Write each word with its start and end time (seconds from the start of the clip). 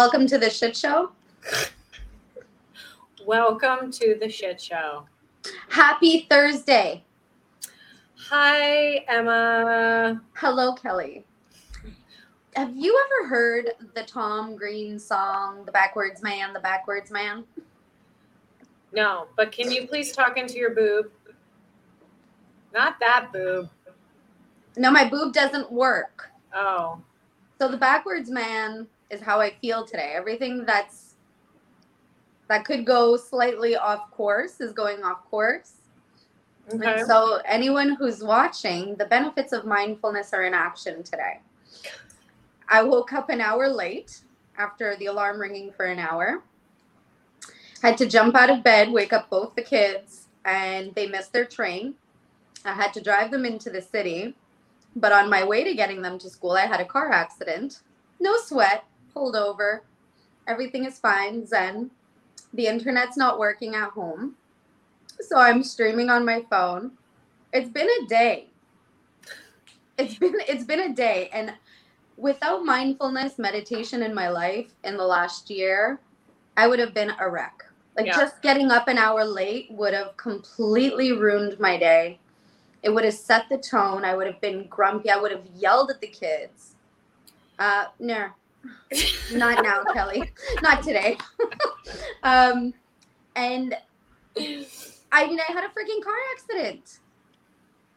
Welcome 0.00 0.26
to 0.28 0.38
the 0.38 0.48
shit 0.48 0.74
show. 0.74 1.10
Welcome 3.26 3.92
to 3.92 4.16
the 4.18 4.30
shit 4.30 4.58
show. 4.58 5.04
Happy 5.68 6.26
Thursday. 6.30 7.04
Hi, 8.30 9.04
Emma. 9.06 10.22
Hello, 10.32 10.72
Kelly. 10.72 11.26
Have 12.56 12.74
you 12.74 12.98
ever 13.04 13.28
heard 13.28 13.72
the 13.94 14.02
Tom 14.04 14.56
Green 14.56 14.98
song, 14.98 15.66
The 15.66 15.72
Backwards 15.72 16.22
Man, 16.22 16.54
The 16.54 16.60
Backwards 16.60 17.10
Man? 17.10 17.44
No, 18.94 19.26
but 19.36 19.52
can 19.52 19.70
you 19.70 19.86
please 19.86 20.12
talk 20.12 20.38
into 20.38 20.54
your 20.54 20.74
boob? 20.74 21.10
Not 22.72 22.98
that 23.00 23.34
boob. 23.34 23.68
No, 24.78 24.90
my 24.90 25.06
boob 25.06 25.34
doesn't 25.34 25.70
work. 25.70 26.30
Oh, 26.54 27.02
So 27.60 27.68
the 27.68 27.76
backwards 27.76 28.30
man 28.30 28.86
is 29.10 29.20
how 29.20 29.40
I 29.40 29.50
feel 29.60 29.84
today. 29.84 30.12
Everything 30.14 30.64
that's 30.64 31.14
that 32.48 32.64
could 32.64 32.84
go 32.84 33.16
slightly 33.16 33.76
off 33.76 34.10
course 34.10 34.60
is 34.60 34.72
going 34.72 35.04
off 35.04 35.24
course. 35.30 35.74
okay. 36.72 36.98
And 36.98 37.06
so 37.06 37.40
anyone 37.44 37.94
who's 37.94 38.24
watching, 38.24 38.96
the 38.96 39.04
benefits 39.04 39.52
of 39.52 39.64
mindfulness 39.64 40.32
are 40.32 40.42
in 40.42 40.52
action 40.52 41.04
today. 41.04 41.38
I 42.68 42.82
woke 42.82 43.12
up 43.12 43.30
an 43.30 43.40
hour 43.40 43.68
late 43.68 44.20
after 44.58 44.96
the 44.96 45.06
alarm 45.06 45.40
ringing 45.40 45.70
for 45.70 45.86
an 45.86 45.98
hour. 46.00 46.42
Had 47.82 47.96
to 47.98 48.06
jump 48.06 48.34
out 48.34 48.50
of 48.50 48.64
bed, 48.64 48.90
wake 48.90 49.12
up 49.12 49.30
both 49.30 49.54
the 49.54 49.62
kids, 49.62 50.26
and 50.44 50.94
they 50.94 51.06
missed 51.06 51.32
their 51.32 51.44
train. 51.44 51.94
I 52.64 52.74
had 52.74 52.92
to 52.94 53.00
drive 53.00 53.30
them 53.30 53.44
into 53.44 53.70
the 53.70 53.80
city. 53.80 54.34
But 54.96 55.12
on 55.12 55.30
my 55.30 55.44
way 55.44 55.62
to 55.64 55.74
getting 55.74 56.02
them 56.02 56.18
to 56.18 56.28
school, 56.28 56.52
I 56.52 56.66
had 56.66 56.80
a 56.80 56.84
car 56.84 57.12
accident. 57.12 57.80
No 58.18 58.36
sweat, 58.36 58.84
pulled 59.12 59.36
over. 59.36 59.82
Everything 60.46 60.84
is 60.84 60.98
fine, 60.98 61.46
zen. 61.46 61.90
The 62.54 62.66
internet's 62.66 63.16
not 63.16 63.38
working 63.38 63.74
at 63.74 63.90
home. 63.90 64.36
So 65.20 65.38
I'm 65.38 65.62
streaming 65.62 66.10
on 66.10 66.24
my 66.24 66.44
phone. 66.50 66.92
It's 67.52 67.68
been 67.68 67.88
a 68.02 68.06
day. 68.06 68.48
It's 69.98 70.14
been 70.16 70.34
it's 70.48 70.64
been 70.64 70.80
a 70.80 70.94
day 70.94 71.28
and 71.32 71.52
without 72.16 72.64
mindfulness 72.64 73.38
meditation 73.38 74.02
in 74.02 74.14
my 74.14 74.28
life 74.28 74.72
in 74.84 74.96
the 74.96 75.04
last 75.04 75.50
year, 75.50 76.00
I 76.56 76.66
would 76.66 76.78
have 76.78 76.94
been 76.94 77.12
a 77.18 77.28
wreck. 77.28 77.64
Like 77.96 78.06
Yeah. 78.06 78.16
just 78.16 78.40
getting 78.42 78.70
up 78.70 78.88
an 78.88 78.98
hour 78.98 79.24
late 79.24 79.70
would 79.70 79.94
have 79.94 80.16
completely 80.16 81.12
ruined 81.12 81.58
my 81.58 81.76
day. 81.76 82.18
It 82.82 82.90
would 82.90 83.04
have 83.04 83.14
set 83.14 83.48
the 83.48 83.58
tone. 83.58 84.04
I 84.04 84.14
would 84.14 84.26
have 84.26 84.40
been 84.40 84.66
grumpy. 84.68 85.10
I 85.10 85.16
would 85.16 85.32
have 85.32 85.46
yelled 85.54 85.90
at 85.90 86.00
the 86.00 86.06
kids. 86.08 86.74
Uh, 87.58 87.86
no, 87.98 88.28
not 89.32 89.62
now, 89.62 89.82
Kelly. 89.92 90.30
Not 90.62 90.82
today. 90.82 91.16
um, 92.22 92.74
and 93.36 93.76
I 95.12 95.26
mean, 95.26 95.40
I 95.40 95.52
had 95.52 95.64
a 95.64 95.68
freaking 95.68 96.02
car 96.02 96.14
accident. 96.32 96.98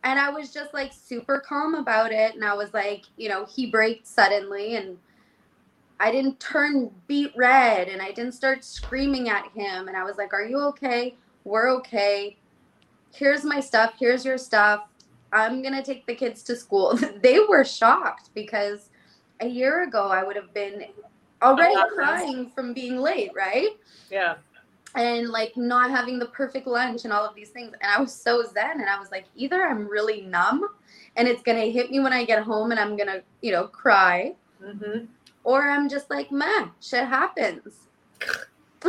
And 0.04 0.20
I 0.20 0.30
was 0.30 0.52
just 0.52 0.74
like 0.74 0.92
super 0.92 1.40
calm 1.40 1.76
about 1.76 2.12
it. 2.12 2.36
And 2.36 2.44
I 2.44 2.54
was 2.54 2.74
like, 2.74 3.04
you 3.18 3.30
know, 3.30 3.46
he 3.46 3.68
braked 3.68 4.06
suddenly 4.06 4.76
and 4.76 4.98
I 6.00 6.12
didn't 6.12 6.40
turn 6.40 6.92
beet 7.08 7.32
red 7.36 7.88
and 7.88 8.02
I 8.02 8.12
didn't 8.12 8.34
start 8.34 8.66
screaming 8.66 9.30
at 9.30 9.48
him. 9.56 9.88
And 9.88 9.96
I 9.96 10.04
was 10.04 10.18
like, 10.18 10.34
Are 10.34 10.44
you 10.44 10.60
okay? 10.60 11.16
We're 11.46 11.70
okay. 11.78 12.38
Here's 13.14 13.46
my 13.46 13.60
stuff. 13.60 13.94
Here's 13.98 14.26
your 14.26 14.38
stuff. 14.38 14.90
I'm 15.32 15.62
going 15.62 15.74
to 15.74 15.84
take 15.84 16.06
the 16.06 16.16
kids 16.16 16.44
to 16.44 16.56
school. 16.56 17.00
they 17.24 17.40
were 17.40 17.64
shocked 17.64 18.30
because 18.34 18.90
a 19.42 19.48
year 19.48 19.84
ago 19.84 20.10
I 20.10 20.24
would 20.24 20.36
have 20.36 20.54
been 20.54 20.86
already 21.42 21.76
crying 21.96 22.50
from 22.50 22.74
being 22.74 22.98
late, 22.98 23.32
right? 23.36 23.72
yeah. 24.10 24.36
and 24.96 25.30
like 25.30 25.58
not 25.58 25.90
having 25.90 26.20
the 26.20 26.28
perfect 26.28 26.68
lunch 26.68 27.04
and 27.04 27.12
all 27.12 27.26
of 27.26 27.36
these 27.36 27.50
things. 27.50 27.74
And 27.82 27.92
I 27.92 28.00
was 28.00 28.14
so 28.14 28.44
zen 28.44 28.80
and 28.80 28.90
I 28.90 29.00
was 29.00 29.12
like, 29.12 29.26
either 29.36 29.64
I'm 29.64 29.88
really 29.88 30.22
numb 30.22 30.68
and 31.16 31.28
it's 31.28 31.42
gonna 31.42 31.66
hit 31.66 31.92
me 31.92 32.00
when 32.00 32.14
I 32.14 32.26
get 32.26 32.44
home 32.44 32.72
and 32.72 32.80
I'm 32.80 32.96
gonna, 32.96 33.22
you 33.42 33.52
know, 33.52 33.68
cry, 33.68 34.36
hmm 34.64 35.06
or 35.44 35.70
I'm 35.70 35.90
just 35.90 36.10
like, 36.10 36.32
meh, 36.32 36.68
shit 36.80 37.06
happens. 37.06 37.88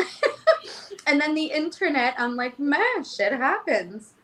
and 1.07 1.21
then 1.21 1.35
the 1.35 1.47
internet, 1.47 2.15
I'm 2.17 2.37
like, 2.37 2.59
meh, 2.59 3.03
shit 3.03 3.33
happens. 3.33 4.15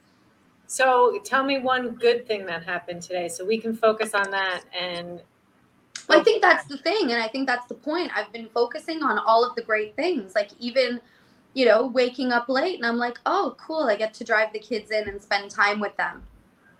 So 0.66 1.20
tell 1.24 1.42
me 1.42 1.58
one 1.58 1.96
good 1.96 2.28
thing 2.28 2.46
that 2.46 2.62
happened 2.62 3.02
today 3.02 3.28
so 3.28 3.44
we 3.44 3.58
can 3.58 3.74
focus 3.74 4.14
on 4.14 4.30
that 4.30 4.62
and 4.78 5.20
Well, 6.10 6.20
I 6.20 6.24
think 6.24 6.42
that's 6.42 6.66
the 6.66 6.76
thing, 6.78 7.12
and 7.12 7.22
I 7.22 7.28
think 7.28 7.46
that's 7.46 7.66
the 7.66 7.74
point. 7.74 8.10
I've 8.14 8.32
been 8.32 8.48
focusing 8.48 9.02
on 9.02 9.18
all 9.18 9.44
of 9.44 9.54
the 9.54 9.62
great 9.62 9.96
things, 9.96 10.34
like 10.34 10.50
even, 10.58 11.00
you 11.54 11.66
know, 11.66 11.86
waking 11.86 12.32
up 12.32 12.48
late, 12.48 12.76
and 12.76 12.86
I'm 12.86 12.96
like, 12.96 13.18
oh, 13.26 13.54
cool, 13.58 13.84
I 13.84 13.96
get 13.96 14.12
to 14.14 14.24
drive 14.24 14.52
the 14.52 14.58
kids 14.58 14.90
in 14.90 15.08
and 15.08 15.22
spend 15.22 15.50
time 15.50 15.80
with 15.80 15.96
them. 15.96 16.22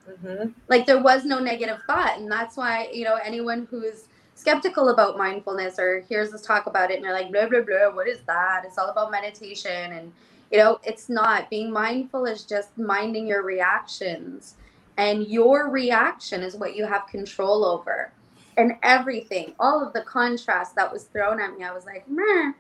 Mhm. 0.09 0.55
like 0.69 0.87
there 0.87 1.01
was 1.01 1.25
no 1.25 1.39
negative 1.39 1.79
thought 1.87 2.19
and 2.19 2.31
that's 2.31 2.57
why 2.57 2.89
you 2.93 3.05
know 3.05 3.17
anyone 3.23 3.69
who's 3.71 4.05
skeptical 4.35 4.89
about 4.89 5.17
mindfulness 5.19 5.79
or 5.79 6.01
hears 6.09 6.33
us 6.35 6.43
talk 6.43 6.67
about 6.67 6.91
it 6.91 6.97
and 6.97 7.05
they're 7.05 7.13
like 7.13 7.31
blah 7.31 7.47
blah 7.47 7.61
blah 7.61 7.91
what 7.95 8.09
is 8.09 8.19
that 8.27 8.65
it's 8.65 8.79
all 8.79 8.89
about 8.89 9.11
meditation 9.11 9.93
and 9.93 10.13
you 10.51 10.59
know 10.59 10.81
it's 10.83 11.09
not 11.09 11.49
being 11.51 11.71
mindful 11.71 12.25
is 12.25 12.45
just 12.45 12.77
minding 12.79 13.27
your 13.27 13.43
reactions 13.43 14.57
and 14.97 15.29
your 15.29 15.69
reaction 15.71 16.43
is 16.43 16.57
what 16.57 16.75
you 16.75 16.87
have 16.87 17.07
control 17.07 17.65
over 17.65 18.11
and 18.57 18.73
everything 18.83 19.55
all 19.59 19.85
of 19.85 19.93
the 19.93 20.03
contrast 20.03 20.75
that 20.75 20.93
was 20.93 21.05
thrown 21.05 21.41
at 21.41 21.57
me 21.57 21.65
i 21.65 21.73
was 21.73 21.85
like 21.85 22.09
meh, 22.09 22.53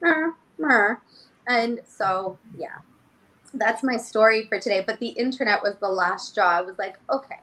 meh, 0.00 0.30
meh. 0.58 0.94
and 1.46 1.80
so 1.86 2.38
yeah 2.56 2.78
that's 3.54 3.82
my 3.82 3.96
story 3.96 4.46
for 4.46 4.58
today. 4.58 4.82
But 4.86 4.98
the 4.98 5.08
internet 5.08 5.62
was 5.62 5.76
the 5.76 5.88
last 5.88 6.30
straw. 6.30 6.48
I 6.48 6.60
was 6.62 6.78
like, 6.78 6.98
okay, 7.10 7.40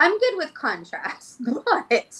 I'm 0.00 0.18
good 0.18 0.36
with 0.36 0.54
contrast, 0.54 1.40
but 1.44 2.16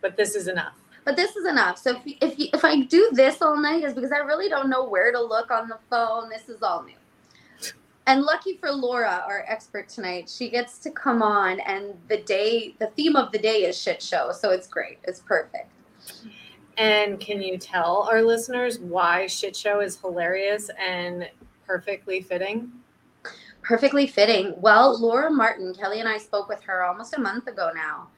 but 0.00 0.16
this 0.16 0.34
is 0.34 0.48
enough. 0.48 0.74
but 1.04 1.16
this 1.16 1.36
is 1.36 1.46
enough. 1.46 1.78
So 1.78 1.96
if 2.04 2.16
if 2.20 2.34
if 2.54 2.64
I 2.64 2.80
do 2.82 3.10
this 3.12 3.40
all 3.42 3.56
night 3.56 3.84
is 3.84 3.94
because 3.94 4.12
I 4.12 4.18
really 4.18 4.48
don't 4.48 4.68
know 4.68 4.84
where 4.84 5.12
to 5.12 5.20
look 5.20 5.50
on 5.50 5.68
the 5.68 5.78
phone. 5.90 6.28
This 6.28 6.48
is 6.48 6.62
all 6.62 6.82
new. 6.82 6.94
And 8.06 8.22
lucky 8.22 8.56
for 8.56 8.70
Laura, 8.72 9.24
our 9.28 9.44
expert 9.46 9.88
tonight, 9.88 10.28
she 10.28 10.50
gets 10.50 10.78
to 10.78 10.90
come 10.90 11.22
on, 11.22 11.60
and 11.60 11.94
the 12.08 12.18
day, 12.18 12.74
the 12.80 12.88
theme 12.88 13.14
of 13.14 13.30
the 13.30 13.38
day 13.38 13.64
is 13.64 13.80
shit 13.80 14.02
show. 14.02 14.32
So 14.32 14.50
it's 14.50 14.66
great. 14.66 14.98
It's 15.04 15.20
perfect. 15.20 15.70
And 16.78 17.20
can 17.20 17.40
you 17.40 17.58
tell 17.58 18.08
our 18.10 18.22
listeners 18.22 18.80
why 18.80 19.26
shit 19.28 19.54
show 19.54 19.80
is 19.80 20.00
hilarious 20.00 20.68
and 20.80 21.30
perfectly 21.64 22.22
fitting? 22.22 22.72
Perfectly 23.62 24.08
fitting. 24.08 24.54
Well, 24.56 24.98
Laura 25.00 25.30
Martin, 25.30 25.72
Kelly 25.72 26.00
and 26.00 26.08
I 26.08 26.18
spoke 26.18 26.48
with 26.48 26.62
her 26.62 26.82
almost 26.82 27.14
a 27.14 27.20
month 27.20 27.46
ago 27.46 27.70
now, 27.72 28.08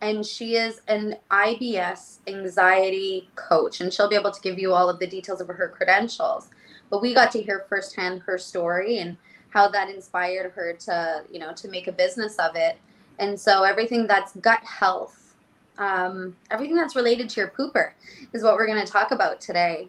and 0.00 0.24
she 0.24 0.56
is 0.56 0.80
an 0.88 1.16
IBS 1.30 2.20
anxiety 2.26 3.28
coach, 3.34 3.82
and 3.82 3.92
she'll 3.92 4.08
be 4.08 4.16
able 4.16 4.32
to 4.32 4.40
give 4.40 4.58
you 4.58 4.72
all 4.72 4.88
of 4.88 4.98
the 4.98 5.06
details 5.06 5.42
of 5.42 5.48
her 5.48 5.68
credentials. 5.68 6.48
But 6.88 7.02
we 7.02 7.12
got 7.12 7.30
to 7.32 7.42
hear 7.42 7.66
firsthand 7.68 8.22
her 8.22 8.38
story 8.38 8.98
and 8.98 9.18
how 9.54 9.68
that 9.68 9.88
inspired 9.88 10.52
her 10.52 10.74
to, 10.74 11.24
you 11.30 11.38
know, 11.38 11.52
to 11.54 11.68
make 11.68 11.86
a 11.86 11.92
business 11.92 12.36
of 12.36 12.56
it. 12.56 12.76
And 13.20 13.38
so 13.38 13.62
everything 13.62 14.06
that's 14.06 14.34
gut 14.36 14.62
health, 14.64 15.34
um, 15.78 16.36
everything 16.50 16.76
that's 16.76 16.96
related 16.96 17.30
to 17.30 17.40
your 17.40 17.48
pooper 17.50 17.92
is 18.32 18.42
what 18.42 18.54
we're 18.56 18.66
going 18.66 18.84
to 18.84 18.92
talk 18.92 19.12
about 19.12 19.40
today. 19.40 19.88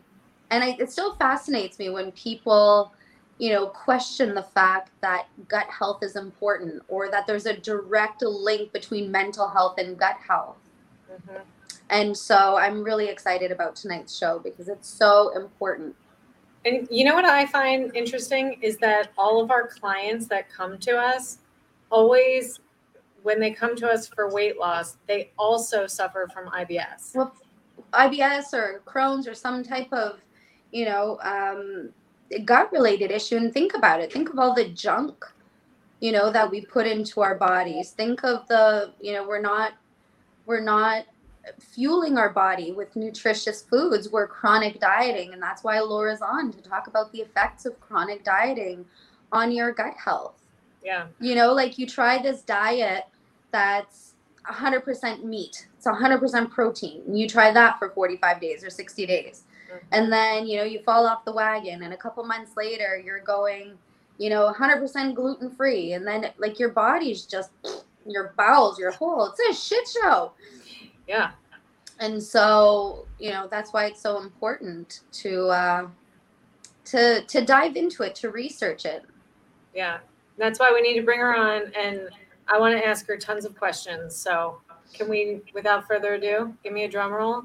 And 0.51 0.63
I, 0.63 0.77
it 0.79 0.91
still 0.91 1.15
fascinates 1.15 1.79
me 1.79 1.89
when 1.89 2.11
people 2.11 2.93
you 3.37 3.51
know, 3.51 3.67
question 3.67 4.33
the 4.33 4.43
fact 4.43 4.91
that 5.01 5.27
gut 5.49 5.67
health 5.67 6.01
is 6.01 6.15
important 6.15 6.81
or 6.87 7.11
that 7.11 7.27
there's 7.27 7.45
a 7.45 7.57
direct 7.57 8.21
link 8.21 8.71
between 8.71 9.11
mental 9.11 9.49
health 9.49 9.77
and 9.77 9.97
gut 9.97 10.15
health. 10.25 10.55
Mhm. 11.11 11.41
And 11.89 12.17
so 12.17 12.55
I'm 12.55 12.81
really 12.83 13.07
excited 13.09 13.51
about 13.51 13.75
tonight's 13.75 14.17
show 14.17 14.39
because 14.39 14.69
it's 14.69 14.87
so 14.87 15.35
important. 15.35 15.95
And 16.65 16.87
you 16.89 17.05
know 17.05 17.13
what 17.13 17.25
I 17.25 17.45
find 17.45 17.95
interesting 17.95 18.57
is 18.61 18.77
that 18.77 19.11
all 19.17 19.41
of 19.41 19.51
our 19.51 19.67
clients 19.67 20.27
that 20.27 20.49
come 20.49 20.79
to 20.79 20.97
us 20.97 21.37
always, 21.91 22.59
when 23.21 23.39
they 23.39 23.51
come 23.51 23.75
to 23.75 23.87
us 23.87 24.07
for 24.07 24.31
weight 24.31 24.57
loss, 24.57 24.97
they 25.07 25.31
also 25.37 25.85
suffer 25.85 26.27
from 26.33 26.47
IBS. 26.47 27.13
Well, 27.13 27.35
IBS 27.93 28.53
or 28.53 28.81
Crohn's 28.85 29.27
or 29.27 29.35
some 29.35 29.63
type 29.63 29.91
of, 29.93 30.19
you 30.71 30.85
know, 30.85 31.19
um, 31.21 31.89
gut 32.45 32.71
related 32.71 33.11
issue. 33.11 33.37
And 33.37 33.53
think 33.53 33.75
about 33.75 34.01
it. 34.01 34.11
Think 34.11 34.29
of 34.29 34.39
all 34.39 34.55
the 34.55 34.69
junk, 34.69 35.23
you 35.99 36.11
know, 36.11 36.31
that 36.31 36.49
we 36.49 36.61
put 36.61 36.87
into 36.87 37.21
our 37.21 37.35
bodies. 37.35 37.91
Think 37.91 38.23
of 38.23 38.47
the, 38.47 38.91
you 38.99 39.13
know, 39.13 39.27
we're 39.27 39.41
not, 39.41 39.73
we're 40.47 40.63
not 40.63 41.05
fueling 41.59 42.17
our 42.17 42.29
body 42.29 42.71
with 42.71 42.95
nutritious 42.95 43.61
foods. 43.61 44.09
We're 44.09 44.27
chronic 44.27 44.79
dieting. 44.79 45.33
And 45.33 45.41
that's 45.41 45.63
why 45.63 45.79
Laura's 45.79 46.21
on 46.21 46.51
to 46.51 46.61
talk 46.61 46.87
about 46.87 47.11
the 47.11 47.19
effects 47.19 47.65
of 47.65 47.79
chronic 47.79 48.23
dieting 48.23 48.85
on 49.31 49.51
your 49.51 49.71
gut 49.71 49.95
health 49.97 50.39
Yeah. 50.83 51.07
you 51.19 51.33
know 51.35 51.51
like 51.51 51.77
you 51.79 51.87
try 51.87 52.21
this 52.21 52.41
diet 52.41 53.05
that's 53.51 54.13
100% 54.47 55.23
meat. 55.23 55.67
It's 55.77 55.87
100% 55.87 56.51
protein. 56.51 57.01
You 57.15 57.27
try 57.27 57.51
that 57.51 57.79
for 57.79 57.89
45 57.89 58.39
days 58.41 58.63
or 58.63 58.69
60 58.69 59.05
days. 59.05 59.43
Mm-hmm. 59.67 59.77
And 59.91 60.11
then, 60.11 60.47
you 60.47 60.57
know, 60.57 60.63
you 60.63 60.79
fall 60.83 61.07
off 61.07 61.25
the 61.25 61.33
wagon 61.33 61.83
and 61.83 61.93
a 61.93 61.97
couple 61.97 62.23
months 62.23 62.51
later 62.55 63.01
you're 63.03 63.21
going, 63.21 63.73
you 64.17 64.29
know, 64.29 64.53
100% 64.53 65.15
gluten 65.15 65.49
free 65.49 65.93
and 65.93 66.05
then 66.05 66.31
like 66.37 66.59
your 66.59 66.69
body's 66.69 67.25
just 67.25 67.51
your 68.05 68.33
bowels, 68.37 68.77
your 68.77 68.91
whole, 68.91 69.33
it's 69.33 69.39
a 69.39 69.59
shit 69.59 69.87
show. 69.87 70.31
Yeah. 71.07 71.31
And 71.99 72.21
so, 72.21 73.07
you 73.19 73.31
know, 73.31 73.47
that's 73.49 73.71
why 73.71 73.85
it's 73.85 74.01
so 74.01 74.21
important 74.21 75.01
to 75.13 75.47
uh 75.47 75.87
to 76.85 77.23
to 77.25 77.45
dive 77.45 77.75
into 77.75 78.03
it, 78.03 78.15
to 78.15 78.29
research 78.29 78.85
it. 78.85 79.03
Yeah. 79.73 79.99
That's 80.37 80.59
why 80.59 80.71
we 80.73 80.81
need 80.81 80.99
to 80.99 81.05
bring 81.05 81.19
her 81.19 81.35
on 81.35 81.71
and 81.77 82.09
I 82.47 82.59
want 82.59 82.77
to 82.77 82.85
ask 82.85 83.07
her 83.07 83.17
tons 83.17 83.45
of 83.45 83.55
questions. 83.57 84.15
So 84.15 84.59
can 84.93 85.09
we, 85.09 85.41
without 85.53 85.87
further 85.87 86.13
ado, 86.13 86.53
give 86.63 86.73
me 86.73 86.83
a 86.83 86.87
drum 86.87 87.11
roll? 87.11 87.43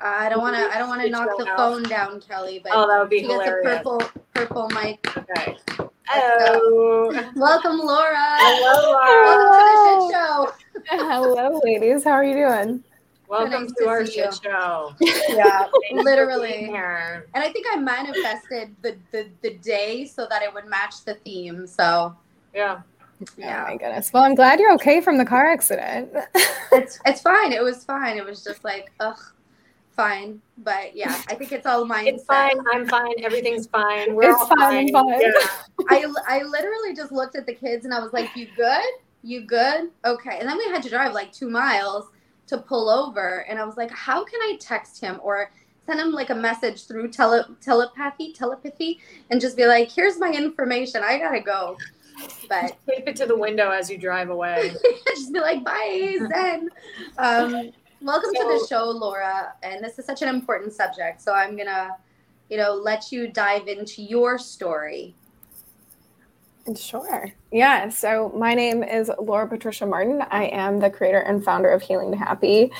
I 0.00 0.30
don't 0.30 0.40
want 0.40 0.56
to. 0.56 0.62
I 0.74 0.78
don't 0.78 0.88
want 0.88 1.02
to 1.02 1.10
knock 1.10 1.28
the 1.36 1.46
phone 1.56 1.82
down, 1.82 2.20
Kelly. 2.22 2.60
But 2.62 2.72
oh, 2.74 2.88
that 2.88 2.98
would 2.98 3.10
be 3.10 3.20
hilarious. 3.20 3.66
A 3.66 3.76
purple, 3.76 4.02
purple 4.32 4.68
mic. 4.70 4.98
Okay. 5.14 5.58
Hello. 6.06 7.10
Welcome, 7.36 7.78
Laura. 7.78 8.16
Hello, 8.16 8.92
Laura. 8.92 9.24
Welcome 9.24 9.58
to 9.58 9.64
the 9.66 10.08
shit 10.08 10.16
show. 10.16 10.59
Hello, 10.92 11.60
ladies. 11.62 12.02
How 12.02 12.10
are 12.10 12.24
you 12.24 12.34
doing? 12.34 12.82
Welcome 13.28 13.62
nice 13.62 13.72
to, 13.74 13.84
to 13.84 13.88
our 13.88 14.04
shit 14.04 14.34
show. 14.42 14.92
Yeah, 15.00 15.68
literally. 15.92 16.64
And 16.64 17.24
I 17.32 17.48
think 17.52 17.66
I 17.70 17.76
manifested 17.76 18.74
the, 18.82 18.96
the 19.12 19.28
the 19.42 19.54
day 19.58 20.04
so 20.04 20.26
that 20.28 20.42
it 20.42 20.52
would 20.52 20.66
match 20.66 21.04
the 21.04 21.14
theme. 21.14 21.64
So 21.68 22.16
yeah. 22.52 22.82
Oh 23.22 23.26
yeah. 23.36 23.66
Oh 23.66 23.70
my 23.70 23.76
goodness. 23.76 24.12
Well, 24.12 24.24
I'm 24.24 24.34
glad 24.34 24.58
you're 24.58 24.74
okay 24.74 25.00
from 25.00 25.16
the 25.16 25.24
car 25.24 25.46
accident. 25.46 26.10
it's 26.72 26.98
it's 27.06 27.20
fine. 27.20 27.52
It 27.52 27.62
was 27.62 27.84
fine. 27.84 28.16
It 28.16 28.24
was 28.24 28.42
just 28.42 28.64
like, 28.64 28.90
ugh, 28.98 29.20
fine. 29.92 30.42
But 30.58 30.96
yeah, 30.96 31.22
I 31.28 31.36
think 31.36 31.52
it's 31.52 31.66
all 31.66 31.86
mindset. 31.86 32.06
It's 32.06 32.24
fine. 32.24 32.58
I'm 32.72 32.88
fine. 32.88 33.14
Everything's 33.22 33.68
fine. 33.68 34.16
We're 34.16 34.32
it's 34.32 34.48
fine. 34.48 34.90
fine. 34.90 34.92
fine. 34.92 35.20
Yeah. 35.20 35.46
I 35.88 36.12
I 36.26 36.42
literally 36.42 36.96
just 36.96 37.12
looked 37.12 37.36
at 37.36 37.46
the 37.46 37.54
kids 37.54 37.84
and 37.84 37.94
I 37.94 38.00
was 38.00 38.12
like, 38.12 38.34
"You 38.34 38.48
good? 38.56 38.90
You 39.22 39.42
good? 39.42 39.90
Okay." 40.04 40.38
And 40.38 40.48
then 40.48 40.58
we 40.58 40.64
had 40.64 40.82
to 40.82 40.88
drive 40.88 41.12
like 41.12 41.32
two 41.32 41.50
miles 41.50 42.06
to 42.46 42.58
pull 42.58 42.90
over, 42.90 43.46
and 43.48 43.58
I 43.58 43.64
was 43.64 43.76
like, 43.76 43.90
"How 43.90 44.24
can 44.24 44.40
I 44.42 44.56
text 44.60 45.00
him 45.00 45.20
or?" 45.22 45.50
Send 45.86 45.98
him 45.98 46.12
like 46.12 46.30
a 46.30 46.34
message 46.34 46.86
through 46.86 47.08
tele- 47.08 47.56
telepathy, 47.60 48.32
telepathy, 48.32 49.00
and 49.30 49.40
just 49.40 49.56
be 49.56 49.66
like, 49.66 49.90
"Here's 49.90 50.20
my 50.20 50.30
information. 50.30 51.02
I 51.02 51.18
gotta 51.18 51.40
go." 51.40 51.76
But 52.48 52.76
tape 52.86 53.08
it 53.08 53.16
to 53.16 53.26
the 53.26 53.36
window 53.36 53.70
as 53.70 53.90
you 53.90 53.98
drive 53.98 54.30
away. 54.30 54.72
just 55.06 55.32
be 55.32 55.40
like, 55.40 55.64
bye, 55.64 56.18
Zen. 56.18 56.68
Um, 57.18 57.70
welcome 58.00 58.30
so, 58.34 58.42
to 58.42 58.58
the 58.58 58.66
show, 58.68 58.84
Laura. 58.84 59.54
And 59.62 59.84
this 59.84 59.98
is 59.98 60.04
such 60.04 60.22
an 60.22 60.28
important 60.28 60.72
subject. 60.72 61.22
So 61.22 61.32
I'm 61.32 61.56
gonna, 61.56 61.96
you 62.48 62.56
know, 62.56 62.74
let 62.74 63.12
you 63.12 63.28
dive 63.28 63.68
into 63.68 64.02
your 64.02 64.38
story. 64.38 65.14
Sure. 66.76 67.32
Yeah. 67.50 67.88
So 67.88 68.32
my 68.36 68.54
name 68.54 68.82
is 68.82 69.10
Laura 69.18 69.48
Patricia 69.48 69.86
Martin. 69.86 70.22
I 70.30 70.44
am 70.44 70.78
the 70.78 70.90
creator 70.90 71.18
and 71.18 71.42
founder 71.42 71.70
of 71.70 71.82
Healing 71.82 72.10
to 72.12 72.16
Happy. 72.16 72.70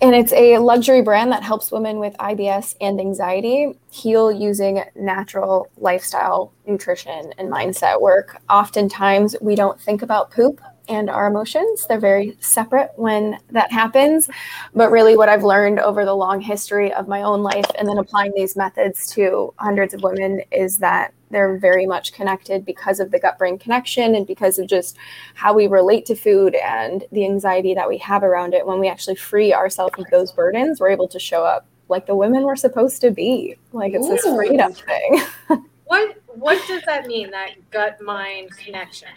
And 0.00 0.14
it's 0.14 0.32
a 0.32 0.58
luxury 0.58 1.02
brand 1.02 1.30
that 1.32 1.42
helps 1.42 1.70
women 1.70 1.98
with 1.98 2.16
IBS 2.18 2.76
and 2.80 3.00
anxiety 3.00 3.78
heal 3.90 4.32
using 4.32 4.82
natural 4.94 5.68
lifestyle, 5.76 6.52
nutrition, 6.66 7.32
and 7.38 7.50
mindset 7.50 8.00
work. 8.00 8.40
Oftentimes, 8.48 9.36
we 9.40 9.54
don't 9.56 9.80
think 9.80 10.02
about 10.02 10.30
poop 10.30 10.60
and 10.92 11.08
our 11.08 11.26
emotions. 11.26 11.86
They're 11.86 11.98
very 11.98 12.36
separate 12.40 12.90
when 12.96 13.38
that 13.50 13.72
happens. 13.72 14.28
But 14.74 14.90
really, 14.90 15.16
what 15.16 15.28
I've 15.28 15.42
learned 15.42 15.80
over 15.80 16.04
the 16.04 16.14
long 16.14 16.40
history 16.40 16.92
of 16.92 17.08
my 17.08 17.22
own 17.22 17.42
life 17.42 17.66
and 17.78 17.88
then 17.88 17.98
applying 17.98 18.32
these 18.36 18.56
methods 18.56 19.10
to 19.12 19.52
hundreds 19.56 19.94
of 19.94 20.02
women 20.02 20.42
is 20.50 20.78
that 20.78 21.12
they're 21.30 21.56
very 21.56 21.86
much 21.86 22.12
connected 22.12 22.64
because 22.64 23.00
of 23.00 23.10
the 23.10 23.18
gut 23.18 23.38
brain 23.38 23.58
connection 23.58 24.14
and 24.14 24.26
because 24.26 24.58
of 24.58 24.66
just 24.66 24.96
how 25.34 25.54
we 25.54 25.66
relate 25.66 26.04
to 26.06 26.14
food 26.14 26.54
and 26.56 27.04
the 27.10 27.24
anxiety 27.24 27.72
that 27.72 27.88
we 27.88 27.96
have 27.98 28.22
around 28.22 28.52
it. 28.52 28.66
When 28.66 28.78
we 28.78 28.88
actually 28.88 29.16
free 29.16 29.54
ourselves 29.54 29.94
of 29.98 30.06
those 30.10 30.30
burdens, 30.30 30.78
we're 30.78 30.90
able 30.90 31.08
to 31.08 31.18
show 31.18 31.42
up 31.44 31.66
like 31.88 32.06
the 32.06 32.14
women 32.14 32.42
we're 32.42 32.56
supposed 32.56 33.00
to 33.00 33.10
be. 33.10 33.56
Like 33.72 33.94
it's 33.94 34.06
Ooh. 34.06 34.10
this 34.10 34.24
freedom 34.24 34.74
thing. 34.74 35.22
what 35.86 36.22
what 36.26 36.62
does 36.68 36.82
that 36.82 37.06
mean? 37.06 37.30
That 37.30 37.70
gut 37.70 38.00
mind 38.02 38.50
connection? 38.56 39.08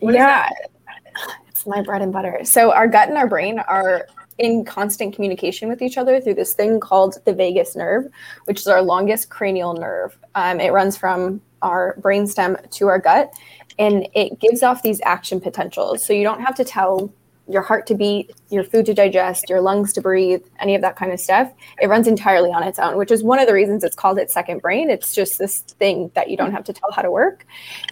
What 0.00 0.14
yeah. 0.14 0.48
It's 1.48 1.66
my 1.66 1.82
bread 1.82 2.02
and 2.02 2.12
butter. 2.12 2.40
So 2.44 2.72
our 2.72 2.88
gut 2.88 3.08
and 3.08 3.18
our 3.18 3.28
brain 3.28 3.58
are 3.58 4.06
in 4.38 4.64
constant 4.64 5.14
communication 5.14 5.68
with 5.68 5.82
each 5.82 5.98
other 5.98 6.20
through 6.20 6.34
this 6.34 6.54
thing 6.54 6.80
called 6.80 7.18
the 7.26 7.34
vagus 7.34 7.76
nerve, 7.76 8.06
which 8.46 8.60
is 8.60 8.66
our 8.66 8.80
longest 8.80 9.28
cranial 9.28 9.74
nerve. 9.74 10.18
Um, 10.34 10.60
it 10.60 10.72
runs 10.72 10.96
from 10.96 11.42
our 11.60 11.96
brainstem 12.00 12.70
to 12.70 12.86
our 12.86 12.98
gut, 12.98 13.30
and 13.78 14.08
it 14.14 14.40
gives 14.40 14.62
off 14.62 14.82
these 14.82 15.00
action 15.04 15.40
potentials. 15.40 16.04
So 16.04 16.14
you 16.14 16.22
don't 16.22 16.40
have 16.40 16.54
to 16.54 16.64
tell 16.64 17.12
your 17.50 17.62
heart 17.62 17.86
to 17.88 17.94
beat, 17.94 18.32
your 18.48 18.62
food 18.62 18.86
to 18.86 18.94
digest, 18.94 19.48
your 19.48 19.60
lungs 19.60 19.92
to 19.92 20.00
breathe, 20.00 20.42
any 20.60 20.74
of 20.74 20.82
that 20.82 20.96
kind 20.96 21.12
of 21.12 21.18
stuff. 21.18 21.52
It 21.80 21.88
runs 21.88 22.06
entirely 22.06 22.50
on 22.50 22.62
its 22.62 22.78
own, 22.78 22.96
which 22.96 23.10
is 23.10 23.22
one 23.22 23.40
of 23.40 23.46
the 23.46 23.52
reasons 23.52 23.82
it's 23.82 23.96
called 23.96 24.18
its 24.18 24.32
second 24.32 24.62
brain. 24.62 24.88
It's 24.88 25.14
just 25.14 25.38
this 25.38 25.60
thing 25.60 26.10
that 26.14 26.30
you 26.30 26.36
don't 26.36 26.52
have 26.52 26.64
to 26.64 26.72
tell 26.72 26.92
how 26.92 27.02
to 27.02 27.10
work. 27.10 27.44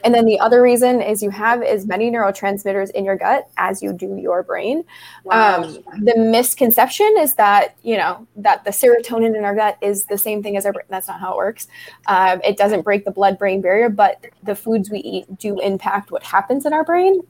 And 0.05 0.15
then 0.15 0.27
the 0.27 0.39
other 0.39 0.63
reason 0.63 1.03
is 1.03 1.23
you 1.23 1.31
have 1.31 1.63
as 1.63 1.87
many 1.87 2.11
neurotransmitters 2.11 2.91
in 2.93 3.05
your 3.05 3.17
gut 3.17 3.49
as 3.57 3.83
you 3.83 3.93
do 3.93 4.17
your 4.17 4.43
brain. 4.45 4.85
Wow. 5.25 5.65
Um, 5.65 5.79
the 6.03 6.15
misconception 6.17 7.17
is 7.19 7.35
that, 7.35 7.75
you 7.83 7.97
know, 7.97 8.27
that 8.37 8.65
the 8.65 8.71
serotonin 8.71 9.37
in 9.37 9.45
our 9.45 9.57
gut 9.57 9.77
is 9.83 10.05
the 10.05 10.19
same 10.19 10.43
thing 10.43 10.57
as 10.57 10.67
our 10.67 10.73
brain. 10.73 10.87
That's 10.89 11.09
not 11.09 11.19
how 11.21 11.33
it 11.33 11.37
works. 11.37 11.67
Um, 12.07 12.41
it 12.45 12.57
doesn't 12.57 12.83
break 12.83 13.05
the 13.05 13.11
blood 13.11 13.39
brain 13.39 13.61
barrier, 13.61 13.89
but 13.89 14.25
the 14.45 14.55
foods 14.55 14.89
we 14.89 15.01
eat 15.01 15.39
do 15.39 15.59
impact 15.59 16.13
what 16.13 16.23
happens 16.23 16.65
in 16.65 16.73
our 16.73 16.85
brain 16.85 17.23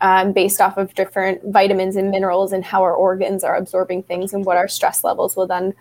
um, 0.00 0.32
based 0.32 0.60
off 0.60 0.76
of 0.76 0.94
different 0.94 1.40
vitamins 1.46 1.96
and 1.96 2.10
minerals 2.10 2.52
and 2.52 2.64
how 2.64 2.82
our 2.82 2.94
organs 2.94 3.44
are 3.44 3.56
absorbing 3.56 4.02
things 4.02 4.32
and 4.32 4.44
what 4.44 4.56
our 4.56 4.68
stress 4.68 5.04
levels 5.04 5.36
will 5.36 5.46
then 5.46 5.74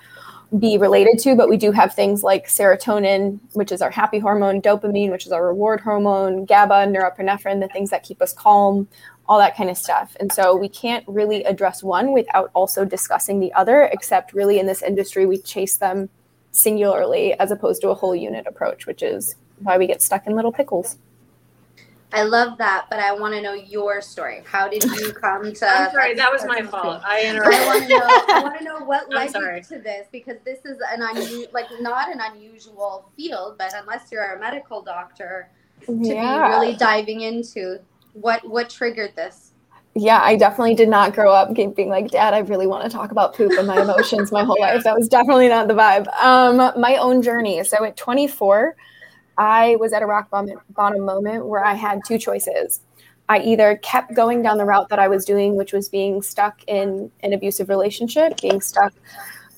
be 0.59 0.77
related 0.77 1.17
to. 1.19 1.35
But 1.35 1.49
we 1.49 1.57
do 1.57 1.71
have 1.71 1.93
things 1.93 2.23
like 2.23 2.47
serotonin, 2.47 3.39
which 3.53 3.71
is 3.71 3.81
our 3.81 3.89
happy 3.89 4.19
hormone, 4.19 4.61
dopamine, 4.61 5.11
which 5.11 5.25
is 5.25 5.31
our 5.31 5.45
reward 5.45 5.81
hormone, 5.81 6.45
GABA, 6.45 6.87
norepinephrine, 6.87 7.59
the 7.59 7.67
things 7.67 7.89
that 7.89 8.03
keep 8.03 8.21
us 8.21 8.33
calm, 8.33 8.87
all 9.27 9.39
that 9.39 9.57
kind 9.57 9.69
of 9.69 9.77
stuff. 9.77 10.15
And 10.19 10.31
so 10.31 10.55
we 10.55 10.69
can't 10.69 11.03
really 11.07 11.43
address 11.43 11.81
one 11.81 12.11
without 12.11 12.51
also 12.53 12.85
discussing 12.85 13.39
the 13.39 13.53
other, 13.53 13.89
except 13.91 14.33
really 14.33 14.59
in 14.59 14.67
this 14.67 14.81
industry, 14.81 15.25
we 15.25 15.37
chase 15.37 15.77
them 15.77 16.09
singularly 16.51 17.33
as 17.39 17.49
opposed 17.49 17.81
to 17.81 17.89
a 17.89 17.95
whole 17.95 18.15
unit 18.15 18.45
approach, 18.45 18.85
which 18.85 19.01
is 19.01 19.35
why 19.59 19.77
we 19.77 19.87
get 19.87 20.01
stuck 20.01 20.27
in 20.27 20.35
little 20.35 20.51
pickles. 20.51 20.97
I 22.13 22.21
love 22.23 22.59
that, 22.59 22.85
but 22.91 22.99
I 22.99 23.11
want 23.11 23.33
to 23.33 23.41
know 23.41 23.53
your 23.53 23.99
story. 24.01 24.43
How 24.45 24.67
did 24.67 24.83
you 24.83 25.11
come 25.21 25.51
to? 25.51 25.67
I'm 25.67 25.91
sorry, 25.91 26.13
that 26.13 26.31
was 26.31 26.45
my 26.45 26.61
fault. 26.61 27.01
I 27.03 27.25
interrupted. 27.25 27.59
I 27.59 27.65
want 27.65 27.83
to 27.83 27.89
know. 27.89 28.05
I 28.05 28.43
want 28.43 28.57
to 28.59 28.63
know 28.63 28.79
what 28.85 29.09
led 29.13 29.33
you 29.33 29.61
to 29.75 29.81
this 29.81 30.07
because 30.11 30.37
this 30.45 30.59
is 30.63 30.77
an 30.91 31.01
unusual, 31.01 31.47
like 31.53 31.65
not 31.81 32.13
an 32.13 32.21
unusual 32.21 33.09
field, 33.17 33.55
but 33.57 33.73
unless 33.75 34.11
you're 34.11 34.35
a 34.35 34.39
medical 34.39 34.81
doctor, 34.81 35.49
to 35.87 35.91
yeah. 35.91 36.47
be 36.47 36.53
really 36.53 36.75
diving 36.75 37.21
into 37.21 37.79
what 38.13 38.47
what 38.47 38.69
triggered 38.69 39.15
this. 39.15 39.49
Yeah, 39.95 40.21
I 40.21 40.35
definitely 40.35 40.75
did 40.75 40.89
not 40.89 41.13
grow 41.13 41.31
up 41.31 41.53
being 41.53 41.89
like, 41.89 42.09
Dad, 42.09 42.33
I 42.33 42.39
really 42.39 42.65
want 42.65 42.83
to 42.83 42.89
talk 42.89 43.11
about 43.11 43.35
poop 43.35 43.51
and 43.51 43.67
my 43.67 43.81
emotions 43.81 44.31
my 44.31 44.43
whole 44.43 44.57
life. 44.59 44.83
That 44.83 44.95
was 44.95 45.07
definitely 45.07 45.49
not 45.49 45.67
the 45.67 45.75
vibe. 45.75 46.07
Um, 46.19 46.57
my 46.79 46.97
own 46.97 47.21
journey. 47.21 47.63
So 47.63 47.83
at 47.83 47.95
24. 47.95 48.75
I 49.37 49.77
was 49.77 49.93
at 49.93 50.01
a 50.01 50.05
rock 50.05 50.29
bottom 50.29 51.01
moment 51.01 51.45
where 51.47 51.63
I 51.63 51.73
had 51.73 52.01
two 52.07 52.17
choices. 52.17 52.81
I 53.29 53.39
either 53.39 53.77
kept 53.77 54.13
going 54.13 54.41
down 54.41 54.57
the 54.57 54.65
route 54.65 54.89
that 54.89 54.99
I 54.99 55.07
was 55.07 55.25
doing, 55.25 55.55
which 55.55 55.73
was 55.73 55.89
being 55.89 56.21
stuck 56.21 56.61
in 56.67 57.09
an 57.21 57.33
abusive 57.33 57.69
relationship, 57.69 58.39
being 58.41 58.61
stuck 58.61 58.93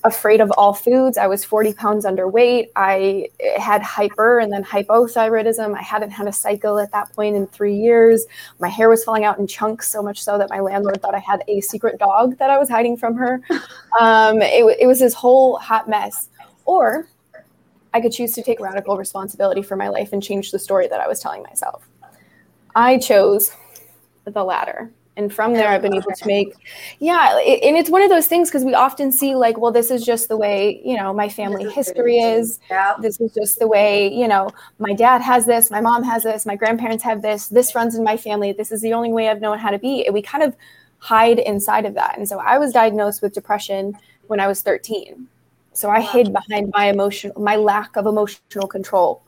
afraid 0.06 0.40
of 0.40 0.50
all 0.52 0.72
foods. 0.72 1.18
I 1.18 1.26
was 1.26 1.44
40 1.44 1.74
pounds 1.74 2.06
underweight. 2.06 2.68
I 2.76 3.28
had 3.56 3.82
hyper 3.82 4.38
and 4.38 4.52
then 4.52 4.62
hypothyroidism. 4.62 5.76
I 5.76 5.82
hadn't 5.82 6.10
had 6.10 6.28
a 6.28 6.32
cycle 6.32 6.78
at 6.78 6.92
that 6.92 7.12
point 7.12 7.34
in 7.34 7.46
three 7.48 7.74
years. 7.74 8.24
My 8.60 8.68
hair 8.68 8.88
was 8.88 9.02
falling 9.04 9.24
out 9.24 9.38
in 9.38 9.46
chunks, 9.46 9.90
so 9.90 10.02
much 10.02 10.22
so 10.22 10.38
that 10.38 10.48
my 10.48 10.60
landlord 10.60 11.02
thought 11.02 11.14
I 11.14 11.18
had 11.18 11.42
a 11.48 11.60
secret 11.60 11.98
dog 11.98 12.38
that 12.38 12.50
I 12.50 12.58
was 12.58 12.68
hiding 12.68 12.96
from 12.96 13.16
her. 13.16 13.42
Um, 13.98 14.42
it, 14.42 14.62
it 14.78 14.86
was 14.86 14.98
this 14.98 15.14
whole 15.14 15.56
hot 15.56 15.88
mess. 15.88 16.28
Or 16.66 17.08
I 17.96 18.00
could 18.02 18.12
choose 18.12 18.32
to 18.32 18.42
take 18.42 18.60
radical 18.60 18.98
responsibility 18.98 19.62
for 19.62 19.74
my 19.74 19.88
life 19.88 20.12
and 20.12 20.22
change 20.22 20.50
the 20.50 20.58
story 20.58 20.86
that 20.86 21.00
I 21.00 21.08
was 21.08 21.18
telling 21.18 21.42
myself. 21.44 21.88
I 22.74 22.98
chose 22.98 23.50
the 24.26 24.44
latter. 24.44 24.90
And 25.16 25.32
from 25.32 25.54
there, 25.54 25.68
I've 25.68 25.80
been 25.80 25.94
able 25.94 26.12
to 26.12 26.26
make, 26.26 26.52
yeah. 26.98 27.38
It, 27.38 27.62
and 27.62 27.74
it's 27.74 27.88
one 27.88 28.02
of 28.02 28.10
those 28.10 28.26
things 28.26 28.50
because 28.50 28.66
we 28.66 28.74
often 28.74 29.10
see, 29.10 29.34
like, 29.34 29.56
well, 29.56 29.72
this 29.72 29.90
is 29.90 30.04
just 30.04 30.28
the 30.28 30.36
way, 30.36 30.82
you 30.84 30.94
know, 30.94 31.14
my 31.14 31.30
family 31.30 31.70
history 31.70 32.18
is. 32.18 32.60
Yeah. 32.68 32.96
This 33.00 33.18
is 33.18 33.32
just 33.32 33.58
the 33.58 33.66
way, 33.66 34.12
you 34.12 34.28
know, 34.28 34.50
my 34.78 34.92
dad 34.92 35.22
has 35.22 35.46
this, 35.46 35.70
my 35.70 35.80
mom 35.80 36.02
has 36.02 36.24
this, 36.24 36.44
my 36.44 36.54
grandparents 36.54 37.02
have 37.02 37.22
this, 37.22 37.48
this 37.48 37.74
runs 37.74 37.94
in 37.94 38.04
my 38.04 38.18
family. 38.18 38.52
This 38.52 38.70
is 38.70 38.82
the 38.82 38.92
only 38.92 39.10
way 39.10 39.30
I've 39.30 39.40
known 39.40 39.58
how 39.58 39.70
to 39.70 39.78
be. 39.78 40.04
And 40.04 40.12
we 40.12 40.20
kind 40.20 40.44
of 40.44 40.54
hide 40.98 41.38
inside 41.38 41.86
of 41.86 41.94
that. 41.94 42.18
And 42.18 42.28
so 42.28 42.40
I 42.40 42.58
was 42.58 42.72
diagnosed 42.72 43.22
with 43.22 43.32
depression 43.32 43.96
when 44.26 44.38
I 44.38 44.48
was 44.48 44.60
13. 44.60 45.28
So 45.76 45.90
I 45.90 46.00
hid 46.00 46.32
behind 46.32 46.72
my 46.74 46.86
emotion, 46.86 47.32
my 47.36 47.56
lack 47.56 47.96
of 47.96 48.06
emotional 48.06 48.66
control 48.66 49.22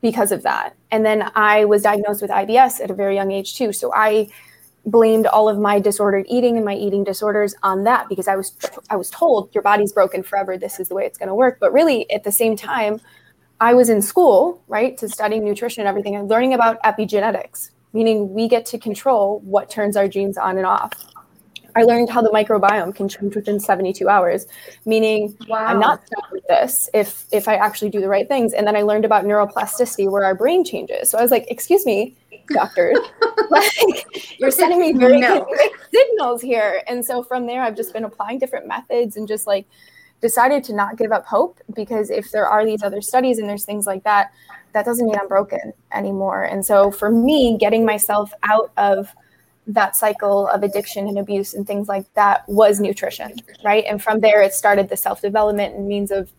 because 0.00 0.32
of 0.32 0.42
that. 0.42 0.74
And 0.90 1.04
then 1.04 1.30
I 1.34 1.64
was 1.64 1.82
diagnosed 1.82 2.22
with 2.22 2.30
IBS 2.30 2.80
at 2.80 2.90
a 2.90 2.94
very 2.94 3.14
young 3.14 3.30
age 3.30 3.56
too. 3.56 3.72
So 3.72 3.92
I 3.94 4.28
blamed 4.86 5.26
all 5.26 5.48
of 5.48 5.58
my 5.58 5.78
disordered 5.78 6.26
eating 6.28 6.56
and 6.56 6.64
my 6.64 6.74
eating 6.74 7.04
disorders 7.04 7.54
on 7.62 7.84
that 7.84 8.08
because 8.08 8.26
I 8.26 8.34
was 8.34 8.56
I 8.90 8.96
was 8.96 9.10
told 9.10 9.54
your 9.54 9.62
body's 9.62 9.92
broken 9.92 10.22
forever. 10.22 10.56
This 10.56 10.80
is 10.80 10.88
the 10.88 10.94
way 10.94 11.04
it's 11.04 11.18
going 11.18 11.28
to 11.28 11.34
work. 11.34 11.58
But 11.60 11.72
really, 11.72 12.10
at 12.10 12.24
the 12.24 12.32
same 12.32 12.56
time, 12.56 13.00
I 13.60 13.74
was 13.74 13.88
in 13.88 14.02
school, 14.02 14.60
right, 14.66 14.98
to 14.98 15.08
studying 15.08 15.44
nutrition 15.44 15.82
and 15.82 15.88
everything, 15.88 16.16
and 16.16 16.28
learning 16.28 16.54
about 16.54 16.82
epigenetics, 16.82 17.70
meaning 17.92 18.32
we 18.34 18.48
get 18.48 18.66
to 18.66 18.78
control 18.78 19.40
what 19.44 19.70
turns 19.70 19.96
our 19.96 20.08
genes 20.08 20.36
on 20.36 20.56
and 20.56 20.66
off. 20.66 20.90
I 21.76 21.82
learned 21.82 22.10
how 22.10 22.22
the 22.22 22.30
microbiome 22.30 22.94
can 22.94 23.08
change 23.08 23.34
within 23.34 23.58
72 23.58 24.08
hours, 24.08 24.46
meaning 24.84 25.36
wow. 25.48 25.64
I'm 25.64 25.80
not 25.80 26.06
stuck 26.06 26.30
with 26.30 26.46
this 26.48 26.88
if 26.94 27.26
if 27.32 27.48
I 27.48 27.56
actually 27.56 27.90
do 27.90 28.00
the 28.00 28.08
right 28.08 28.28
things. 28.28 28.52
And 28.52 28.66
then 28.66 28.76
I 28.76 28.82
learned 28.82 29.04
about 29.04 29.24
neuroplasticity, 29.24 30.10
where 30.10 30.24
our 30.24 30.34
brain 30.34 30.64
changes. 30.64 31.10
So 31.10 31.18
I 31.18 31.22
was 31.22 31.30
like, 31.30 31.46
"Excuse 31.48 31.86
me, 31.86 32.16
doctor, 32.48 32.94
like 33.50 33.70
you're 34.38 34.50
sending 34.50 34.80
me 34.80 34.92
very 34.92 35.20
no. 35.20 35.46
signals 35.92 36.42
here." 36.42 36.82
And 36.86 37.04
so 37.04 37.22
from 37.22 37.46
there, 37.46 37.62
I've 37.62 37.76
just 37.76 37.92
been 37.92 38.04
applying 38.04 38.38
different 38.38 38.66
methods 38.66 39.16
and 39.16 39.26
just 39.26 39.46
like 39.46 39.66
decided 40.20 40.62
to 40.64 40.74
not 40.74 40.96
give 40.96 41.12
up 41.12 41.26
hope 41.26 41.58
because 41.74 42.08
if 42.08 42.30
there 42.30 42.48
are 42.48 42.64
these 42.64 42.82
other 42.82 43.02
studies 43.02 43.38
and 43.38 43.48
there's 43.48 43.64
things 43.64 43.86
like 43.86 44.04
that, 44.04 44.32
that 44.72 44.84
doesn't 44.84 45.06
mean 45.06 45.16
I'm 45.18 45.28
broken 45.28 45.72
anymore. 45.92 46.44
And 46.44 46.64
so 46.64 46.90
for 46.90 47.10
me, 47.10 47.58
getting 47.58 47.84
myself 47.84 48.32
out 48.44 48.72
of 48.76 49.14
that 49.66 49.96
cycle 49.96 50.48
of 50.48 50.62
addiction 50.62 51.06
and 51.06 51.18
abuse 51.18 51.54
and 51.54 51.66
things 51.66 51.88
like 51.88 52.12
that 52.14 52.48
was 52.48 52.80
nutrition, 52.80 53.36
right? 53.64 53.84
And 53.88 54.02
from 54.02 54.20
there, 54.20 54.42
it 54.42 54.54
started 54.54 54.88
the 54.88 54.96
self 54.96 55.20
development 55.20 55.74
and 55.74 55.86
means 55.86 56.10
of 56.10 56.30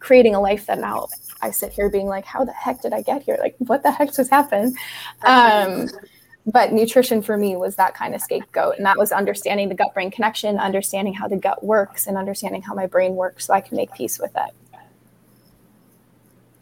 creating 0.00 0.34
a 0.34 0.40
life 0.40 0.66
that 0.66 0.78
now 0.78 1.08
I 1.40 1.50
sit 1.50 1.72
here 1.72 1.88
being 1.88 2.06
like, 2.06 2.24
how 2.24 2.44
the 2.44 2.52
heck 2.52 2.82
did 2.82 2.92
I 2.92 3.02
get 3.02 3.22
here? 3.22 3.36
Like, 3.40 3.54
what 3.58 3.82
the 3.82 3.92
heck 3.92 4.12
just 4.12 4.30
happened? 4.30 4.76
Um, 5.24 5.88
but 6.46 6.72
nutrition 6.72 7.20
for 7.22 7.36
me 7.36 7.56
was 7.56 7.76
that 7.76 7.94
kind 7.94 8.14
of 8.14 8.20
scapegoat. 8.20 8.76
And 8.76 8.86
that 8.86 8.96
was 8.96 9.12
understanding 9.12 9.68
the 9.68 9.74
gut 9.74 9.92
brain 9.94 10.10
connection, 10.10 10.58
understanding 10.58 11.14
how 11.14 11.28
the 11.28 11.36
gut 11.36 11.62
works, 11.62 12.06
and 12.06 12.16
understanding 12.16 12.62
how 12.62 12.74
my 12.74 12.86
brain 12.86 13.14
works 13.14 13.46
so 13.46 13.54
I 13.54 13.60
can 13.60 13.76
make 13.76 13.92
peace 13.92 14.18
with 14.18 14.32
it. 14.34 14.80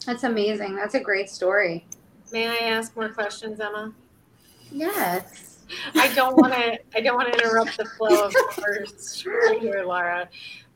That's 0.04 0.24
amazing. 0.24 0.76
That's 0.76 0.94
a 0.94 1.00
great 1.00 1.30
story. 1.30 1.86
May 2.32 2.48
I 2.48 2.68
ask 2.68 2.94
more 2.96 3.08
questions, 3.08 3.60
Emma? 3.60 3.92
Yes. 4.70 5.55
I 5.94 6.12
don't 6.14 6.36
want 6.36 6.52
to. 6.52 6.78
I 6.94 7.00
don't 7.00 7.16
want 7.16 7.32
to 7.32 7.38
interrupt 7.38 7.76
the 7.76 7.84
flow 7.84 8.26
of 8.26 8.32
first 8.52 9.22
here, 9.60 9.84
Laura. 9.86 10.28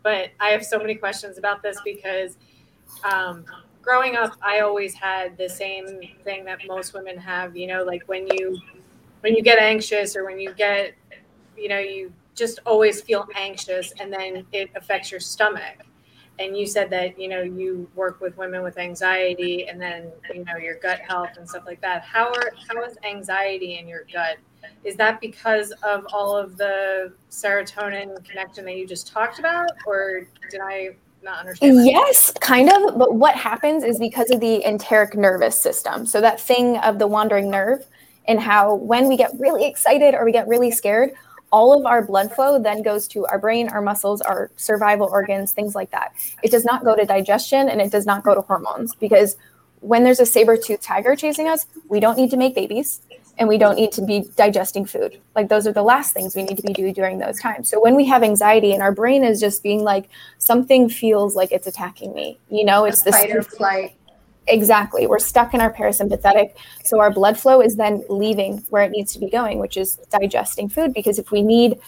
But 0.03 0.31
I 0.41 0.49
have 0.51 0.65
so 0.65 0.79
many 0.79 0.95
questions 0.95 1.39
about 1.39 1.63
this 1.63 1.79
because 1.85 2.39
um, 3.05 3.45
growing 3.83 4.17
up, 4.17 4.33
I 4.43 4.61
always 4.61 4.95
had 4.95 5.37
the 5.37 5.49
same 5.49 6.01
thing 6.25 6.45
that 6.47 6.61
most 6.67 6.95
women 6.95 7.19
have. 7.19 7.57
You 7.57 7.67
know, 7.67 7.85
like 7.85 8.03
when 8.07 8.27
you 8.29 8.59
when 9.21 9.35
you 9.35 9.43
get 9.43 9.59
anxious 9.59 10.17
or 10.17 10.25
when 10.25 10.41
you 10.41 10.55
get, 10.55 10.95
you 11.57 11.69
know, 11.69 11.79
you 11.79 12.13
just 12.35 12.59
always 12.65 13.03
feel 13.03 13.27
anxious, 13.37 13.93
and 14.01 14.13
then 14.13 14.47
it 14.53 14.71
affects 14.75 15.11
your 15.11 15.21
stomach 15.21 15.87
and 16.41 16.57
you 16.57 16.67
said 16.67 16.89
that 16.89 17.19
you 17.19 17.29
know 17.29 17.43
you 17.43 17.89
work 17.95 18.21
with 18.21 18.37
women 18.39 18.63
with 18.63 18.79
anxiety 18.79 19.69
and 19.69 19.81
then 19.81 20.11
you 20.35 20.43
know 20.45 20.57
your 20.57 20.77
gut 20.77 20.99
health 21.01 21.29
and 21.37 21.49
stuff 21.49 21.65
like 21.67 21.81
that 21.83 22.03
how 22.03 22.29
are 22.29 22.53
how 22.67 22.83
is 22.83 22.97
anxiety 23.05 23.79
in 23.79 23.87
your 23.87 24.05
gut 24.13 24.39
is 24.85 24.97
that 24.97 25.21
because 25.21 25.73
of 25.83 26.07
all 26.13 26.37
of 26.37 26.57
the 26.57 27.13
serotonin 27.31 28.23
connection 28.25 28.65
that 28.65 28.77
you 28.77 28.87
just 28.87 29.07
talked 29.07 29.39
about 29.39 29.71
or 29.87 30.27
did 30.51 30.61
i 30.61 30.91
not 31.23 31.41
understand 31.41 31.85
yes 31.85 32.33
kind 32.41 32.71
of 32.71 32.99
but 32.99 33.15
what 33.15 33.35
happens 33.35 33.85
is 33.85 33.99
because 33.99 34.31
of 34.31 34.41
the 34.41 34.65
enteric 34.65 35.15
nervous 35.15 35.61
system. 35.61 36.07
So 36.07 36.21
that 36.21 36.41
thing 36.41 36.79
of 36.79 36.99
the 36.99 37.07
wandering 37.07 37.51
nerve 37.51 37.87
and 38.27 38.41
how 38.41 38.75
when 38.75 39.09
we 39.09 39.17
get 39.17 39.33
really 39.39 39.67
excited 39.67 40.15
or 40.15 40.25
we 40.25 40.33
get 40.33 40.49
really 40.49 40.71
scared 40.71 41.13
all 41.53 41.79
of 41.79 41.85
our 41.85 42.03
blood 42.03 42.33
flow 42.33 42.59
then 42.59 42.81
goes 42.83 43.09
to 43.09 43.27
our 43.27 43.39
brain, 43.39 43.69
our 43.69 43.83
muscles, 43.83 44.21
our 44.21 44.51
survival 44.57 45.09
organs, 45.11 45.53
things 45.53 45.75
like 45.75 45.91
that. 45.91 46.13
It 46.43 46.51
does 46.51 46.65
not 46.65 46.85
go 46.85 46.95
to 46.95 47.05
digestion 47.05 47.69
and 47.69 47.81
it 47.81 47.91
does 47.91 48.07
not 48.07 48.23
go 48.23 48.35
to 48.35 48.41
hormones 48.41 48.95
because 48.95 49.37
when 49.81 50.05
there's 50.05 50.21
a 50.21 50.27
saber-toothed 50.27 50.83
tiger 50.83 51.17
chasing 51.17 51.49
us, 51.49 51.67
we 51.89 52.01
don't 52.01 52.17
need 52.17 52.31
to 52.31 52.37
make 52.37 52.55
babies 52.55 53.01
and 53.41 53.49
we 53.49 53.59
don't 53.59 53.75
need 53.75 53.91
to 53.93 54.03
be 54.03 54.27
digesting 54.37 54.85
food. 54.85 55.19
Like 55.35 55.49
those 55.49 55.67
are 55.67 55.73
the 55.73 55.83
last 55.83 56.13
things 56.13 56.37
we 56.37 56.43
need 56.43 56.59
to 56.59 56.63
be 56.63 56.75
doing 56.75 56.93
during 56.93 57.19
those 57.19 57.41
times. 57.41 57.69
So 57.69 57.81
when 57.81 57.97
we 57.97 58.05
have 58.07 58.23
anxiety 58.23 58.75
and 58.75 58.83
our 58.83 58.93
brain 58.93 59.25
is 59.25 59.41
just 59.41 59.63
being 59.63 59.83
like 59.83 60.09
something 60.39 60.91
feels 60.91 61.35
like 61.35 61.51
it's 61.51 61.67
attacking 61.67 62.13
me, 62.13 62.39
you 62.51 62.65
know, 62.65 62.85
it's 62.85 63.03
this 63.03 63.17
fight 63.17 63.35
or 63.35 63.43
flight 63.43 63.97
Exactly. 64.47 65.07
We're 65.07 65.21
stuck 65.21 65.55
in 65.55 65.61
our 65.61 65.73
parasympathetic. 65.73 66.55
So 66.85 66.99
our 66.99 67.13
blood 67.13 67.39
flow 67.39 67.61
is 67.61 67.77
then 67.77 68.03
leaving 68.09 68.65
where 68.71 68.83
it 68.83 68.91
needs 68.91 69.13
to 69.13 69.21
be 69.21 69.31
going, 69.31 69.59
which 69.59 69.77
is 69.77 69.97
digesting 70.11 70.69
food. 70.69 70.93
Because 70.93 71.19
if 71.19 71.31
we 71.31 71.43
need 71.43 71.79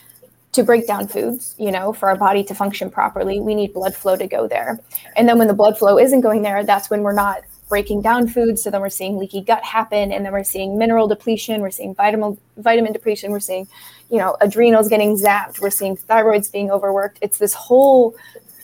to 0.53 0.63
break 0.63 0.87
down 0.87 1.09
foods, 1.09 1.57
you 1.59 1.73
know, 1.73 1.93
for 1.93 2.09
our 2.09 2.17
body 2.17 2.45
to 2.45 2.55
function 2.55 2.91
properly, 2.91 3.41
we 3.41 3.55
need 3.55 3.73
blood 3.73 3.95
flow 3.95 4.17
to 4.17 4.27
go 4.27 4.47
there. 4.47 4.79
And 5.17 5.29
then 5.29 5.39
when 5.39 5.49
the 5.49 5.55
blood 5.55 5.77
flow 5.77 5.99
isn't 5.99 6.21
going 6.21 6.43
there, 6.43 6.63
that's 6.63 6.89
when 6.89 7.03
we're 7.03 7.15
not 7.15 7.43
breaking 7.73 8.03
down 8.03 8.29
food. 8.29 8.59
So 8.59 8.71
then 8.71 8.83
we're 8.83 8.91
seeing 8.91 9.17
leaky 9.17 9.41
gut 9.41 9.65
happen, 9.65 10.13
and 10.13 10.27
then 10.27 10.31
we're 10.31 10.45
seeing 10.45 10.77
mineral 10.77 11.09
depletion, 11.09 11.63
we're 11.63 11.71
seeing 11.71 11.95
vitamin 11.95 12.37
vitamin 12.59 12.93
depletion, 12.93 13.31
we're 13.31 13.41
seeing, 13.41 13.67
you 14.11 14.19
know, 14.19 14.37
adrenals 14.43 14.91
getting 14.91 15.17
zapped, 15.17 15.59
we're 15.59 15.71
seeing 15.71 15.97
thyroids 15.97 16.53
being 16.53 16.71
overworked. 16.71 17.19
It's 17.23 17.39
this 17.39 17.55
whole 17.55 18.15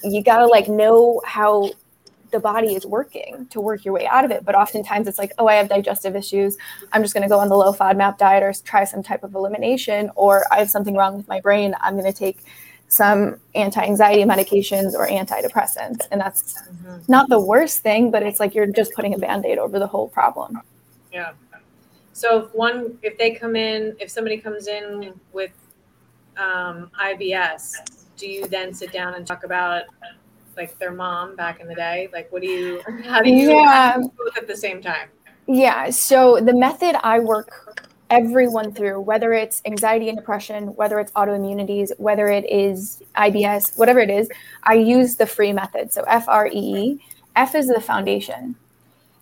you 0.05 0.23
gotta 0.23 0.45
like 0.45 0.69
know 0.69 1.23
how 1.25 1.71
the 2.33 2.39
body 2.39 2.75
is 2.75 2.85
working 2.85 3.47
to 3.47 3.63
work 3.63 3.83
your 3.87 3.95
way 3.95 4.07
out 4.07 4.27
of 4.27 4.31
it. 4.31 4.45
But 4.45 4.55
oftentimes 4.55 5.09
it's 5.09 5.19
like, 5.19 5.33
oh, 5.39 5.47
I 5.47 5.55
have 5.55 5.71
digestive 5.71 6.15
issues. 6.15 6.59
I'm 6.93 7.01
just 7.01 7.15
going 7.15 7.23
to 7.23 7.29
go 7.31 7.39
on 7.39 7.49
the 7.49 7.57
low 7.57 7.73
FODMAP 7.73 8.19
diet 8.19 8.43
or 8.43 8.53
try 8.63 8.85
some 8.85 9.03
type 9.03 9.25
of 9.25 9.35
elimination, 9.35 10.11
or 10.17 10.45
I 10.53 10.59
have 10.59 10.69
something 10.69 10.95
wrong 10.95 11.17
with 11.17 11.27
my 11.27 11.41
brain. 11.41 11.75
I'm 11.81 11.95
going 11.95 12.05
to 12.05 12.13
take 12.13 12.41
some 12.89 13.37
anti-anxiety 13.55 14.23
medications 14.23 14.95
or 14.95 15.07
antidepressants 15.07 16.07
and 16.11 16.21
that's 16.21 16.55
mm-hmm. 16.63 16.97
not 17.09 17.29
the 17.29 17.39
worst 17.39 17.83
thing 17.83 18.11
but 18.11 18.23
it's 18.23 18.41
like 18.41 18.55
you're 18.55 18.67
just 18.67 18.93
putting 18.95 19.15
a 19.15 19.19
band-aid 19.19 19.59
over 19.59 19.79
the 19.79 19.87
whole 19.87 20.09
problem 20.09 20.61
yeah 21.13 21.33
so 22.13 22.45
if 22.45 22.55
one 22.55 22.99
if 23.03 23.17
they 23.19 23.31
come 23.31 23.55
in 23.57 23.95
if 24.01 24.11
somebody 24.11 24.39
comes 24.39 24.69
in 24.69 25.13
with 25.33 25.53
um, 26.39 26.91
ibs 27.03 27.75
do 28.17 28.27
you 28.27 28.47
then 28.49 28.75
sit 28.75 28.93
down 28.93 29.15
and 29.15 29.27
talk 29.27 29.45
about 29.45 29.85
like 30.59 30.77
their 30.79 30.91
mom 30.91 31.37
back 31.37 31.61
in 31.61 31.69
the 31.69 31.75
day? 31.75 32.11
Like, 32.13 32.31
what 32.31 32.43
do 32.43 32.49
you, 32.49 32.83
how 33.05 33.23
do 33.23 33.31
you, 33.31 33.53
yeah. 33.53 33.97
both 33.97 34.37
at 34.37 34.47
the 34.47 34.57
same 34.57 34.83
time? 34.83 35.09
Yeah. 35.47 35.89
So 35.89 36.41
the 36.41 36.53
method 36.53 36.97
I 37.03 37.21
work 37.21 37.88
everyone 38.11 38.73
through, 38.73 39.01
whether 39.01 39.33
it's 39.33 39.63
anxiety 39.65 40.09
and 40.09 40.19
depression, 40.19 40.75
whether 40.77 40.99
it's 40.99 41.13
autoimmunities, 41.13 41.91
whether 41.99 42.29
it 42.29 42.51
is 42.51 43.03
IBS, 43.17 43.79
whatever 43.79 44.01
it 44.01 44.11
is, 44.11 44.29
I 44.63 44.75
use 44.75 45.17
the 45.17 45.27
free 45.27 45.53
method. 45.53 45.93
So 45.93 46.03
F 46.03 46.29
R 46.29 46.47
E 46.47 46.51
E. 46.53 47.05
F 47.37 47.55
is 47.55 47.69
the 47.69 47.81
foundation. 47.81 48.57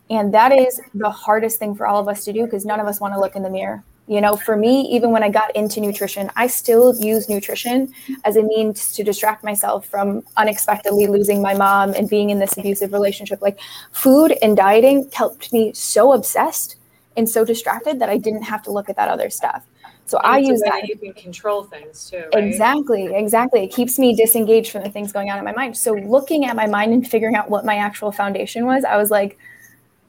And 0.08 0.32
that 0.32 0.52
is 0.52 0.80
the 0.94 1.10
hardest 1.10 1.58
thing 1.58 1.74
for 1.74 1.86
all 1.86 2.00
of 2.00 2.08
us 2.08 2.24
to 2.24 2.32
do 2.32 2.44
because 2.44 2.64
none 2.64 2.80
of 2.80 2.86
us 2.86 3.00
want 3.00 3.14
to 3.14 3.20
look 3.20 3.34
in 3.34 3.42
the 3.42 3.50
mirror. 3.50 3.82
You 4.08 4.20
know, 4.20 4.36
for 4.36 4.56
me, 4.56 4.82
even 4.82 5.10
when 5.10 5.24
I 5.24 5.30
got 5.30 5.54
into 5.56 5.80
nutrition, 5.80 6.30
I 6.36 6.46
still 6.46 6.96
use 6.96 7.28
nutrition 7.28 7.92
as 8.24 8.36
a 8.36 8.42
means 8.42 8.92
to 8.92 9.02
distract 9.02 9.42
myself 9.42 9.84
from 9.84 10.22
unexpectedly 10.36 11.08
losing 11.08 11.42
my 11.42 11.54
mom 11.54 11.92
and 11.92 12.08
being 12.08 12.30
in 12.30 12.38
this 12.38 12.56
abusive 12.56 12.92
relationship. 12.92 13.42
Like 13.42 13.58
food 13.90 14.38
and 14.42 14.56
dieting 14.56 15.10
helped 15.12 15.52
me 15.52 15.72
so 15.74 16.12
obsessed 16.12 16.76
and 17.16 17.28
so 17.28 17.44
distracted 17.44 17.98
that 18.00 18.08
I 18.08 18.18
didn't 18.18 18.42
have 18.42 18.62
to 18.64 18.70
look 18.70 18.88
at 18.88 18.96
that 18.96 19.08
other 19.08 19.30
stuff. 19.30 19.64
So 20.06 20.18
and 20.18 20.26
I 20.26 20.38
use 20.38 20.60
that. 20.60 20.88
You 20.88 20.96
can 20.96 21.12
control 21.14 21.64
things 21.64 22.08
too. 22.08 22.24
Right? 22.32 22.44
Exactly, 22.44 23.12
exactly. 23.14 23.64
It 23.64 23.72
keeps 23.72 23.98
me 23.98 24.14
disengaged 24.14 24.70
from 24.70 24.82
the 24.82 24.90
things 24.90 25.12
going 25.12 25.30
on 25.30 25.38
in 25.38 25.44
my 25.44 25.52
mind. 25.52 25.76
So 25.76 25.92
looking 25.92 26.44
at 26.44 26.54
my 26.54 26.66
mind 26.66 26.92
and 26.92 27.06
figuring 27.06 27.34
out 27.34 27.50
what 27.50 27.64
my 27.64 27.76
actual 27.76 28.12
foundation 28.12 28.66
was, 28.66 28.84
I 28.84 28.96
was 28.96 29.10
like, 29.10 29.36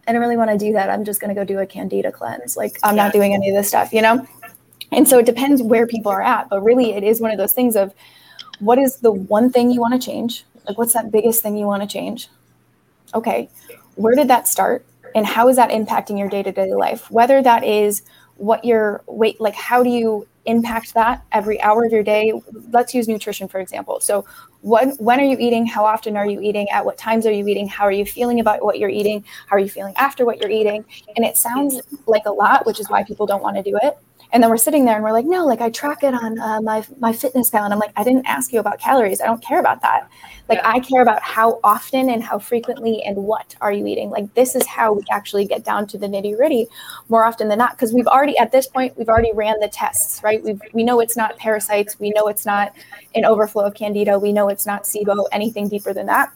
I 0.07 0.13
don't 0.13 0.21
really 0.21 0.37
want 0.37 0.51
to 0.51 0.57
do 0.57 0.71
that. 0.73 0.89
I'm 0.89 1.03
just 1.03 1.19
going 1.19 1.33
to 1.33 1.35
go 1.35 1.43
do 1.43 1.59
a 1.59 1.65
candida 1.65 2.11
cleanse. 2.11 2.55
Like 2.55 2.77
I'm 2.83 2.95
yeah. 2.95 3.05
not 3.05 3.13
doing 3.13 3.33
any 3.33 3.49
of 3.49 3.55
this 3.55 3.67
stuff, 3.67 3.91
you 3.91 4.01
know? 4.01 4.25
And 4.91 5.07
so 5.07 5.19
it 5.19 5.25
depends 5.25 5.61
where 5.61 5.87
people 5.87 6.11
are 6.11 6.21
at, 6.21 6.47
but 6.49 6.61
really 6.61 6.93
it 6.93 7.03
is 7.03 7.19
one 7.19 7.31
of 7.31 7.37
those 7.37 7.51
things 7.53 7.75
of 7.75 7.93
what 8.59 8.77
is 8.77 8.97
the 8.97 9.11
one 9.11 9.51
thing 9.51 9.71
you 9.71 9.81
want 9.81 9.99
to 9.99 10.05
change? 10.05 10.45
Like 10.65 10.77
what's 10.77 10.93
that 10.93 11.11
biggest 11.11 11.41
thing 11.41 11.57
you 11.57 11.65
want 11.65 11.81
to 11.81 11.87
change? 11.87 12.29
Okay. 13.13 13.49
Where 13.95 14.15
did 14.15 14.27
that 14.27 14.47
start? 14.47 14.85
And 15.15 15.25
how 15.25 15.47
is 15.47 15.55
that 15.55 15.69
impacting 15.69 16.17
your 16.17 16.29
day-to-day 16.29 16.73
life? 16.73 17.09
Whether 17.11 17.41
that 17.41 17.63
is 17.63 18.01
what 18.35 18.63
your 18.63 19.03
weight 19.07 19.41
like 19.41 19.55
how 19.55 19.81
do 19.81 19.89
you 19.89 20.27
impact 20.45 20.93
that 20.93 21.23
every 21.31 21.59
hour 21.61 21.83
of 21.85 21.91
your 21.91 22.03
day? 22.03 22.31
Let's 22.71 22.93
use 22.93 23.07
nutrition 23.07 23.47
for 23.47 23.59
example. 23.59 23.99
So 23.99 24.25
when 24.61 24.91
when 24.91 25.19
are 25.19 25.23
you 25.23 25.37
eating? 25.39 25.65
How 25.65 25.85
often 25.85 26.15
are 26.15 26.25
you 26.25 26.39
eating? 26.39 26.69
At 26.69 26.85
what 26.85 26.97
times 26.97 27.25
are 27.25 27.31
you 27.31 27.47
eating? 27.47 27.67
How 27.67 27.83
are 27.83 27.91
you 27.91 28.05
feeling 28.05 28.39
about 28.39 28.63
what 28.63 28.79
you're 28.79 28.89
eating? 28.89 29.25
How 29.47 29.55
are 29.55 29.59
you 29.59 29.69
feeling 29.69 29.93
after 29.97 30.25
what 30.25 30.39
you're 30.39 30.51
eating? 30.51 30.85
And 31.15 31.25
it 31.25 31.37
sounds 31.37 31.81
like 32.05 32.25
a 32.25 32.31
lot 32.31 32.65
which 32.65 32.79
is 32.79 32.89
why 32.89 33.03
people 33.03 33.25
don't 33.25 33.41
want 33.41 33.57
to 33.57 33.63
do 33.63 33.77
it 33.81 33.97
And 34.33 34.43
then 34.43 34.49
we're 34.49 34.57
sitting 34.57 34.85
there 34.85 34.95
and 34.95 35.03
we're 35.03 35.13
like, 35.13 35.25
no, 35.25 35.45
like 35.45 35.61
I 35.61 35.69
track 35.69 36.03
it 36.03 36.13
on 36.13 36.39
uh, 36.39 36.61
my 36.61 36.81
MyFitnessPal, 37.01 37.63
and 37.63 37.73
I'm 37.73 37.79
like, 37.79 37.93
I 37.95 38.03
didn't 38.03 38.25
ask 38.25 38.51
you 38.51 38.59
about 38.59 38.79
calories. 38.79 39.21
I 39.21 39.25
don't 39.25 39.41
care 39.41 39.59
about 39.59 39.81
that. 39.81 40.09
Like 40.49 40.59
Yeah. 40.59 40.69
I 40.69 40.79
care 40.79 41.01
about 41.01 41.21
how 41.21 41.59
often 41.63 42.09
and 42.09 42.23
how 42.23 42.39
frequently 42.39 43.01
and 43.03 43.17
what 43.17 43.55
are 43.61 43.71
you 43.71 43.85
eating. 43.87 44.09
Like 44.09 44.33
this 44.33 44.55
is 44.55 44.65
how 44.65 44.93
we 44.93 45.03
actually 45.11 45.45
get 45.45 45.63
down 45.63 45.87
to 45.87 45.97
the 45.97 46.07
nitty 46.07 46.35
gritty 46.37 46.67
more 47.09 47.25
often 47.25 47.47
than 47.47 47.57
not 47.57 47.71
because 47.71 47.93
we've 47.93 48.07
already 48.07 48.37
at 48.37 48.51
this 48.51 48.67
point 48.67 48.97
we've 48.97 49.09
already 49.09 49.31
ran 49.33 49.59
the 49.59 49.67
tests, 49.67 50.21
right? 50.23 50.41
We 50.43 50.57
we 50.73 50.83
know 50.83 50.99
it's 50.99 51.17
not 51.17 51.37
parasites. 51.37 51.99
We 51.99 52.11
know 52.11 52.27
it's 52.27 52.45
not 52.45 52.73
an 53.15 53.25
overflow 53.25 53.65
of 53.65 53.73
candida. 53.75 54.19
We 54.19 54.31
know 54.33 54.49
it's 54.49 54.65
not 54.65 54.83
SIBO. 54.83 55.25
Anything 55.31 55.67
deeper 55.67 55.93
than 55.93 56.05
that. 56.07 56.31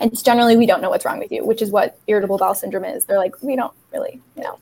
And 0.00 0.12
it's 0.12 0.22
generally 0.22 0.56
we 0.56 0.66
don't 0.66 0.80
know 0.80 0.90
what's 0.90 1.04
wrong 1.04 1.18
with 1.18 1.32
you, 1.32 1.44
which 1.44 1.62
is 1.62 1.70
what 1.70 1.98
irritable 2.06 2.38
bowel 2.38 2.54
syndrome 2.54 2.84
is. 2.84 3.04
They're 3.04 3.18
like 3.18 3.40
we 3.42 3.56
don't 3.56 3.72
really 3.92 4.20
know, 4.36 4.58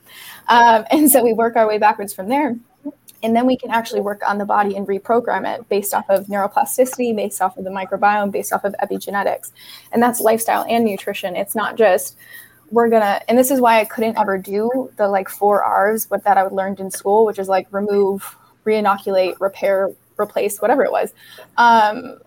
um, 0.49 0.85
and 0.91 1.11
so 1.11 1.23
we 1.23 1.33
work 1.33 1.57
our 1.57 1.67
way 1.67 1.79
backwards 1.79 2.13
from 2.13 2.29
there. 2.29 2.57
And 3.23 3.35
then 3.35 3.47
we 3.47 3.57
can 3.57 3.71
actually 3.71 4.03
work 4.03 4.21
on 4.27 4.37
the 4.37 4.45
body 4.45 4.77
and 4.77 4.87
reprogram 4.87 5.51
it 5.51 5.67
based 5.71 5.95
off 5.95 6.05
of 6.11 6.27
neuroplasticity 6.27 7.17
based 7.17 7.41
off 7.41 7.57
of 7.57 7.65
the 7.65 7.71
microbiome 7.71 8.31
based 8.31 8.53
off 8.53 8.65
of 8.65 8.75
epigenetics. 8.83 9.51
And 9.93 10.03
that's 10.03 10.21
lifestyle 10.21 10.67
and 10.69 10.85
nutrition. 10.85 11.35
It's 11.35 11.55
not 11.55 11.77
just 11.77 12.17
we're 12.71 12.89
gonna 12.89 13.21
and 13.29 13.39
this 13.39 13.51
is 13.51 13.61
why 13.61 13.79
i 13.79 13.85
couldn't 13.85 14.19
ever 14.19 14.39
do 14.39 14.91
the 14.97 15.07
like 15.07 15.29
four 15.29 15.63
r's 15.63 16.11
what 16.11 16.25
that 16.25 16.39
i 16.39 16.43
learned 16.45 16.81
in 16.81 16.91
school 16.91 17.27
which 17.27 17.39
is 17.39 17.47
like 17.47 17.69
remove 17.71 18.37
reinoculate 18.65 19.39
repair 19.39 19.91
replace 20.19 20.61
whatever 20.61 20.85
it 20.85 20.93
was. 20.93 21.13
Um, 21.57 22.19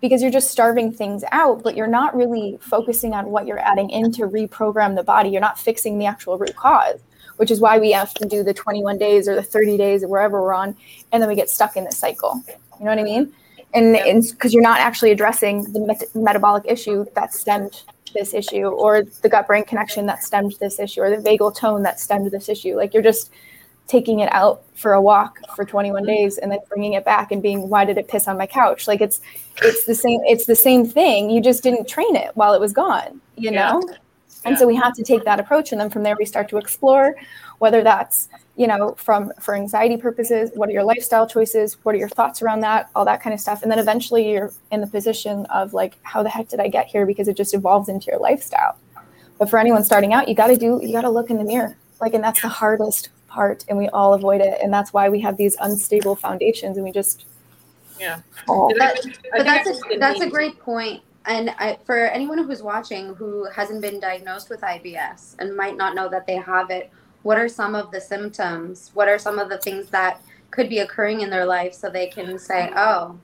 because 0.00 0.22
you're 0.22 0.30
just 0.30 0.50
starving 0.50 0.92
things 0.92 1.24
out 1.32 1.62
but 1.62 1.76
you're 1.76 1.86
not 1.86 2.14
really 2.16 2.58
focusing 2.60 3.14
on 3.14 3.30
what 3.30 3.46
you're 3.46 3.58
adding 3.58 3.90
in 3.90 4.12
to 4.12 4.22
reprogram 4.22 4.94
the 4.94 5.02
body. 5.02 5.30
You're 5.30 5.40
not 5.40 5.58
fixing 5.58 5.98
the 5.98 6.06
actual 6.06 6.38
root 6.38 6.56
cause 6.56 7.00
which 7.38 7.50
is 7.50 7.60
why 7.60 7.78
we 7.78 7.92
have 7.92 8.12
to 8.14 8.26
do 8.26 8.42
the 8.42 8.52
21 8.52 8.98
days 8.98 9.28
or 9.28 9.34
the 9.34 9.42
30 9.42 9.76
days 9.76 10.02
or 10.02 10.08
wherever 10.08 10.42
we're 10.42 10.52
on 10.52 10.76
and 11.12 11.22
then 11.22 11.28
we 11.28 11.34
get 11.36 11.48
stuck 11.48 11.76
in 11.76 11.84
this 11.84 11.96
cycle. 11.96 12.42
You 12.78 12.84
know 12.84 12.90
what 12.90 12.98
i 12.98 13.02
mean? 13.02 13.32
And 13.74 14.22
because 14.30 14.54
you're 14.54 14.62
not 14.62 14.80
actually 14.80 15.10
addressing 15.10 15.72
the 15.72 15.80
met- 15.80 16.14
metabolic 16.14 16.64
issue 16.66 17.04
that 17.14 17.34
stemmed 17.34 17.82
this 18.14 18.32
issue 18.34 18.66
or 18.66 19.02
the 19.22 19.28
gut 19.28 19.46
brain 19.46 19.64
connection 19.64 20.06
that 20.06 20.22
stemmed 20.22 20.54
this 20.60 20.78
issue 20.78 21.00
or 21.00 21.10
the 21.10 21.22
vagal 21.22 21.56
tone 21.56 21.82
that 21.82 22.00
stemmed 22.00 22.30
this 22.30 22.48
issue. 22.48 22.76
Like 22.76 22.94
you're 22.94 23.02
just 23.02 23.30
taking 23.88 24.20
it 24.20 24.32
out 24.32 24.62
for 24.74 24.92
a 24.92 25.02
walk 25.02 25.38
for 25.56 25.64
21 25.64 26.04
days 26.04 26.38
and 26.38 26.52
then 26.52 26.58
bringing 26.68 26.92
it 26.92 27.04
back 27.04 27.32
and 27.32 27.42
being 27.42 27.68
why 27.68 27.84
did 27.84 27.98
it 27.98 28.06
piss 28.06 28.28
on 28.28 28.36
my 28.38 28.46
couch? 28.46 28.86
Like 28.86 29.00
it's 29.00 29.20
it's 29.62 29.84
the 29.86 29.94
same 29.94 30.20
it's 30.24 30.44
the 30.44 30.54
same 30.54 30.86
thing. 30.86 31.30
You 31.30 31.40
just 31.40 31.62
didn't 31.62 31.88
train 31.88 32.14
it 32.14 32.30
while 32.34 32.54
it 32.54 32.60
was 32.60 32.72
gone 32.72 33.20
you 33.36 33.50
Yeah. 33.50 33.72
know? 33.72 33.82
And 34.44 34.56
so 34.56 34.66
we 34.66 34.76
have 34.76 34.94
to 34.94 35.02
take 35.02 35.24
that 35.24 35.40
approach 35.40 35.72
and 35.72 35.80
then 35.80 35.90
from 35.90 36.02
there 36.04 36.14
we 36.18 36.24
start 36.24 36.48
to 36.50 36.58
explore 36.58 37.16
whether 37.58 37.82
that's 37.82 38.28
you 38.56 38.66
know 38.66 38.94
from 38.96 39.32
for 39.40 39.54
anxiety 39.54 39.96
purposes 39.96 40.50
what 40.54 40.68
are 40.68 40.72
your 40.72 40.84
lifestyle 40.84 41.26
choices 41.26 41.76
what 41.84 41.94
are 41.94 41.98
your 41.98 42.08
thoughts 42.08 42.40
around 42.42 42.60
that 42.60 42.88
all 42.94 43.04
that 43.06 43.22
kind 43.22 43.34
of 43.34 43.40
stuff. 43.40 43.62
And 43.62 43.70
then 43.72 43.78
eventually 43.78 44.30
you're 44.30 44.52
in 44.70 44.80
the 44.80 44.86
position 44.86 45.44
of 45.46 45.72
like 45.72 45.96
how 46.02 46.22
the 46.22 46.28
heck 46.30 46.48
did 46.48 46.60
i 46.60 46.68
get 46.68 46.86
here? 46.86 47.04
because 47.06 47.26
it 47.26 47.36
just 47.36 47.52
evolves 47.54 47.88
into 47.88 48.06
your 48.10 48.20
lifestyle. 48.20 48.76
But 49.38 49.48
for 49.50 49.58
anyone 49.58 49.82
starting 49.82 50.12
out 50.12 50.28
you 50.28 50.34
got 50.34 50.48
to 50.48 50.56
do 50.56 50.78
you 50.82 50.92
got 50.92 51.02
to 51.02 51.10
look 51.10 51.30
in 51.30 51.38
the 51.38 51.44
mirror 51.44 51.76
like 52.00 52.14
and 52.14 52.22
that's 52.24 52.40
the 52.42 52.48
hardest 52.48 53.08
part 53.28 53.64
and 53.68 53.76
we 53.76 53.88
all 53.90 54.14
avoid 54.14 54.40
it 54.40 54.58
and 54.62 54.72
that's 54.72 54.92
why 54.92 55.08
we 55.08 55.20
have 55.20 55.36
these 55.36 55.56
unstable 55.60 56.16
foundations 56.16 56.76
and 56.76 56.84
we 56.84 56.92
just 56.92 57.26
Yeah. 58.00 58.20
fall. 58.46 58.68
Did 58.68 58.78
But- 58.78 59.06
but 59.32 59.44
that's 59.44 59.66
I 59.66 59.70
a, 59.70 59.74
just 59.74 59.84
that's 60.00 60.20
a 60.20 60.24
need- 60.24 60.32
great 60.32 60.58
point 60.60 61.02
and 61.26 61.50
I, 61.58 61.76
for 61.84 62.06
anyone 62.06 62.38
who's 62.38 62.62
watching 62.62 63.14
who 63.14 63.44
hasn't 63.54 63.82
been 63.82 64.00
diagnosed 64.00 64.48
with 64.48 64.60
ibs 64.62 65.34
and 65.38 65.54
might 65.56 65.76
not 65.76 65.94
know 65.94 66.08
that 66.08 66.26
they 66.26 66.36
have 66.36 66.70
it 66.70 66.90
what 67.22 67.36
are 67.38 67.48
some 67.48 67.74
of 67.74 67.90
the 67.90 68.00
symptoms 68.00 68.90
what 68.94 69.08
are 69.08 69.18
some 69.18 69.38
of 69.38 69.48
the 69.50 69.58
things 69.58 69.88
that 69.90 70.20
could 70.50 70.68
be 70.70 70.78
occurring 70.78 71.20
in 71.20 71.28
their 71.28 71.44
life 71.44 71.74
so 71.74 71.90
they 71.90 72.06
can 72.06 72.38
say 72.38 72.72
oh 72.76 73.18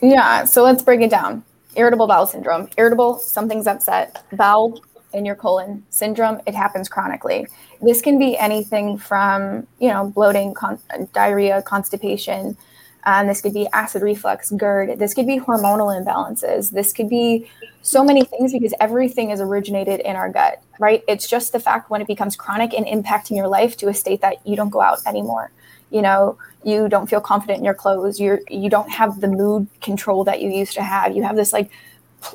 Yeah, 0.00 0.44
so 0.44 0.62
let's 0.64 0.82
break 0.82 1.00
it 1.00 1.10
down. 1.10 1.44
Irritable 1.76 2.06
bowel 2.08 2.26
syndrome. 2.26 2.68
Irritable, 2.76 3.18
something's 3.18 3.66
upset. 3.68 4.22
Bowel 4.32 4.82
in 5.12 5.24
your 5.24 5.34
colon 5.34 5.84
syndrome, 5.90 6.40
it 6.46 6.54
happens 6.54 6.88
chronically. 6.88 7.46
This 7.80 8.00
can 8.00 8.18
be 8.18 8.36
anything 8.38 8.98
from, 8.98 9.66
you 9.78 9.88
know, 9.88 10.10
bloating, 10.14 10.54
con- 10.54 10.78
diarrhea, 11.12 11.62
constipation. 11.62 12.56
Um, 13.04 13.26
this 13.26 13.40
could 13.40 13.52
be 13.52 13.66
acid 13.72 14.02
reflux, 14.02 14.50
GERD. 14.50 14.98
This 14.98 15.12
could 15.14 15.26
be 15.26 15.40
hormonal 15.40 15.90
imbalances. 15.92 16.70
This 16.70 16.92
could 16.92 17.08
be 17.08 17.50
so 17.82 18.04
many 18.04 18.24
things 18.24 18.52
because 18.52 18.74
everything 18.80 19.30
is 19.30 19.40
originated 19.40 20.00
in 20.00 20.14
our 20.14 20.28
gut, 20.28 20.62
right? 20.78 21.02
It's 21.08 21.28
just 21.28 21.52
the 21.52 21.58
fact 21.58 21.90
when 21.90 22.00
it 22.00 22.06
becomes 22.06 22.36
chronic 22.36 22.72
and 22.72 22.86
impacting 22.86 23.36
your 23.36 23.48
life 23.48 23.76
to 23.78 23.88
a 23.88 23.94
state 23.94 24.20
that 24.20 24.46
you 24.46 24.54
don't 24.54 24.70
go 24.70 24.80
out 24.80 24.98
anymore. 25.04 25.50
You 25.90 26.00
know, 26.00 26.38
you 26.64 26.88
don't 26.88 27.08
feel 27.08 27.20
confident 27.20 27.58
in 27.58 27.64
your 27.64 27.74
clothes 27.74 28.20
you're 28.20 28.40
you 28.48 28.70
don't 28.70 28.90
have 28.90 29.20
the 29.20 29.28
mood 29.28 29.66
control 29.80 30.24
that 30.24 30.40
you 30.40 30.50
used 30.50 30.74
to 30.74 30.82
have 30.82 31.14
you 31.16 31.22
have 31.22 31.36
this 31.36 31.52
like 31.52 31.70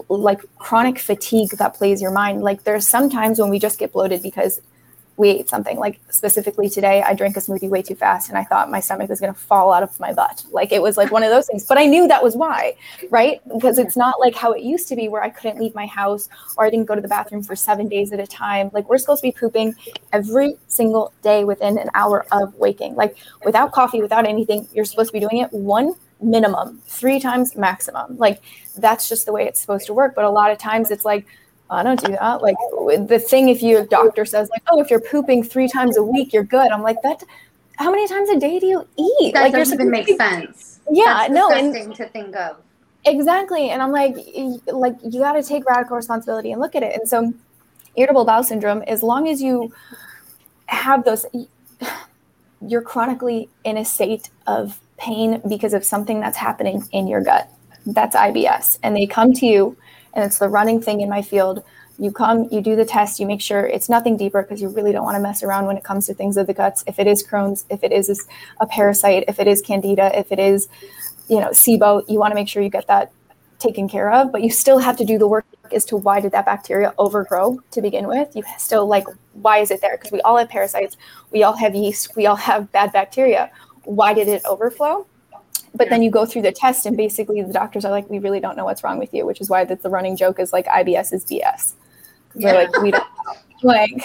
like 0.09 0.41
chronic 0.57 0.99
fatigue 0.99 1.51
that 1.51 1.73
plays 1.73 2.01
your 2.01 2.11
mind. 2.11 2.41
Like 2.41 2.63
there's 2.63 2.87
sometimes 2.87 3.39
when 3.39 3.49
we 3.49 3.59
just 3.59 3.79
get 3.79 3.91
bloated 3.91 4.21
because 4.21 4.61
we 5.17 5.29
ate 5.29 5.49
something. 5.49 5.77
Like 5.77 5.99
specifically 6.09 6.69
today 6.69 7.01
i 7.01 7.13
drank 7.13 7.35
a 7.35 7.39
smoothie 7.39 7.69
way 7.69 7.81
too 7.81 7.95
fast 7.95 8.29
and 8.29 8.37
i 8.37 8.43
thought 8.43 8.69
my 8.69 8.79
stomach 8.79 9.09
was 9.09 9.19
going 9.19 9.33
to 9.33 9.39
fall 9.39 9.73
out 9.73 9.83
of 9.83 9.99
my 9.99 10.13
butt. 10.13 10.45
Like 10.51 10.71
it 10.71 10.81
was 10.81 10.95
like 10.95 11.11
one 11.11 11.23
of 11.23 11.29
those 11.29 11.47
things 11.47 11.65
but 11.65 11.77
i 11.77 11.85
knew 11.85 12.07
that 12.07 12.23
was 12.23 12.35
why 12.35 12.75
right? 13.09 13.41
Because 13.51 13.77
it's 13.77 13.97
not 13.97 14.19
like 14.19 14.35
how 14.35 14.51
it 14.51 14.61
used 14.61 14.87
to 14.89 14.95
be 14.95 15.09
where 15.09 15.23
i 15.23 15.29
couldn't 15.29 15.59
leave 15.59 15.73
my 15.75 15.87
house 15.87 16.29
or 16.55 16.65
i 16.65 16.69
didn't 16.69 16.85
go 16.85 16.95
to 16.95 17.01
the 17.01 17.07
bathroom 17.07 17.43
for 17.43 17.55
seven 17.55 17.87
days 17.87 18.13
at 18.13 18.19
a 18.19 18.27
time. 18.27 18.69
Like 18.73 18.87
we're 18.89 18.99
supposed 18.99 19.21
to 19.21 19.27
be 19.27 19.31
pooping 19.31 19.75
every 20.13 20.55
single 20.67 21.11
day 21.23 21.43
within 21.43 21.77
an 21.77 21.89
hour 21.95 22.25
of 22.31 22.53
waking. 22.55 22.95
Like 22.95 23.17
without 23.43 23.71
coffee 23.71 24.01
without 24.01 24.25
anything 24.25 24.67
you're 24.73 24.85
supposed 24.85 25.09
to 25.09 25.13
be 25.13 25.19
doing 25.19 25.37
it 25.37 25.51
one 25.51 25.95
minimum 26.21 26.81
three 26.85 27.19
times 27.19 27.55
maximum 27.55 28.17
like 28.17 28.41
that's 28.77 29.07
just 29.07 29.25
the 29.25 29.31
way 29.31 29.45
it's 29.45 29.59
supposed 29.59 29.85
to 29.85 29.93
work 29.93 30.15
but 30.15 30.23
a 30.25 30.29
lot 30.29 30.51
of 30.51 30.57
times 30.57 30.89
it's 30.89 31.05
like 31.05 31.25
I 31.69 31.83
don't 31.83 31.99
do 32.03 32.13
that. 32.13 32.41
Like 32.41 32.55
the 33.07 33.19
thing, 33.19 33.49
if 33.49 33.61
your 33.61 33.85
doctor 33.85 34.25
says 34.25 34.49
like, 34.49 34.63
"Oh, 34.69 34.79
if 34.79 34.89
you're 34.89 35.01
pooping 35.01 35.43
three 35.43 35.67
times 35.67 35.97
a 35.97 36.03
week, 36.03 36.33
you're 36.33 36.43
good," 36.43 36.71
I'm 36.71 36.81
like, 36.81 37.01
"That? 37.01 37.23
How 37.75 37.91
many 37.91 38.07
times 38.07 38.29
a 38.29 38.39
day 38.39 38.59
do 38.59 38.67
you 38.67 38.87
eat?" 38.97 39.33
that 39.33 39.41
like 39.41 39.53
doesn't 39.53 39.73
even 39.73 39.91
make 39.91 40.07
supposed 40.07 40.19
to 40.19 40.47
be- 40.47 40.53
sense 40.53 40.79
Yeah, 40.89 41.27
That's 41.27 41.33
no, 41.33 41.51
and 41.51 41.95
to 41.95 42.07
think 42.07 42.35
of 42.35 42.57
exactly. 43.05 43.69
And 43.69 43.81
I'm 43.81 43.91
like, 43.91 44.15
like 44.67 44.95
you 45.03 45.19
got 45.19 45.33
to 45.33 45.43
take 45.43 45.65
radical 45.65 45.97
responsibility 45.97 46.51
and 46.51 46.61
look 46.61 46.75
at 46.75 46.83
it. 46.83 46.97
And 46.97 47.07
so, 47.07 47.33
irritable 47.95 48.25
bowel 48.25 48.43
syndrome, 48.43 48.81
as 48.83 49.03
long 49.03 49.27
as 49.27 49.41
you 49.41 49.73
have 50.67 51.03
those, 51.03 51.25
you're 52.61 52.81
chronically 52.81 53.49
in 53.65 53.77
a 53.77 53.85
state 53.85 54.29
of 54.45 54.79
pain 54.97 55.41
because 55.47 55.73
of 55.73 55.85
something 55.85 56.19
that's 56.19 56.37
happening 56.37 56.87
in 56.91 57.07
your 57.07 57.21
gut. 57.21 57.49
That's 57.85 58.15
IBS, 58.15 58.79
and 58.83 58.95
they 58.95 59.07
come 59.07 59.33
to 59.33 59.45
you, 59.45 59.77
and 60.13 60.25
it's 60.25 60.39
the 60.39 60.49
running 60.49 60.81
thing 60.81 61.01
in 61.01 61.09
my 61.09 61.21
field. 61.21 61.63
You 61.99 62.11
come, 62.11 62.47
you 62.51 62.61
do 62.61 62.75
the 62.75 62.85
test, 62.85 63.19
you 63.19 63.25
make 63.25 63.41
sure 63.41 63.65
it's 63.65 63.89
nothing 63.89 64.17
deeper 64.17 64.43
because 64.43 64.61
you 64.61 64.69
really 64.69 64.91
don't 64.91 65.03
want 65.03 65.15
to 65.15 65.21
mess 65.21 65.41
around 65.41 65.65
when 65.65 65.77
it 65.77 65.83
comes 65.83 66.05
to 66.07 66.13
things 66.13 66.37
of 66.37 66.45
the 66.47 66.53
guts. 66.53 66.83
If 66.85 66.99
it 66.99 67.07
is 67.07 67.25
Crohn's, 67.25 67.65
if 67.69 67.83
it 67.83 67.91
is 67.91 68.27
a 68.59 68.67
parasite, 68.67 69.23
if 69.27 69.39
it 69.39 69.47
is 69.47 69.61
Candida, 69.61 70.17
if 70.17 70.31
it 70.31 70.37
is, 70.37 70.67
you 71.27 71.39
know, 71.39 71.49
SIBO, 71.49 72.03
you 72.07 72.19
want 72.19 72.31
to 72.31 72.35
make 72.35 72.47
sure 72.47 72.61
you 72.61 72.69
get 72.69 72.87
that 72.87 73.11
taken 73.57 73.89
care 73.89 74.11
of. 74.11 74.31
But 74.31 74.43
you 74.43 74.51
still 74.51 74.77
have 74.77 74.97
to 74.97 75.05
do 75.05 75.17
the 75.17 75.27
work 75.27 75.45
as 75.71 75.85
to 75.85 75.97
why 75.97 76.19
did 76.19 76.31
that 76.33 76.45
bacteria 76.45 76.93
overgrow 76.97 77.59
to 77.71 77.81
begin 77.81 78.07
with. 78.07 78.35
You 78.35 78.43
still 78.57 78.85
like, 78.85 79.05
why 79.33 79.59
is 79.59 79.71
it 79.71 79.81
there? 79.81 79.97
Because 79.97 80.11
we 80.11 80.21
all 80.21 80.37
have 80.37 80.49
parasites, 80.49 80.97
we 81.31 81.43
all 81.43 81.55
have 81.57 81.73
yeast, 81.73 82.15
we 82.15 82.25
all 82.25 82.35
have 82.35 82.71
bad 82.71 82.91
bacteria. 82.93 83.51
Why 83.87 84.13
did 84.13 84.27
it 84.27 84.43
overflow? 84.45 85.07
But 85.73 85.89
then 85.89 86.01
you 86.01 86.11
go 86.11 86.25
through 86.25 86.41
the 86.41 86.51
test, 86.51 86.85
and 86.85 86.97
basically 86.97 87.41
the 87.41 87.53
doctors 87.53 87.85
are 87.85 87.91
like, 87.91 88.09
we 88.09 88.19
really 88.19 88.39
don't 88.39 88.57
know 88.57 88.65
what's 88.65 88.83
wrong 88.83 88.99
with 88.99 89.13
you, 89.13 89.25
which 89.25 89.39
is 89.39 89.49
why 89.49 89.63
that's 89.63 89.83
the 89.83 89.89
running 89.89 90.17
joke 90.17 90.39
is 90.39 90.51
like 90.51 90.65
IBS 90.65 91.13
is 91.13 91.23
BS. 91.25 91.73
'Cause 92.33 92.41
They're 92.41 92.53
like, 92.53 92.81
we 92.81 92.91
don't 92.91 93.07
like 93.63 94.03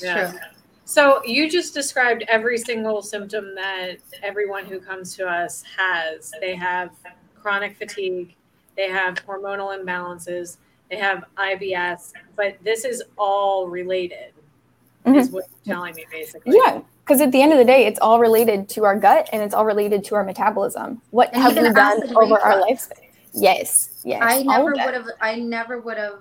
Yeah. 0.00 0.30
True. 0.30 0.40
So 0.84 1.24
you 1.24 1.50
just 1.50 1.74
described 1.74 2.24
every 2.28 2.58
single 2.58 3.02
symptom 3.02 3.54
that 3.54 3.96
everyone 4.22 4.66
who 4.66 4.78
comes 4.78 5.16
to 5.16 5.26
us 5.26 5.64
has. 5.76 6.32
They 6.40 6.54
have 6.54 6.90
chronic 7.40 7.76
fatigue, 7.76 8.34
they 8.76 8.88
have 8.88 9.14
hormonal 9.26 9.76
imbalances, 9.76 10.58
they 10.90 10.96
have 10.96 11.24
IBS, 11.38 12.12
but 12.36 12.56
this 12.62 12.84
is 12.84 13.02
all 13.16 13.68
related. 13.68 14.32
Is 15.06 15.26
mm-hmm. 15.26 15.34
what 15.34 15.44
you're 15.64 15.74
telling 15.74 15.94
me 15.94 16.06
basically. 16.10 16.56
Yeah, 16.56 16.80
because 17.04 17.20
at 17.20 17.32
the 17.32 17.42
end 17.42 17.52
of 17.52 17.58
the 17.58 17.64
day, 17.64 17.84
it's 17.86 18.00
all 18.00 18.18
related 18.18 18.68
to 18.70 18.84
our 18.84 18.98
gut 18.98 19.28
and 19.32 19.42
it's 19.42 19.52
all 19.54 19.66
related 19.66 20.02
to 20.04 20.14
our 20.14 20.24
metabolism. 20.24 21.02
What 21.10 21.32
And 21.34 21.42
have 21.42 21.54
we 21.56 21.70
done 21.72 22.16
over 22.16 22.38
our 22.38 22.60
lifespan? 22.62 22.92
Yes, 23.34 23.90
yes. 24.04 24.22
i 24.22 24.42
never 24.42 24.64
would 24.72 24.78
have 24.94 25.06
i 25.20 25.34
never 25.34 25.80
would 25.80 25.96
have 25.98 26.14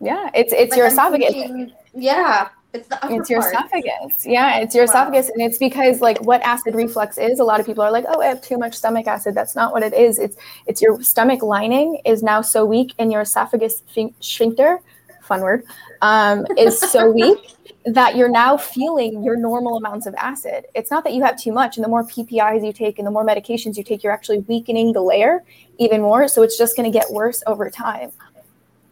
Yeah, 0.00 0.28
it's 0.34 0.52
it's 0.52 0.70
but 0.70 0.76
your 0.76 0.86
I'm 0.86 0.92
esophagus. 0.92 1.32
thinking- 1.32 1.72
yeah 1.94 2.48
it's 2.74 2.88
the 2.88 2.98
It's 3.04 3.30
your 3.30 3.40
part. 3.40 3.54
esophagus. 3.54 4.26
Yeah, 4.26 4.58
it's 4.58 4.74
your 4.74 4.84
Wow. 4.86 4.90
esophagus, 4.90 5.28
and 5.30 5.40
it's 5.40 5.58
because 5.58 6.00
like 6.00 6.18
what 6.24 6.42
acid 6.42 6.74
reflux 6.74 7.16
is. 7.18 7.38
A 7.38 7.44
lot 7.44 7.60
of 7.60 7.66
people 7.66 7.84
are 7.84 7.90
like, 7.92 8.04
"Oh, 8.08 8.20
I 8.20 8.26
have 8.26 8.42
too 8.42 8.58
much 8.58 8.74
stomach 8.74 9.06
acid." 9.06 9.32
That's 9.36 9.54
not 9.54 9.72
what 9.72 9.84
it 9.84 9.94
is. 9.94 10.18
It's 10.18 10.36
it's 10.66 10.82
your 10.82 11.00
stomach 11.00 11.40
lining 11.42 12.00
is 12.04 12.20
now 12.24 12.40
so 12.42 12.66
weak, 12.66 12.92
and 12.98 13.12
your 13.12 13.20
esophagus 13.22 13.80
sphincter 14.20 14.80
fun 15.24 15.40
word, 15.40 15.64
um, 16.02 16.46
is 16.56 16.78
so 16.78 17.10
weak 17.12 17.54
that 17.86 18.16
you're 18.16 18.30
now 18.30 18.56
feeling 18.56 19.22
your 19.22 19.36
normal 19.36 19.76
amounts 19.76 20.06
of 20.06 20.14
acid. 20.14 20.64
It's 20.74 20.90
not 20.90 21.04
that 21.04 21.12
you 21.12 21.22
have 21.22 21.38
too 21.38 21.52
much, 21.52 21.76
and 21.76 21.84
the 21.84 21.88
more 21.88 22.04
PPIs 22.04 22.64
you 22.64 22.72
take 22.72 22.98
and 22.98 23.06
the 23.06 23.10
more 23.10 23.24
medications 23.26 23.76
you 23.76 23.84
take, 23.84 24.02
you're 24.02 24.12
actually 24.12 24.40
weakening 24.40 24.92
the 24.92 25.02
layer 25.02 25.44
even 25.78 26.00
more. 26.00 26.28
So 26.28 26.42
it's 26.42 26.56
just 26.56 26.76
going 26.76 26.90
to 26.90 26.96
get 26.96 27.10
worse 27.10 27.42
over 27.46 27.70
time. 27.70 28.12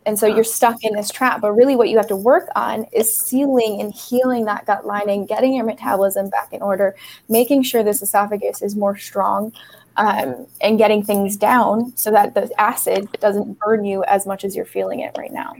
And 0.04 0.18
so 0.18 0.26
you're 0.26 0.44
stuck 0.44 0.82
in 0.82 0.94
this 0.94 1.10
trap. 1.10 1.40
But 1.40 1.52
really, 1.52 1.76
what 1.76 1.88
you 1.88 1.96
have 1.96 2.08
to 2.08 2.16
work 2.16 2.48
on 2.56 2.86
is 2.92 3.14
sealing 3.14 3.80
and 3.80 3.94
healing 3.94 4.44
that 4.46 4.66
gut 4.66 4.84
lining, 4.84 5.26
getting 5.26 5.54
your 5.54 5.64
metabolism 5.64 6.28
back 6.28 6.52
in 6.52 6.60
order, 6.60 6.96
making 7.28 7.62
sure 7.62 7.82
this 7.82 8.02
esophagus 8.02 8.62
is 8.62 8.74
more 8.74 8.96
strong, 8.96 9.52
um, 9.96 10.46
and 10.60 10.78
getting 10.78 11.04
things 11.04 11.36
down 11.36 11.96
so 11.96 12.10
that 12.10 12.34
the 12.34 12.50
acid 12.60 13.08
doesn't 13.20 13.58
burn 13.60 13.84
you 13.84 14.02
as 14.04 14.26
much 14.26 14.44
as 14.44 14.56
you're 14.56 14.64
feeling 14.64 15.00
it 15.00 15.12
right 15.16 15.32
now. 15.32 15.54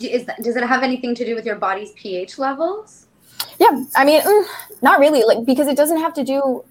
Is 0.00 0.24
that, 0.26 0.42
does 0.42 0.56
it 0.56 0.64
have 0.64 0.82
anything 0.82 1.14
to 1.14 1.24
do 1.24 1.34
with 1.34 1.44
your 1.44 1.56
body's 1.56 1.92
pH 1.92 2.38
levels? 2.38 3.06
Yeah, 3.58 3.84
I 3.94 4.04
mean, 4.04 4.22
mm, 4.22 4.44
not 4.82 4.98
really, 4.98 5.22
like 5.24 5.44
because 5.44 5.68
it 5.68 5.76
doesn't 5.76 5.98
have 5.98 6.14
to 6.14 6.24
do. 6.24 6.64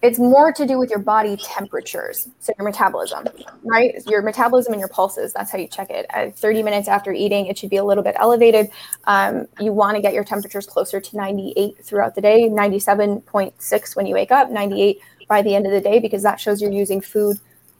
It's 0.00 0.20
more 0.20 0.52
to 0.52 0.64
do 0.64 0.78
with 0.78 0.90
your 0.90 1.00
body 1.00 1.36
temperatures, 1.36 2.28
so 2.38 2.52
your 2.56 2.64
metabolism, 2.64 3.26
right? 3.64 3.94
Your 4.06 4.22
metabolism 4.22 4.72
and 4.72 4.78
your 4.78 4.88
pulses. 4.88 5.32
That's 5.32 5.50
how 5.50 5.58
you 5.58 5.66
check 5.66 5.90
it. 5.90 6.06
At 6.10 6.36
30 6.36 6.62
minutes 6.62 6.86
after 6.86 7.12
eating, 7.12 7.46
it 7.46 7.58
should 7.58 7.70
be 7.70 7.78
a 7.78 7.84
little 7.84 8.04
bit 8.04 8.14
elevated. 8.16 8.70
Um, 9.04 9.46
you 9.58 9.72
want 9.72 9.96
to 9.96 10.02
get 10.02 10.14
your 10.14 10.22
temperatures 10.22 10.66
closer 10.66 11.00
to 11.00 11.16
98 11.16 11.84
throughout 11.84 12.14
the 12.14 12.20
day, 12.20 12.42
97.6 12.48 13.96
when 13.96 14.06
you 14.06 14.14
wake 14.14 14.30
up, 14.30 14.50
98 14.50 15.00
by 15.28 15.42
the 15.42 15.56
end 15.56 15.66
of 15.66 15.72
the 15.72 15.80
day, 15.80 15.98
because 15.98 16.22
that 16.22 16.38
shows 16.38 16.62
you're 16.62 16.70
using 16.70 17.00
food 17.00 17.36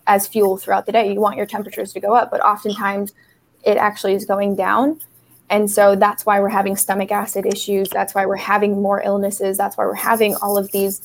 as 0.09 0.27
fuel 0.27 0.57
throughout 0.57 0.87
the 0.87 0.93
day. 0.93 1.13
You 1.13 1.21
want 1.21 1.37
your 1.37 1.47
temperatures 1.47 1.93
to 1.93 2.01
go 2.01 2.17
up, 2.17 2.33
but 2.33 2.41
oftentimes 2.41 3.13
it 3.65 3.77
actually 3.77 4.15
is 4.15 4.25
going 4.25 4.57
down. 4.57 5.01
And 5.51 5.71
so 5.71 5.97
that's 5.97 6.27
why 6.27 6.41
we're 6.41 6.49
having 6.49 6.77
stomach 6.77 7.11
acid 7.11 7.47
issues. 7.47 7.89
That's 7.89 8.15
why 8.15 8.27
we're 8.27 8.37
having 8.37 8.83
more 8.83 9.03
illnesses. 9.03 9.57
That's 9.57 9.77
why 9.77 9.87
we're 9.87 9.95
having 9.95 10.37
all 10.37 10.59
of 10.59 10.71
these 10.73 11.01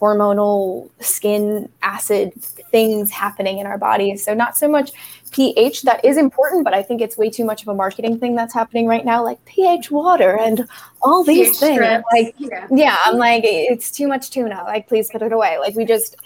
hormonal 0.00 0.88
skin 1.00 1.68
acid 1.82 2.32
things 2.70 3.10
happening 3.10 3.58
in 3.58 3.66
our 3.66 3.78
bodies. 3.78 4.24
So 4.24 4.34
not 4.34 4.56
so 4.56 4.68
much 4.68 4.92
pH 5.30 5.82
that 5.82 6.04
is 6.04 6.16
important, 6.16 6.64
but 6.64 6.74
I 6.74 6.82
think 6.82 7.00
it's 7.00 7.16
way 7.16 7.30
too 7.30 7.44
much 7.44 7.62
of 7.62 7.68
a 7.68 7.74
marketing 7.74 8.18
thing 8.18 8.34
that's 8.34 8.54
happening 8.54 8.86
right 8.86 9.04
now, 9.04 9.24
like 9.24 9.42
pH 9.44 9.90
water 9.90 10.38
and 10.38 10.68
all 11.02 11.24
these 11.24 11.50
pH 11.50 11.58
things. 11.58 11.76
Strips. 11.76 12.04
Like, 12.12 12.34
yeah. 12.38 12.66
yeah, 12.70 12.96
I'm 13.04 13.16
like, 13.16 13.42
it's 13.44 13.90
too 13.90 14.08
much 14.08 14.30
tuna. 14.30 14.62
Like, 14.64 14.88
please 14.88 15.10
put 15.10 15.22
it 15.22 15.32
away. 15.32 15.58
Like, 15.58 15.74
we 15.74 15.84
just 15.84 16.16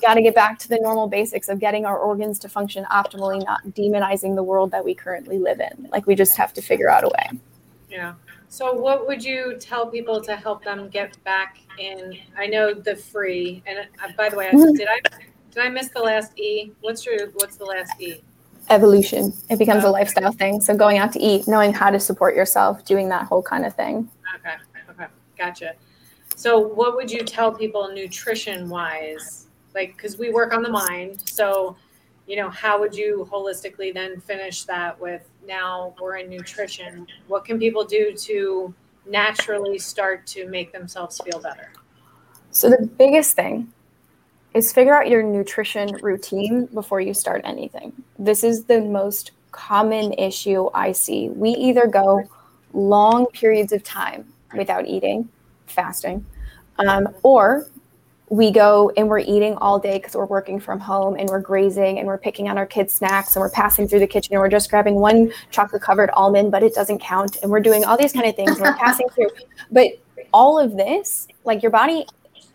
got 0.00 0.14
to 0.14 0.22
get 0.22 0.34
back 0.34 0.58
to 0.60 0.68
the 0.68 0.78
normal 0.80 1.08
basics 1.08 1.48
of 1.48 1.60
getting 1.60 1.84
our 1.86 1.98
organs 1.98 2.38
to 2.40 2.48
function 2.48 2.84
optimally, 2.90 3.44
not 3.44 3.60
demonizing 3.68 4.34
the 4.34 4.42
world 4.42 4.70
that 4.70 4.84
we 4.84 4.94
currently 4.94 5.38
live 5.38 5.60
in. 5.60 5.88
Like, 5.90 6.06
we 6.06 6.14
just 6.14 6.36
have 6.36 6.52
to 6.54 6.62
figure 6.62 6.90
out 6.90 7.04
a 7.04 7.08
way. 7.08 7.38
Yeah. 7.88 8.14
So, 8.48 8.72
what 8.72 9.06
would 9.06 9.22
you 9.22 9.56
tell 9.60 9.86
people 9.86 10.20
to 10.22 10.34
help 10.34 10.64
them 10.64 10.88
get 10.88 11.22
back 11.24 11.58
in? 11.78 12.18
I 12.36 12.46
know 12.46 12.74
the 12.74 12.96
free, 12.96 13.62
and 13.64 13.78
uh, 13.78 14.08
by 14.16 14.28
the 14.28 14.36
way, 14.36 14.50
mm-hmm. 14.50 14.72
did 14.74 14.88
I 14.88 15.00
did 15.52 15.62
I 15.62 15.68
miss 15.68 15.88
the 15.88 16.00
last 16.00 16.38
E? 16.38 16.72
What's 16.80 17.06
your 17.06 17.28
what's 17.34 17.56
the 17.56 17.64
last 17.64 18.00
E? 18.00 18.22
Evolution. 18.70 19.32
It 19.50 19.58
becomes 19.58 19.84
a 19.84 19.90
lifestyle 19.90 20.32
thing. 20.32 20.60
So 20.60 20.76
going 20.76 20.98
out 20.98 21.12
to 21.12 21.20
eat, 21.20 21.46
knowing 21.46 21.72
how 21.72 21.90
to 21.90 22.00
support 22.00 22.34
yourself, 22.34 22.84
doing 22.84 23.08
that 23.10 23.26
whole 23.26 23.42
kind 23.42 23.66
of 23.66 23.74
thing. 23.74 24.08
Okay. 24.36 24.54
Okay. 24.90 25.06
Gotcha. 25.36 25.74
So 26.36 26.58
what 26.58 26.96
would 26.96 27.10
you 27.10 27.22
tell 27.22 27.52
people 27.52 27.90
nutrition 27.92 28.68
wise? 28.68 29.48
Like, 29.74 29.98
cause 29.98 30.16
we 30.16 30.30
work 30.30 30.54
on 30.54 30.62
the 30.62 30.70
mind. 30.70 31.22
So, 31.28 31.76
you 32.26 32.36
know, 32.36 32.48
how 32.48 32.78
would 32.80 32.94
you 32.94 33.28
holistically 33.30 33.92
then 33.92 34.20
finish 34.20 34.64
that 34.64 34.98
with 34.98 35.28
now 35.46 35.94
we're 36.00 36.16
in 36.18 36.30
nutrition? 36.30 37.06
What 37.26 37.44
can 37.44 37.58
people 37.58 37.84
do 37.84 38.14
to 38.14 38.74
naturally 39.06 39.78
start 39.78 40.26
to 40.28 40.48
make 40.48 40.72
themselves 40.72 41.20
feel 41.24 41.40
better? 41.40 41.72
So 42.52 42.70
the 42.70 42.86
biggest 42.86 43.36
thing 43.36 43.72
is 44.54 44.72
figure 44.72 44.96
out 44.96 45.08
your 45.08 45.22
nutrition 45.22 45.94
routine 46.02 46.66
before 46.66 47.00
you 47.00 47.14
start 47.14 47.42
anything. 47.44 47.92
This 48.18 48.42
is 48.42 48.64
the 48.64 48.80
most 48.80 49.32
common 49.52 50.12
issue 50.14 50.68
I 50.74 50.92
see. 50.92 51.28
We 51.30 51.50
either 51.50 51.86
go 51.86 52.24
long 52.72 53.26
periods 53.26 53.72
of 53.72 53.82
time 53.82 54.32
without 54.56 54.86
eating, 54.86 55.28
fasting, 55.66 56.24
um, 56.78 57.08
or 57.22 57.68
we 58.28 58.52
go 58.52 58.92
and 58.96 59.08
we're 59.08 59.18
eating 59.18 59.56
all 59.56 59.78
day 59.78 59.98
because 59.98 60.14
we're 60.14 60.24
working 60.24 60.60
from 60.60 60.78
home 60.78 61.16
and 61.16 61.28
we're 61.28 61.40
grazing 61.40 61.98
and 61.98 62.06
we're 62.06 62.18
picking 62.18 62.48
on 62.48 62.56
our 62.56 62.66
kids' 62.66 62.94
snacks 62.94 63.34
and 63.34 63.40
we're 63.40 63.50
passing 63.50 63.88
through 63.88 63.98
the 63.98 64.06
kitchen 64.06 64.32
and 64.34 64.40
we're 64.40 64.48
just 64.48 64.70
grabbing 64.70 64.94
one 64.94 65.32
chocolate 65.50 65.82
covered 65.82 66.10
almond, 66.10 66.52
but 66.52 66.62
it 66.62 66.72
doesn't 66.72 67.00
count. 67.00 67.38
And 67.42 67.50
we're 67.50 67.60
doing 67.60 67.84
all 67.84 67.96
these 67.96 68.12
kind 68.12 68.26
of 68.26 68.36
things 68.36 68.52
and 68.52 68.60
we're 68.60 68.76
passing 68.76 69.08
through. 69.08 69.30
But 69.72 69.88
all 70.32 70.60
of 70.60 70.76
this, 70.76 71.26
like 71.44 71.60
your 71.60 71.72
body 71.72 72.06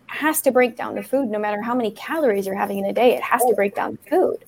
has 0.08 0.42
to 0.42 0.52
break 0.52 0.78
down 0.78 0.96
the 0.96 1.04
food 1.04 1.30
no 1.30 1.40
matter 1.40 1.62
how 1.62 1.76
many 1.76 1.92
calories 1.92 2.46
you're 2.46 2.56
having 2.56 2.78
in 2.78 2.86
a 2.86 2.94
day. 2.94 3.16
It 3.16 3.24
has 3.24 3.42
to 3.42 3.50
oh. 3.50 3.56
break 3.56 3.76
down 3.76 3.98
the 4.04 4.10
food. 4.10 4.46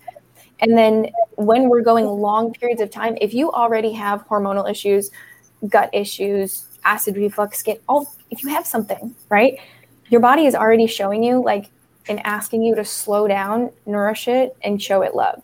And 0.60 0.78
then 0.78 1.12
when 1.36 1.70
we're 1.70 1.82
going 1.82 2.06
long 2.06 2.54
periods 2.54 2.82
of 2.82 2.90
time 2.90 3.18
if 3.22 3.34
you 3.34 3.52
already 3.52 3.92
have 3.94 4.28
hormonal 4.28 4.70
issues 4.70 5.12
gut 5.70 5.90
issues 5.94 6.66
acid 6.84 7.16
reflux 7.16 7.60
skin 7.60 7.78
all 7.88 8.12
if 8.30 8.44
you 8.44 8.50
have 8.50 8.66
something 8.66 9.14
right 9.30 9.60
your 10.10 10.22
body 10.22 10.46
is 10.46 10.56
already 10.56 10.88
showing 10.88 11.24
you 11.24 11.44
like 11.44 11.70
and 12.10 12.26
asking 12.26 12.64
you 12.64 12.76
to 12.76 12.86
slow 12.86 13.28
down 13.28 13.70
nourish 13.86 14.28
it 14.28 14.56
and 14.64 14.82
show 14.82 15.02
it 15.02 15.14
love. 15.14 15.42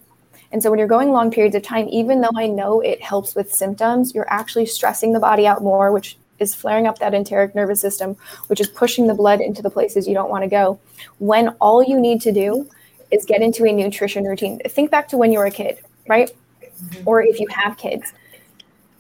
And 0.52 0.62
so 0.62 0.70
when 0.70 0.78
you're 0.78 0.88
going 0.88 1.12
long 1.12 1.32
periods 1.32 1.56
of 1.56 1.64
time 1.64 1.88
even 1.90 2.22
though 2.22 2.32
i 2.36 2.48
know 2.48 2.82
it 2.82 3.02
helps 3.02 3.36
with 3.36 3.54
symptoms 3.54 4.14
you're 4.14 4.32
actually 4.32 4.66
stressing 4.66 5.14
the 5.14 5.20
body 5.20 5.46
out 5.46 5.64
more 5.64 5.92
which 5.92 6.18
is 6.44 6.54
flaring 6.54 6.86
up 6.86 7.00
that 7.00 7.14
enteric 7.14 7.56
nervous 7.56 7.82
system, 7.82 8.16
which 8.48 8.62
is 8.62 8.68
pushing 8.68 9.08
the 9.08 9.16
blood 9.16 9.42
into 9.42 9.64
the 9.64 9.70
places 9.72 10.08
you 10.08 10.14
don't 10.14 10.30
want 10.30 10.44
to 10.44 10.50
go. 10.50 10.80
When 11.18 11.50
all 11.60 11.82
you 11.84 12.00
need 12.00 12.22
to 12.22 12.32
do 12.32 12.70
is 13.10 13.26
get 13.26 13.42
into 13.42 13.66
a 13.66 13.72
nutrition 13.72 14.26
routine. 14.26 14.60
Think 14.60 14.92
back 14.92 15.08
to 15.10 15.18
when 15.18 15.32
you 15.32 15.40
were 15.40 15.46
a 15.46 15.52
kid, 15.52 15.80
right? 16.08 16.30
Mm-hmm. 16.62 17.08
Or 17.08 17.24
if 17.24 17.40
you 17.40 17.48
have 17.50 17.78
kids, 17.78 18.14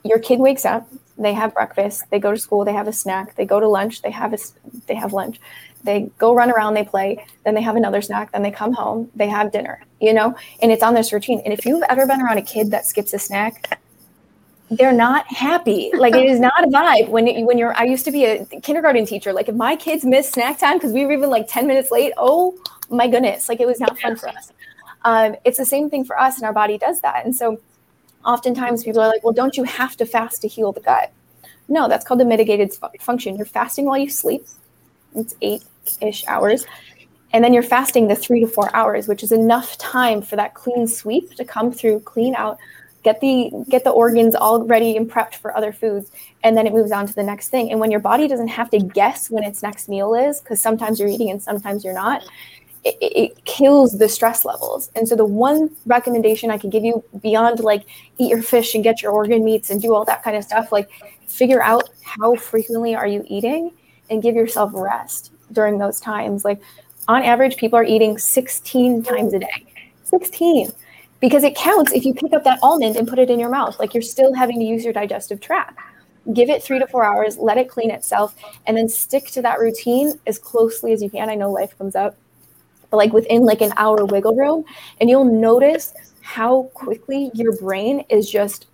your 0.03 0.19
kid 0.19 0.39
wakes 0.39 0.65
up, 0.65 0.88
they 1.17 1.34
have 1.34 1.53
breakfast, 1.53 2.03
they 2.10 2.19
go 2.19 2.32
to 2.32 2.38
school, 2.38 2.65
they 2.65 2.73
have 2.73 2.88
a 2.88 2.93
snack, 2.93 3.36
they 3.36 3.45
go 3.45 3.60
to 3.60 3.67
lunch, 3.67 4.01
they 4.01 4.12
have 4.12 4.34
a 4.34 4.38
they 4.88 4.95
have 4.95 5.13
lunch. 5.13 5.39
They 5.84 6.10
go 6.17 6.34
run 6.34 6.49
around, 6.49 6.75
they 6.75 6.86
play, 6.86 7.25
then 7.43 7.56
they 7.56 7.62
have 7.62 7.75
another 7.75 8.01
snack, 8.01 8.32
then 8.32 8.41
they 8.41 8.51
come 8.51 8.73
home, 8.73 9.12
they 9.15 9.27
have 9.27 9.51
dinner, 9.51 9.84
you 9.99 10.13
know? 10.13 10.34
And 10.62 10.71
it's 10.71 10.82
on 10.82 10.93
this 10.93 11.12
routine. 11.12 11.41
And 11.43 11.53
if 11.53 11.65
you've 11.65 11.84
ever 11.89 12.08
been 12.08 12.21
around 12.21 12.38
a 12.38 12.41
kid 12.41 12.71
that 12.71 12.86
skips 12.86 13.13
a 13.13 13.19
snack, 13.19 13.79
they're 14.71 14.93
not 14.93 15.26
happy. 15.28 15.91
Like 15.95 16.15
it 16.15 16.26
is 16.26 16.39
not 16.39 16.63
a 16.63 16.67
vibe 16.67 17.10
when 17.10 17.28
it, 17.28 17.45
when 17.45 17.58
you're. 17.58 17.76
I 17.78 17.84
used 17.84 18.06
to 18.06 18.12
be 18.12 18.26
a 18.26 18.45
kindergarten 18.62 19.06
teacher. 19.06 19.34
Like 19.34 19.49
if 19.49 19.56
my 19.56 19.76
kids 19.76 20.04
miss 20.04 20.30
snack 20.30 20.60
time 20.60 20.78
because 20.78 20.91
we 20.93 21.06
were 21.06 21.13
even 21.13 21.30
like 21.30 21.47
ten 21.47 21.67
minutes 21.67 21.91
late, 21.91 22.13
oh 22.17 22.58
my 22.89 23.08
goodness, 23.08 23.49
like 23.49 23.60
it 23.60 23.67
was 23.67 23.80
not 23.80 23.99
fun 23.99 24.15
for 24.15 24.30
us. 24.30 24.52
Um, 25.06 25.36
it's 25.45 25.58
the 25.58 25.65
same 25.65 25.89
thing 25.89 26.06
for 26.06 26.19
us, 26.19 26.38
and 26.38 26.45
our 26.45 26.54
body 26.54 26.78
does 26.78 27.02
that. 27.02 27.26
And 27.26 27.36
so, 27.36 27.60
oftentimes 28.26 28.84
people 28.84 29.02
are 29.02 29.10
like, 29.10 29.23
"Well, 29.23 29.34
don't 29.34 29.58
you 29.58 29.63
have 29.63 29.95
to 29.97 30.06
fast 30.06 30.41
to 30.41 30.47
heal 30.47 30.71
the 30.71 30.82
gut?" 30.82 31.12
No, 31.67 31.88
that's 31.88 32.06
called 32.06 32.21
a 32.21 32.26
mitigated 32.26 32.73
function. 32.99 33.36
You're 33.36 33.45
fasting 33.45 33.86
while 33.86 33.97
you 33.97 34.10
sleep. 34.10 34.45
It's 35.15 35.36
eight 35.41 35.63
ish 36.02 36.26
hours. 36.28 36.65
And 37.32 37.43
then 37.43 37.52
you're 37.52 37.63
fasting 37.63 38.08
the 38.08 38.15
three 38.15 38.41
to 38.41 38.47
four 38.47 38.73
hours, 38.76 39.08
which 39.08 39.23
is 39.23 39.32
enough 39.32 39.76
time 39.80 40.21
for 40.21 40.36
that 40.36 40.54
clean 40.54 40.88
sweep 40.88 41.34
to 41.36 41.43
come 41.43 41.71
through, 41.71 42.02
clean 42.02 42.36
out 42.36 42.60
get 43.04 43.20
the 43.20 43.52
get 43.70 43.84
the 43.84 43.89
organs 43.89 44.34
all 44.34 44.63
ready 44.63 44.96
and 44.98 45.10
prepped 45.12 45.36
for 45.36 45.56
other 45.56 45.74
foods 45.74 46.12
and 46.44 46.58
then 46.58 46.66
it 46.66 46.74
moves 46.74 46.92
on 46.92 47.06
to 47.06 47.13
the 47.13 47.24
next 47.24 47.50
thing. 47.50 47.70
And 47.72 47.80
when 47.80 47.92
your 47.92 48.00
body 48.00 48.28
doesn't 48.28 48.48
have 48.48 48.70
to 48.72 48.80
guess 48.80 49.30
when 49.30 49.44
its 49.44 49.62
next 49.62 49.89
meal 49.89 50.16
is 50.16 50.39
because 50.42 50.62
sometimes 50.62 51.00
you're 51.00 51.10
eating 51.10 51.30
and 51.30 51.42
sometimes 51.42 51.84
you're 51.84 51.94
not 51.94 52.24
it, 52.86 52.98
it, 53.00 53.46
kills 53.46 53.98
the 53.98 54.10
stress 54.10 54.44
levels. 54.44 54.92
And 54.96 55.08
so 55.08 55.16
the 55.16 55.26
one 55.26 55.76
recommendation 55.86 56.50
i 56.50 56.58
can 56.58 56.70
give 56.70 56.84
you 56.84 57.04
beyond 57.22 57.60
like 57.60 57.86
eat 58.18 58.30
your 58.30 58.42
fish 58.42 58.74
and 58.74 58.84
get 58.84 59.02
your 59.02 59.12
organ 59.12 59.44
meats 59.44 59.70
and 59.70 59.82
do 59.82 59.94
all 59.94 60.06
that 60.06 60.24
kind 60.24 60.36
of 60.36 60.44
stuff 60.44 60.72
like 60.72 60.89
figure 61.28 61.62
out 61.62 61.89
how 62.04 62.36
frequently 62.36 62.96
are 62.96 63.08
you 63.08 63.24
eating 63.28 63.72
and 64.10 64.22
give 64.22 64.36
yourself 64.36 64.72
rest 64.74 65.32
during 65.52 65.78
those 65.78 66.00
times. 66.00 66.46
Like 66.46 66.62
on 67.08 67.22
average 67.24 67.58
people 67.58 67.78
are 67.78 67.84
eating 67.84 68.18
16 68.18 69.04
times 69.04 69.34
a 69.34 69.39
day. 69.39 69.66
16 70.04 70.72
because 71.23 71.45
it 71.45 71.55
counts 71.55 71.93
if 71.93 72.03
you 72.03 72.13
pick 72.13 72.33
up 72.33 72.43
that 72.43 72.59
almond 72.62 72.97
and 72.97 73.07
put 73.07 73.17
it 73.17 73.29
in 73.29 73.39
your 73.39 73.47
mouth. 73.47 73.79
Like 73.79 73.93
you're 73.93 74.03
still 74.03 74.33
having 74.33 74.59
to 74.59 74.65
use 74.65 74.83
your 74.83 74.91
digestive 74.91 75.39
tract. 75.39 75.79
Give 76.33 76.49
it 76.49 76.62
three 76.62 76.79
to 76.79 76.88
four 76.88 77.05
hours, 77.05 77.38
let 77.38 77.57
it 77.57 77.69
clean 77.69 77.91
itself, 77.91 78.36
and 78.67 78.75
then 78.75 78.89
stick 78.89 79.27
to 79.27 79.41
that 79.41 79.57
routine 79.57 80.19
as 80.27 80.38
closely 80.38 80.91
as 80.91 81.01
you 81.01 81.09
can. 81.09 81.29
I 81.29 81.36
know 81.36 81.49
life 81.49 81.77
comes 81.77 81.95
up, 81.95 82.17
but 82.91 82.97
like 82.97 83.13
within 83.13 83.43
like 83.45 83.62
an 83.62 83.71
hour 83.77 84.03
wiggle 84.03 84.36
room, 84.36 84.65
and 84.99 85.09
you'll 85.09 85.23
notice 85.23 85.93
how 86.19 86.63
quickly 86.73 87.31
your 87.33 87.55
brain 87.55 88.03
is 88.09 88.29
just 88.29 88.67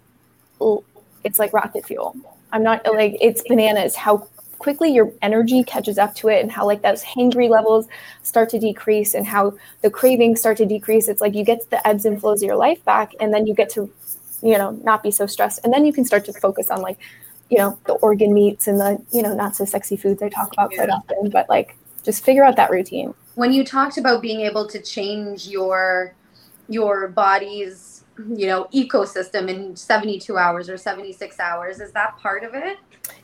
it's 1.24 1.38
like 1.38 1.54
rocket 1.54 1.86
fuel. 1.86 2.16
I'm 2.52 2.64
not 2.64 2.84
like 2.92 3.16
it's 3.22 3.44
bananas 3.48 3.96
how 3.96 4.28
quickly 4.60 4.94
your 4.94 5.12
energy 5.22 5.64
catches 5.64 5.98
up 5.98 6.14
to 6.14 6.28
it 6.28 6.42
and 6.42 6.52
how 6.52 6.66
like 6.66 6.82
those 6.82 7.04
hangry 7.04 7.50
levels 7.50 7.88
start 8.22 8.50
to 8.50 8.60
decrease 8.60 9.14
and 9.16 9.26
how 9.26 9.54
the 9.82 9.90
cravings 9.90 10.40
start 10.40 10.58
to 10.58 10.66
decrease 10.66 11.08
it's 11.08 11.22
like 11.22 11.34
you 11.34 11.44
get 11.44 11.70
the 11.70 11.88
ebbs 11.88 12.06
and 12.06 12.20
flows 12.20 12.44
of 12.44 12.48
your 12.48 12.56
life 12.56 12.84
back 12.86 13.14
and 13.20 13.34
then 13.34 13.48
you 13.48 13.54
get 13.56 13.70
to 13.70 13.92
you 14.42 14.58
know, 14.58 14.72
not 14.84 15.04
be 15.04 15.12
so 15.12 15.26
stressed. 15.26 15.60
And 15.64 15.74
then 15.74 15.86
you 15.86 15.94
can 15.94 16.06
start 16.06 16.26
to 16.26 16.34
focus 16.34 16.70
on 16.70 16.82
like, 16.82 16.98
you 17.50 17.58
know, 17.58 17.78
the 17.86 17.94
organ 17.94 18.34
meats 18.34 18.68
and 18.68 18.80
the, 18.80 19.04
you 19.12 19.22
know, 19.22 19.34
not 19.34 19.56
so 19.56 19.66
sexy 19.66 19.98
foods 19.98 20.22
I 20.22 20.30
talk 20.30 20.54
about 20.54 20.72
quite 20.72 20.90
often, 20.90 21.30
but 21.30 21.50
like 21.50 21.76
just 22.04 22.24
figure 22.24 22.44
out 22.44 22.56
that 22.56 22.70
routine. 22.70 23.14
when 23.36 23.52
you 23.52 23.64
talked 23.64 23.98
about 23.98 24.22
being 24.22 24.42
able 24.42 24.68
to 24.68 24.82
change 24.82 25.48
your 25.48 26.16
your 26.70 27.08
body's 27.08 28.04
you 28.36 28.48
know 28.48 28.68
ecosystem 28.74 29.50
in 29.50 29.76
72 29.76 30.38
hours 30.38 30.70
or 30.70 30.78
76 30.78 31.40
hours 31.40 31.80
is 31.80 31.92
that 31.94 32.18
part 32.18 32.44
of 32.44 32.54
it 32.54 32.78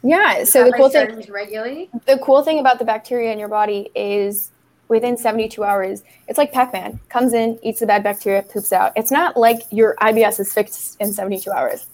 Yeah. 0.04 0.44
So 0.44 0.66
the 0.66 0.74
cool 0.74 0.90
thing, 0.90 1.24
regulate 1.30 1.90
the 2.06 2.18
cool 2.20 2.44
thing 2.44 2.60
about 2.60 2.80
the 2.80 2.86
bacteria 2.86 3.32
in 3.32 3.40
your 3.40 3.50
body 3.50 3.90
is 3.96 4.52
within 4.88 5.18
72 5.18 5.64
hours, 5.64 6.04
it's 6.28 6.38
like 6.38 6.52
Pac-Man 6.52 7.00
comes 7.10 7.34
in, 7.34 7.60
eats 7.64 7.80
the 7.80 7.88
bad 7.88 8.04
bacteria, 8.04 8.44
poops 8.44 8.72
out. 8.72 8.92
It's 8.96 9.12
not 9.12 9.36
like 9.36 9.62
your 9.72 9.96
IBS 9.96 10.40
is 10.40 10.54
fixed 10.54 10.98
in 11.00 11.12
72 11.12 11.52
hours. 11.52 11.88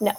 No. 0.00 0.12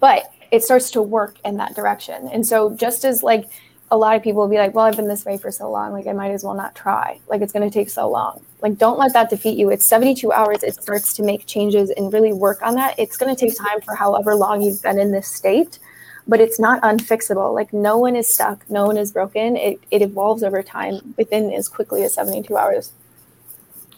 But 0.00 0.32
it 0.50 0.62
starts 0.62 0.90
to 0.92 1.02
work 1.02 1.36
in 1.44 1.56
that 1.58 1.74
direction. 1.74 2.28
And 2.32 2.46
so 2.46 2.74
just 2.74 3.04
as 3.04 3.22
like 3.22 3.46
a 3.90 3.96
lot 3.96 4.16
of 4.16 4.22
people 4.22 4.40
will 4.40 4.48
be 4.48 4.56
like, 4.56 4.74
well, 4.74 4.86
I've 4.86 4.96
been 4.96 5.08
this 5.08 5.24
way 5.24 5.36
for 5.36 5.50
so 5.50 5.70
long, 5.70 5.92
like 5.92 6.06
I 6.06 6.12
might 6.12 6.30
as 6.30 6.42
well 6.42 6.54
not 6.54 6.74
try. 6.74 7.20
Like 7.28 7.42
it's 7.42 7.52
going 7.52 7.68
to 7.68 7.72
take 7.72 7.90
so 7.90 8.08
long. 8.08 8.44
Like 8.60 8.78
don't 8.78 8.98
let 8.98 9.12
that 9.12 9.30
defeat 9.30 9.58
you. 9.58 9.70
It's 9.70 9.86
72 9.86 10.32
hours. 10.32 10.62
It 10.62 10.82
starts 10.82 11.14
to 11.14 11.22
make 11.22 11.46
changes 11.46 11.90
and 11.90 12.12
really 12.12 12.32
work 12.32 12.62
on 12.62 12.74
that. 12.74 12.98
It's 12.98 13.16
going 13.16 13.34
to 13.34 13.38
take 13.38 13.56
time 13.56 13.80
for 13.82 13.94
however 13.94 14.34
long 14.34 14.62
you've 14.62 14.82
been 14.82 14.98
in 14.98 15.12
this 15.12 15.28
state 15.28 15.78
but 16.28 16.40
it's 16.40 16.58
not 16.58 16.80
unfixable. 16.82 17.54
Like 17.54 17.72
no 17.72 17.98
one 17.98 18.16
is 18.16 18.32
stuck, 18.32 18.68
no 18.70 18.86
one 18.86 18.96
is 18.96 19.12
broken. 19.12 19.56
It, 19.56 19.80
it 19.90 20.02
evolves 20.02 20.42
over 20.42 20.62
time 20.62 21.14
within 21.16 21.52
as 21.52 21.68
quickly 21.68 22.02
as 22.04 22.14
72 22.14 22.56
hours. 22.56 22.92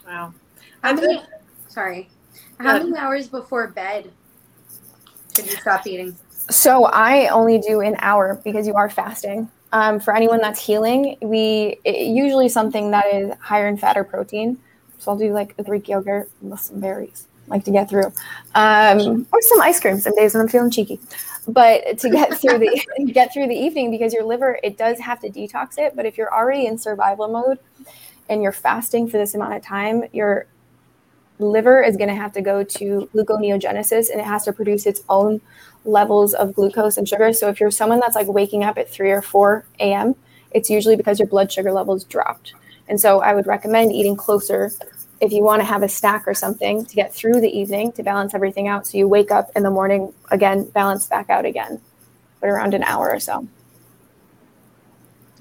Wow. 0.05 0.33
how 0.81 0.93
many 0.93 1.23
sorry 1.67 2.09
how 2.59 2.75
ahead. 2.75 2.83
many 2.83 2.97
hours 2.97 3.27
before 3.27 3.67
bed 3.67 4.11
should 5.35 5.47
you 5.47 5.57
stop 5.57 5.85
eating 5.87 6.15
So 6.49 6.85
I 6.85 7.27
only 7.29 7.57
do 7.57 7.81
an 7.81 7.95
hour 7.99 8.39
because 8.43 8.67
you 8.67 8.75
are 8.75 8.89
fasting. 8.89 9.49
Um, 9.71 9.99
for 9.99 10.15
anyone 10.15 10.39
that's 10.39 10.63
healing, 10.63 11.17
we 11.21 11.79
it, 11.83 12.07
usually 12.07 12.49
something 12.49 12.91
that 12.91 13.05
is 13.13 13.33
higher 13.39 13.67
in 13.67 13.77
fat 13.77 13.97
or 13.97 14.03
protein. 14.03 14.57
So 14.99 15.11
I'll 15.11 15.17
do 15.17 15.33
like 15.33 15.55
a 15.57 15.63
Greek 15.63 15.89
yogurt 15.89 16.29
with 16.41 16.59
some 16.59 16.79
berries, 16.79 17.27
like 17.47 17.65
to 17.65 17.71
get 17.71 17.89
through, 17.89 18.13
um, 18.53 19.27
or 19.33 19.41
some 19.41 19.61
ice 19.61 19.79
cream 19.79 19.99
some 19.99 20.15
days 20.15 20.33
when 20.33 20.41
I'm 20.41 20.47
feeling 20.47 20.71
cheeky. 20.71 20.99
But 21.47 21.99
to 21.99 22.09
get 22.09 22.33
through 22.41 22.59
the 22.59 23.11
get 23.13 23.33
through 23.33 23.47
the 23.47 23.55
evening 23.55 23.91
because 23.91 24.13
your 24.13 24.23
liver 24.23 24.59
it 24.63 24.77
does 24.77 24.99
have 24.99 25.19
to 25.21 25.29
detox 25.29 25.77
it. 25.77 25.95
But 25.95 26.05
if 26.05 26.17
you're 26.17 26.33
already 26.33 26.65
in 26.65 26.77
survival 26.77 27.27
mode 27.27 27.59
and 28.29 28.41
you're 28.41 28.51
fasting 28.51 29.07
for 29.07 29.17
this 29.17 29.35
amount 29.35 29.53
of 29.53 29.61
time, 29.63 30.03
your 30.11 30.47
liver 31.39 31.83
is 31.83 31.97
going 31.97 32.09
to 32.09 32.15
have 32.15 32.31
to 32.33 32.41
go 32.41 32.63
to 32.63 33.09
gluconeogenesis 33.13 34.09
and 34.09 34.19
it 34.19 34.25
has 34.25 34.45
to 34.45 34.53
produce 34.53 34.85
its 34.85 35.03
own 35.09 35.41
levels 35.83 36.33
of 36.33 36.53
glucose 36.53 36.97
and 36.97 37.07
sugar. 37.07 37.33
So 37.33 37.49
if 37.49 37.59
you're 37.59 37.71
someone 37.71 37.99
that's 37.99 38.15
like 38.15 38.27
waking 38.27 38.63
up 38.63 38.77
at 38.77 38.89
3 38.89 39.11
or 39.11 39.21
4 39.21 39.65
a.m., 39.79 40.15
it's 40.51 40.69
usually 40.69 40.95
because 40.95 41.19
your 41.19 41.27
blood 41.27 41.51
sugar 41.51 41.71
levels 41.73 42.05
dropped. 42.05 42.53
And 42.87 42.99
so 42.99 43.19
I 43.19 43.33
would 43.33 43.47
recommend 43.47 43.91
eating 43.91 44.15
closer 44.15 44.71
if 45.21 45.31
you 45.31 45.43
want 45.43 45.61
to 45.61 45.65
have 45.65 45.83
a 45.83 45.89
snack 45.89 46.27
or 46.27 46.33
something 46.33 46.85
to 46.85 46.95
get 46.95 47.13
through 47.13 47.39
the 47.41 47.49
evening 47.49 47.91
to 47.93 48.03
balance 48.03 48.33
everything 48.33 48.67
out. 48.67 48.85
So 48.85 48.97
you 48.97 49.07
wake 49.07 49.31
up 49.31 49.49
in 49.55 49.63
the 49.63 49.71
morning 49.71 50.13
again, 50.31 50.65
balance 50.65 51.07
back 51.07 51.29
out 51.29 51.45
again, 51.45 51.81
but 52.41 52.47
around 52.49 52.73
an 52.73 52.83
hour 52.83 53.09
or 53.11 53.19
so. 53.19 53.47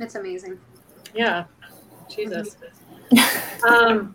it's 0.01 0.15
amazing 0.15 0.59
Yeah. 1.15 1.45
Jesus. 2.09 2.57
um, 3.69 4.15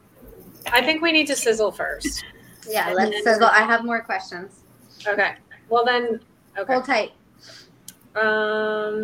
I 0.71 0.81
think 0.81 1.01
we 1.01 1.11
need 1.11 1.27
to 1.27 1.35
sizzle 1.35 1.71
first. 1.71 2.23
yeah 2.69 2.87
And 2.87 2.95
let's 2.95 3.11
then- 3.11 3.23
sizzle 3.23 3.47
i 3.47 3.61
have 3.63 3.83
more 3.83 4.01
questions 4.01 4.61
Okay. 5.07 5.35
Well 5.69 5.85
then. 5.85 6.19
Okay. 6.57 6.73
hold 6.73 6.85
tight 6.85 7.11
Um. 8.15 9.03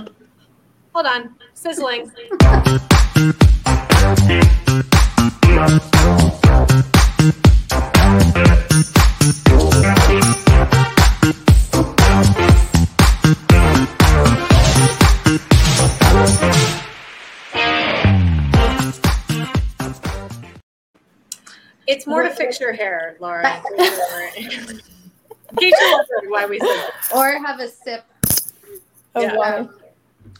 Hold 0.94 1.06
on. 1.08 1.36
Sizzling. 1.54 2.12
It's 21.88 22.08
more 22.08 22.23
to 22.23 22.32
fix 22.32 22.60
your 22.60 22.73
hair, 22.73 23.15
Laura. 23.19 23.62
In 24.38 24.47
case 25.58 25.73
you're 25.80 26.32
why 26.32 26.45
we 26.45 26.60
said 26.60 26.67
that. 26.67 26.91
or 27.15 27.30
have 27.45 27.60
a 27.60 27.67
sip 27.69 28.04
Oh, 29.15 29.21
Yeah. 29.21 29.36
Um, 29.36 29.69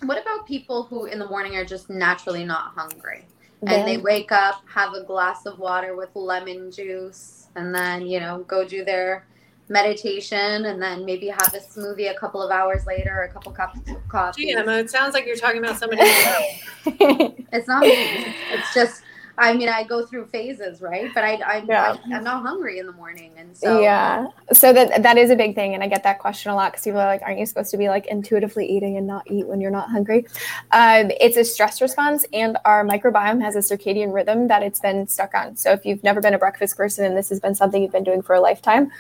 what 0.04 0.22
about 0.22 0.46
people 0.46 0.84
who 0.84 1.06
in 1.06 1.20
the 1.20 1.28
morning 1.28 1.56
are 1.56 1.64
just 1.64 1.90
naturally 1.90 2.44
not 2.44 2.74
hungry 2.76 3.26
and 3.68 3.88
they 3.88 3.98
wake 3.98 4.32
up, 4.32 4.64
have 4.68 4.94
a 4.94 5.04
glass 5.04 5.46
of 5.46 5.60
water 5.60 5.96
with 5.96 6.10
lemon 6.16 6.72
juice, 6.72 7.48
and 7.56 7.74
then 7.74 8.06
you 8.06 8.20
know 8.20 8.44
go 8.48 8.68
do 8.68 8.84
their 8.84 9.28
meditation, 9.70 10.66
and 10.66 10.82
then 10.82 11.06
maybe 11.06 11.28
have 11.28 11.54
a 11.54 11.60
smoothie 11.60 12.12
a 12.12 12.20
couple 12.20 12.42
of 12.42 12.52
hours 12.52 12.86
later, 12.86 13.24
a 13.24 13.34
couple 13.34 13.52
cups 13.52 13.80
of 13.90 14.08
coffee. 14.08 14.46
Gee, 14.46 14.54
Emma, 14.54 14.78
it 14.78 14.90
sounds 14.90 15.14
like 15.14 15.26
you're 15.26 15.36
talking 15.36 15.60
about 15.60 15.78
somebody. 15.78 16.02
you 16.04 16.98
know. 17.08 17.36
It's 17.52 17.68
not 17.68 17.82
me. 17.82 18.36
It's 18.52 18.74
just. 18.74 19.02
I 19.38 19.54
mean, 19.54 19.70
I 19.70 19.84
go 19.84 20.06
through 20.06 20.28
phases, 20.28 20.82
right? 20.82 21.12
But 21.14 21.24
I, 21.24 21.34
I, 21.36 21.64
Yeah. 21.68 21.98
I, 22.12 22.16
I'm 22.16 22.24
not 22.24 22.42
hungry 22.42 22.80
in 22.80 22.86
the 22.86 22.94
morning, 22.94 23.32
and 23.38 23.56
so 23.56 23.82
yeah. 23.82 24.28
So 24.54 24.72
that 24.74 25.04
that 25.04 25.18
is 25.18 25.30
a 25.30 25.36
big 25.36 25.56
thing, 25.56 25.74
and 25.74 25.84
I 25.84 25.88
get 25.88 26.04
that 26.04 26.20
question 26.20 26.52
a 26.52 26.56
lot 26.56 26.72
because 26.72 26.84
people 26.84 27.00
are 27.00 27.06
like, 27.06 27.22
"Aren't 27.22 27.40
you 27.40 27.46
supposed 27.46 27.72
to 27.72 27.78
be 27.78 27.90
like 27.90 28.06
intuitively 28.08 28.66
eating 28.66 28.98
and 28.98 29.06
not 29.06 29.30
eat 29.30 29.48
when 29.48 29.60
you're 29.60 29.72
not 29.72 29.90
hungry?" 29.90 30.26
Um, 30.72 31.12
it's 31.20 31.38
a 31.38 31.44
stress 31.44 31.82
response, 31.82 32.26
and 32.32 32.58
our 32.66 32.86
microbiome 32.86 33.42
has 33.42 33.56
a 33.56 33.60
circadian 33.60 34.14
rhythm 34.14 34.48
that 34.48 34.64
it's 34.64 34.80
been 34.80 35.08
stuck 35.08 35.34
on. 35.36 35.58
So 35.58 35.72
if 35.72 35.86
you've 35.86 36.04
never 36.04 36.22
been 36.22 36.34
a 36.34 36.40
breakfast 36.40 36.78
person 36.78 37.06
and 37.06 37.18
this 37.18 37.30
has 37.30 37.40
been 37.40 37.56
something 37.56 37.82
you've 37.82 37.92
been 37.92 38.04
doing 38.04 38.22
for 38.22 38.36
a 38.36 38.42
lifetime, 38.42 38.92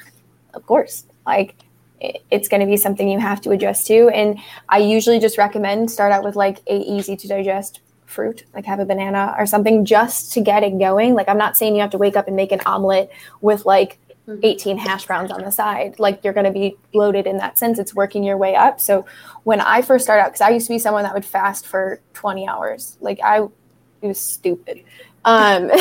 of 0.54 0.66
course, 0.66 1.06
like 1.26 1.56
it's 2.02 2.48
going 2.48 2.60
to 2.60 2.68
be 2.68 2.78
something 2.78 3.10
you 3.10 3.20
have 3.20 3.42
to 3.42 3.52
adjust 3.52 3.88
to. 3.88 4.10
And 4.10 4.40
I 4.70 4.80
usually 4.80 5.20
just 5.20 5.38
recommend 5.38 5.90
start 5.90 6.12
out 6.12 6.24
with 6.24 6.36
like 6.36 6.62
a 6.68 6.78
easy 6.78 7.16
to 7.16 7.28
digest 7.28 7.80
fruit, 8.06 8.46
like 8.54 8.66
have 8.66 8.80
a 8.80 8.86
banana 8.86 9.36
or 9.38 9.46
something 9.46 9.86
just 9.86 10.32
to 10.34 10.42
get 10.42 10.64
it 10.64 10.78
going. 10.80 11.14
Like 11.14 11.28
I'm 11.30 11.38
not 11.38 11.58
saying 11.58 11.76
you 11.76 11.82
have 11.82 11.92
to 11.92 11.98
wake 11.98 12.16
up 12.16 12.28
and 12.28 12.36
make 12.36 12.52
an 12.52 12.62
omelet 12.66 13.12
with 13.42 13.66
like 13.66 13.98
Mhm. 14.28 14.40
18 14.42 14.78
hash 14.80 15.06
browns 15.06 15.30
on 15.30 15.44
the 15.44 15.52
side. 15.52 16.00
Like 16.00 16.24
you're 16.24 16.34
going 16.34 16.46
to 16.48 16.52
be 16.52 16.76
bloated 16.92 17.28
in 17.28 17.38
that 17.38 17.60
sense. 17.60 17.78
It's 17.78 17.94
working 17.94 18.24
your 18.24 18.38
way 18.38 18.56
up. 18.56 18.80
So 18.82 19.06
when 19.44 19.62
I 19.62 19.84
first 19.84 20.04
started 20.06 20.24
out, 20.24 20.28
because 20.30 20.42
I 20.42 20.50
used 20.50 20.66
to 20.66 20.74
be 20.74 20.80
someone 20.80 21.04
that 21.04 21.14
would 21.14 21.26
fast 21.26 21.68
for 21.68 22.00
20 22.16 22.48
hours, 22.48 22.98
like 23.02 23.20
I, 23.24 23.44
it 24.02 24.08
was 24.08 24.20
stupid. 24.20 24.82
Um, 25.26 25.70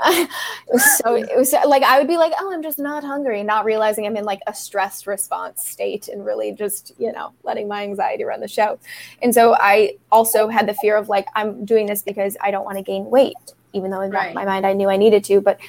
so 0.98 1.14
it 1.14 1.36
was 1.36 1.52
like 1.66 1.82
I 1.82 1.98
would 1.98 2.08
be 2.08 2.16
like, 2.16 2.32
oh, 2.38 2.52
I'm 2.52 2.62
just 2.62 2.78
not 2.78 3.04
hungry, 3.04 3.42
not 3.42 3.64
realizing 3.64 4.06
I'm 4.06 4.16
in 4.16 4.24
like 4.24 4.40
a 4.46 4.54
stress 4.54 5.06
response 5.06 5.66
state 5.68 6.08
and 6.08 6.24
really 6.24 6.52
just 6.52 6.92
you 6.98 7.12
know 7.12 7.32
letting 7.44 7.68
my 7.68 7.82
anxiety 7.84 8.24
run 8.24 8.40
the 8.40 8.48
show. 8.48 8.78
And 9.22 9.34
so 9.34 9.54
I 9.54 9.96
also 10.10 10.48
had 10.48 10.68
the 10.68 10.74
fear 10.74 10.96
of 10.96 11.08
like 11.08 11.26
I'm 11.34 11.64
doing 11.64 11.86
this 11.86 12.02
because 12.02 12.36
I 12.40 12.50
don't 12.50 12.64
want 12.64 12.76
to 12.76 12.82
gain 12.82 13.08
weight, 13.08 13.36
even 13.72 13.90
though 13.90 14.00
in 14.00 14.10
Right. 14.10 14.34
my 14.34 14.44
mind 14.44 14.66
I 14.66 14.72
knew 14.72 14.88
I 14.88 14.96
needed 14.96 15.24
to. 15.24 15.40
But 15.40 15.60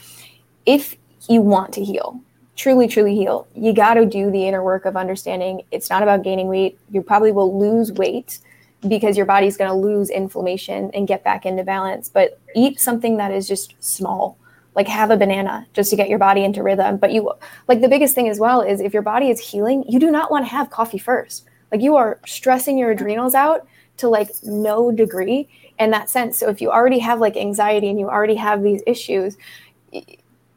if 0.65 0.97
you 1.29 1.41
want 1.41 1.73
to 1.73 1.83
heal, 1.83 2.19
truly, 2.55 2.87
truly 2.87 3.15
heal, 3.15 3.47
you 3.55 3.73
got 3.73 3.93
to 3.95 4.05
do 4.05 4.31
the 4.31 4.47
inner 4.47 4.63
work 4.63 4.85
of 4.85 4.97
understanding 4.97 5.61
it's 5.71 5.89
not 5.89 6.01
about 6.03 6.23
gaining 6.23 6.47
weight. 6.47 6.79
You 6.89 7.01
probably 7.03 7.31
will 7.31 7.57
lose 7.59 7.91
weight 7.91 8.39
because 8.87 9.15
your 9.15 9.25
body's 9.25 9.57
going 9.57 9.69
to 9.69 9.75
lose 9.75 10.09
inflammation 10.09 10.89
and 10.93 11.07
get 11.07 11.23
back 11.23 11.45
into 11.45 11.63
balance. 11.63 12.09
But 12.09 12.39
eat 12.55 12.79
something 12.79 13.17
that 13.17 13.31
is 13.31 13.47
just 13.47 13.75
small, 13.79 14.37
like 14.75 14.87
have 14.87 15.11
a 15.11 15.17
banana 15.17 15.67
just 15.73 15.89
to 15.91 15.95
get 15.95 16.09
your 16.09 16.19
body 16.19 16.43
into 16.43 16.63
rhythm. 16.63 16.97
But 16.97 17.11
you, 17.11 17.31
like 17.67 17.81
the 17.81 17.89
biggest 17.89 18.15
thing 18.15 18.27
as 18.27 18.39
well 18.39 18.61
is 18.61 18.81
if 18.81 18.93
your 18.93 19.03
body 19.03 19.29
is 19.29 19.39
healing, 19.39 19.83
you 19.87 19.99
do 19.99 20.11
not 20.11 20.31
want 20.31 20.45
to 20.45 20.51
have 20.51 20.69
coffee 20.69 20.97
first. 20.97 21.45
Like 21.71 21.81
you 21.81 21.95
are 21.95 22.19
stressing 22.25 22.77
your 22.77 22.91
adrenals 22.91 23.35
out 23.35 23.67
to 23.97 24.09
like 24.09 24.31
no 24.43 24.91
degree 24.91 25.47
in 25.79 25.91
that 25.91 26.09
sense. 26.09 26.37
So 26.37 26.49
if 26.49 26.61
you 26.61 26.71
already 26.71 26.99
have 26.99 27.19
like 27.19 27.37
anxiety 27.37 27.89
and 27.89 27.99
you 27.99 28.09
already 28.09 28.35
have 28.35 28.63
these 28.63 28.81
issues, 28.87 29.37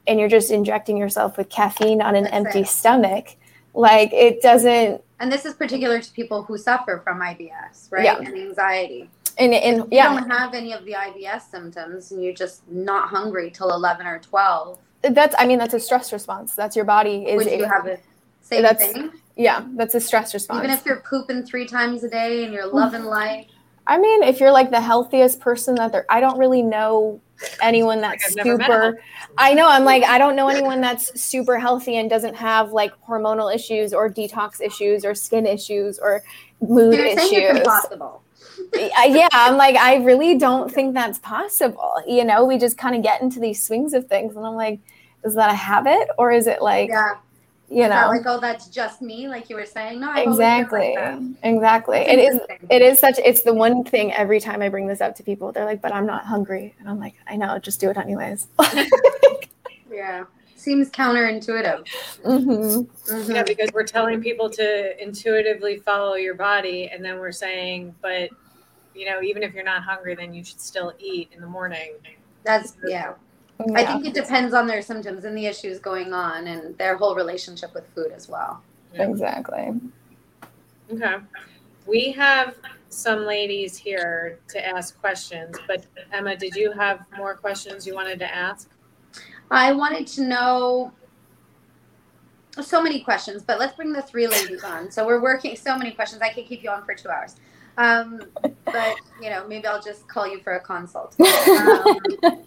and 0.06 0.20
you're 0.20 0.28
just 0.28 0.50
injecting 0.50 0.96
yourself 0.96 1.37
with 1.38 1.48
caffeine 1.48 2.02
on 2.02 2.14
an 2.14 2.24
That's 2.24 2.37
empty 2.37 2.64
stomach, 2.64 3.37
like 3.74 4.12
it 4.12 4.40
doesn't. 4.42 5.02
And 5.24 5.32
this 5.32 5.46
is 5.46 5.54
particular 5.54 6.02
to 6.02 6.12
people 6.12 6.42
who 6.42 6.58
suffer 6.58 7.00
from 7.02 7.20
IBS, 7.20 7.90
right? 7.90 8.04
Yeah. 8.04 8.18
And 8.18 8.37
anxiety. 8.37 9.08
And, 9.38 9.54
and 9.54 9.78
you 9.78 9.88
yeah, 9.90 10.12
don't 10.12 10.30
have 10.30 10.52
any 10.52 10.74
of 10.74 10.84
the 10.84 10.92
IBS 10.92 11.50
symptoms 11.50 12.12
and 12.12 12.22
you're 12.22 12.34
just 12.34 12.68
not 12.68 13.08
hungry 13.08 13.50
till 13.50 13.70
11 13.70 14.06
or 14.06 14.18
12, 14.18 14.78
that's 15.00 15.34
I 15.38 15.46
mean 15.46 15.58
that's 15.58 15.72
a 15.72 15.80
stress 15.80 16.12
response. 16.12 16.54
That's 16.54 16.76
your 16.76 16.84
body 16.84 17.24
is 17.26 17.42
would 17.42 17.52
you 17.58 17.64
have 17.64 17.84
the 17.84 17.98
same 18.42 18.62
That's- 18.62 18.92
thing? 18.92 19.12
yeah, 19.37 19.64
that's 19.76 19.94
a 19.94 20.00
stress 20.00 20.34
response. 20.34 20.58
Even 20.58 20.70
if 20.70 20.84
you're 20.84 21.00
pooping 21.00 21.44
three 21.44 21.66
times 21.66 22.04
a 22.04 22.10
day 22.10 22.44
and 22.44 22.52
you're 22.52 22.66
loving 22.66 23.04
life, 23.04 23.46
I 23.87 23.99
mean, 23.99 24.23
if 24.23 24.40
you're 24.40 24.53
like 24.53 24.70
the 24.70 24.81
healthiest 24.81 25.40
person 25.40 25.75
that 25.77 25.92
there, 25.92 26.07
I 26.09 26.20
don't 26.20 26.38
really 26.38 26.62
know 26.62 27.20
anyone 27.61 28.01
that's 28.01 28.35
Like, 28.37 28.40
I've 28.40 28.47
never 28.47 28.59
met 28.59 28.70
a 28.70 28.75
super. 28.75 29.01
I 29.37 29.55
know. 29.55 29.68
I'm 29.68 29.85
like, 29.85 30.05
I 30.05 30.18
don't 30.18 30.37
know 30.37 30.49
anyone 30.49 30.81
that's 30.81 31.20
super 31.20 31.59
healthy 31.59 31.97
and 31.97 32.09
doesn't 32.09 32.35
have 32.35 32.73
like 32.73 32.92
hormonal 33.07 33.55
issues 33.55 33.92
or 33.92 34.09
detox 34.09 34.61
issues 34.61 35.05
or 35.05 35.14
skin 35.14 35.47
issues 35.47 35.99
or 35.99 36.23
mood 36.61 36.94
You're 36.94 37.14
saying 37.14 37.18
it's 37.18 37.33
issues. 37.33 37.59
impossible. 37.59 38.23
Yeah, 38.73 39.29
I'm 39.33 39.57
like, 39.57 39.77
I 39.77 39.97
really 39.97 40.38
don't 40.38 40.73
think 40.73 40.94
that's 40.94 41.18
possible. 41.18 41.94
You 42.07 42.25
know, 42.25 42.44
we 42.44 42.57
just 42.59 42.79
kind 42.79 42.94
of 42.97 43.03
get 43.03 43.20
into 43.20 43.40
these 43.40 43.64
swings 43.64 43.92
of 43.94 44.07
things, 44.07 44.37
and 44.37 44.47
I'm 44.47 44.55
like, 44.55 44.81
is 45.25 45.35
that 45.35 45.51
a 45.51 45.55
habit 45.55 46.09
or 46.18 46.31
is 46.33 46.47
it 46.47 46.62
like, 46.62 46.88
Yeah. 46.88 47.14
You 47.70 47.88
know, 47.88 48.09
like, 48.09 48.22
oh, 48.27 48.40
that's 48.40 48.68
just 48.68 49.03
me, 49.03 49.29
like 49.29 49.48
you 49.50 49.57
were 49.57 49.66
saying. 49.66 50.00
No, 50.00 50.11
I've 50.11 50.29
exactly, 50.29 50.79
like 50.79 50.94
that. 50.96 51.22
exactly. 51.42 51.98
It's 51.98 52.12
It 52.12 52.18
is. 52.18 52.33
interesting. 52.35 52.59
It 52.70 52.83
is 52.83 52.98
such. 52.98 53.18
It's 53.18 53.42
the 53.42 53.55
one 53.55 53.85
thing 53.85 54.12
every 54.12 54.40
time 54.40 54.62
I 54.62 54.68
bring 54.68 54.87
this 54.87 55.00
up 55.00 55.14
to 55.16 55.22
people, 55.22 55.50
they're 55.53 55.64
like, 55.64 55.81
"But 55.81 55.92
I'm 55.92 56.07
not 56.07 56.24
hungry," 56.24 56.74
and 56.79 56.88
I'm 56.88 57.00
like, 57.00 57.14
"I 57.27 57.37
know, 57.37 57.59
just 57.59 57.81
do 57.81 57.90
it 57.90 57.96
anyways." 57.96 58.46
Yeah. 59.94 60.24
Seems 60.57 60.90
counterintuitive. 60.90 61.87
hmm 62.24 62.31
Mhm. 62.31 63.35
Yeah, 63.35 63.42
because 63.42 63.70
we're 63.72 63.85
telling 63.85 64.22
people 64.22 64.48
to 64.50 65.03
intuitively 65.03 65.77
follow 65.77 66.14
your 66.14 66.35
body, 66.35 66.88
and 66.92 67.05
then 67.05 67.18
we're 67.18 67.33
saying, 67.33 67.94
but 68.00 68.31
you 68.94 69.07
know, 69.07 69.20
even 69.22 69.42
if 69.42 69.53
you're 69.55 69.64
not 69.64 69.83
hungry, 69.83 70.14
then 70.14 70.33
you 70.33 70.42
should 70.44 70.61
still 70.61 70.92
eat 70.98 71.29
in 71.33 71.40
the 71.40 71.46
morning. 71.46 71.94
That's 72.44 72.77
yeah. 72.87 73.14
I 73.74 73.84
think 73.84 74.06
it 74.06 74.14
depends 74.14 74.52
on 74.52 74.66
their 74.66 74.82
symptoms 74.82 75.24
and 75.24 75.36
the 75.36 75.46
issues 75.46 75.78
going 75.78 76.12
on 76.12 76.46
and 76.46 76.76
their 76.76 76.96
whole 76.96 77.14
relationship 77.14 77.72
with 77.72 77.86
food 77.94 78.12
as 78.12 78.28
well. 78.28 78.62
exactly. 78.94 79.72
Okay. 80.92 81.16
We 81.86 82.12
have 82.12 82.56
some 82.88 83.20
ladies 83.26 83.76
here 83.76 84.38
to 84.48 84.66
ask 84.66 84.98
questions, 85.00 85.56
but 85.66 85.86
Emma, 86.12 86.36
did 86.36 86.54
you 86.56 86.72
have 86.72 87.04
more 87.16 87.34
questions 87.34 87.86
you 87.86 87.94
wanted 87.94 88.18
to 88.20 88.34
ask? 88.34 88.70
I 89.50 89.72
wanted 89.72 90.06
to 90.08 90.22
know 90.22 90.92
so 92.60 92.82
many 92.82 93.00
questions, 93.00 93.42
but 93.42 93.58
let's 93.58 93.74
bring 93.76 93.92
the 93.92 94.02
three 94.02 94.26
ladies 94.26 94.64
on. 94.64 94.90
So 94.90 95.06
we're 95.06 95.22
working 95.22 95.56
so 95.56 95.76
many 95.76 95.90
questions. 95.90 96.22
I 96.22 96.32
could 96.32 96.46
keep 96.46 96.62
you 96.62 96.70
on 96.70 96.84
for 96.84 96.94
two 96.94 97.08
hours. 97.08 97.36
Um, 97.76 98.22
but 98.64 98.96
you 99.20 99.30
know, 99.30 99.46
maybe 99.48 99.66
I'll 99.66 99.82
just 99.82 100.06
call 100.08 100.26
you 100.28 100.40
for 100.40 100.54
a 100.54 100.60
consult. 100.60 101.16
Um, 102.24 102.42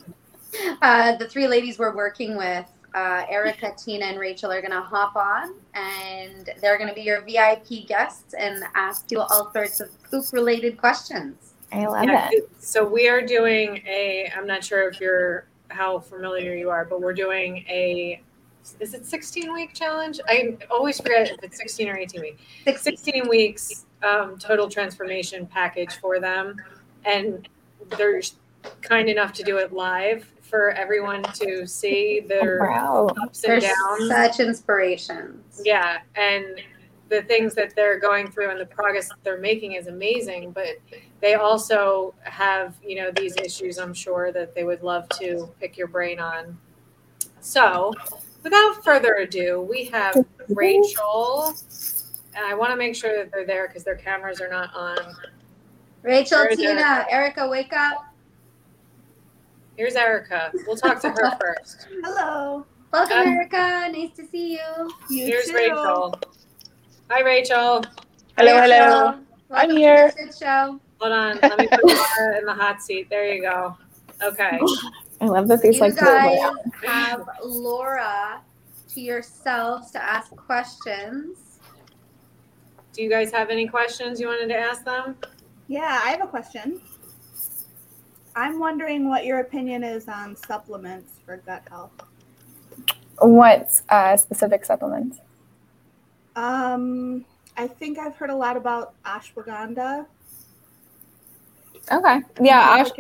uh, 0.82 1.16
the 1.18 1.28
three 1.28 1.48
ladies 1.48 1.80
we're 1.80 1.96
working 1.96 2.38
with, 2.38 2.66
uh, 2.96 3.26
Erica, 3.30 3.74
Tina, 3.78 4.06
and 4.06 4.20
Rachel, 4.20 4.52
are 4.52 4.62
going 4.62 4.72
to 4.72 4.82
hop 4.82 5.16
on, 5.16 5.56
and 5.74 6.50
they're 6.62 6.78
going 6.78 6.90
to 6.90 6.96
be 6.96 7.02
your 7.02 7.22
VIP 7.22 7.88
guests 7.88 8.34
and 8.34 8.64
ask 8.76 9.12
you 9.12 9.20
all 9.20 9.52
sorts 9.52 9.80
of 9.80 9.90
poop-related 10.10 10.78
questions. 10.78 11.54
I 11.72 11.86
love 11.86 12.06
Yeah, 12.06 12.30
it. 12.32 12.50
So 12.60 12.86
we 12.86 13.08
are 13.10 13.22
doing 13.22 13.84
a, 13.86 14.32
I'm 14.36 14.48
not 14.48 14.64
sure 14.64 14.90
if 14.90 15.00
you're, 15.00 15.46
how 15.70 16.00
familiar 16.00 16.56
you 16.56 16.70
are, 16.70 16.86
but 16.86 17.02
we're 17.02 17.14
doing 17.14 17.66
a, 17.68 18.22
is 18.80 18.94
it 18.94 19.06
16 19.06 19.54
week 19.54 19.74
challenge? 19.74 20.20
I 20.28 20.58
always 20.72 20.98
forget 21.00 21.30
if 21.30 21.44
it's 21.44 21.58
16 21.58 21.90
or 21.90 21.98
18 21.98 22.22
week. 22.22 22.40
16 22.66 23.28
weeks 23.28 23.86
um, 24.04 24.38
total 24.38 24.70
transformation 24.70 25.46
package 25.46 25.96
for 25.98 26.20
them. 26.20 26.56
And 27.06 27.48
they're 27.98 28.22
kind 28.82 29.10
enough 29.10 29.34
to 29.34 29.44
do 29.44 29.58
it 29.58 29.74
live 29.74 30.26
for 30.50 30.72
everyone 30.72 31.24
to 31.24 31.68
see 31.68 32.22
their 32.22 32.60
Wow. 32.62 33.08
ups 33.22 33.44
and 33.44 33.62
They're 33.62 33.72
downs. 33.74 34.08
such 34.10 34.40
inspirations. 34.40 35.62
Yeah, 35.64 36.00
and 36.16 36.62
the 37.10 37.22
things 37.24 37.56
that 37.56 37.76
they're 37.76 38.00
going 38.00 38.30
through 38.32 38.50
and 38.50 38.60
the 38.60 38.66
progress 38.66 39.10
that 39.10 39.18
they're 39.24 39.40
making 39.40 39.74
is 39.74 39.88
amazing, 39.88 40.52
but 40.52 40.78
they 41.22 41.36
also 41.36 42.14
have, 42.24 42.76
you 42.84 42.96
know, 42.98 43.12
these 43.12 43.36
issues 43.38 43.78
I'm 43.78 43.94
sure 43.94 44.32
that 44.34 44.54
they 44.54 44.64
would 44.64 44.84
love 44.84 45.08
to 45.20 45.50
pick 45.60 45.78
your 45.78 45.88
brain 45.88 46.20
on. 46.20 46.58
So, 47.40 47.94
without 48.44 48.84
further 48.84 49.16
ado, 49.16 49.62
we 49.62 49.86
have 49.86 50.16
Rachel, 50.50 51.54
and 52.36 52.46
I 52.46 52.54
want 52.54 52.72
to 52.72 52.76
make 52.76 52.94
sure 52.96 53.16
that 53.16 53.32
they're 53.32 53.46
there 53.46 53.68
because 53.68 53.84
their 53.84 53.96
cameras 53.96 54.42
are 54.42 54.50
not 54.50 54.74
on. 54.76 54.98
Rachel, 56.04 56.40
Very 56.40 56.56
Tina, 56.58 57.06
good. 57.06 57.14
Erica, 57.14 57.48
wake 57.48 57.74
up. 57.74 58.07
Here's 59.78 59.96
Erica. 59.96 60.52
We'll 60.66 60.76
talk 60.76 61.00
to 61.02 61.10
her 61.12 61.38
first. 61.40 61.88
Hello. 62.04 62.66
Welcome, 62.92 63.18
Um, 63.18 63.28
Erica. 63.28 63.90
Nice 63.92 64.16
to 64.16 64.26
see 64.28 64.54
you. 64.54 64.92
You 65.10 65.26
Here's 65.28 65.46
too. 65.46 65.54
Rachel. 65.56 66.20
Hi, 67.12 67.22
Rachel. 67.22 67.84
Hello, 68.38 68.60
Rachel, 68.60 68.76
hello. 68.76 69.04
welcome 69.06 69.26
I'm 69.52 69.70
to 69.70 69.76
here. 69.76 70.12
the 70.18 70.34
show. 70.36 70.80
Hold 71.00 71.14
on. 71.14 71.40
Let 71.44 71.60
me 71.60 71.68
put 71.68 71.84
you 71.84 72.38
in 72.40 72.46
the 72.46 72.54
hot 72.56 72.82
seat. 72.82 73.08
There 73.10 73.32
you 73.32 73.42
go. 73.44 73.78
Okay. 74.24 74.60
I 75.22 75.26
love 75.26 75.48
that 75.48 75.62
these 75.62 75.76
You 75.76 75.82
like 75.82 75.96
guys 75.96 76.40
have 76.86 77.28
Laura 77.44 78.42
to 78.94 79.02
yourselves 79.02 79.92
to 79.92 80.04
ask 80.04 80.36
questions. 80.36 81.60
Do 82.94 83.04
you 83.04 83.10
guys 83.12 83.32
have 83.32 83.52
any 83.52 83.68
questions 83.68 84.20
you 84.20 84.26
wanted 84.28 84.48
to 84.48 84.58
ask 84.58 84.84
them? 84.86 85.18
Yeah, 85.68 86.02
I 86.04 86.10
have 86.10 86.24
a 86.24 86.28
question. 86.28 86.82
I'm 88.38 88.60
wondering 88.60 89.10
what 89.10 89.26
your 89.26 89.40
opinion 89.40 89.84
is 89.84 90.08
on 90.08 90.36
supplements 90.36 91.14
for 91.26 91.38
gut 91.38 91.64
health. 91.68 91.92
What 93.18 93.82
uh, 93.90 94.16
specific 94.16 94.64
supplements? 94.64 95.18
Um, 96.36 97.26
I 97.58 97.68
think 97.68 97.98
I've 97.98 98.16
heard 98.16 98.30
a 98.30 98.36
lot 98.36 98.56
about 98.56 98.94
ashwagandha. 99.04 100.06
Okay. 101.92 102.20
Yeah, 102.40 102.86
ash- 102.86 102.92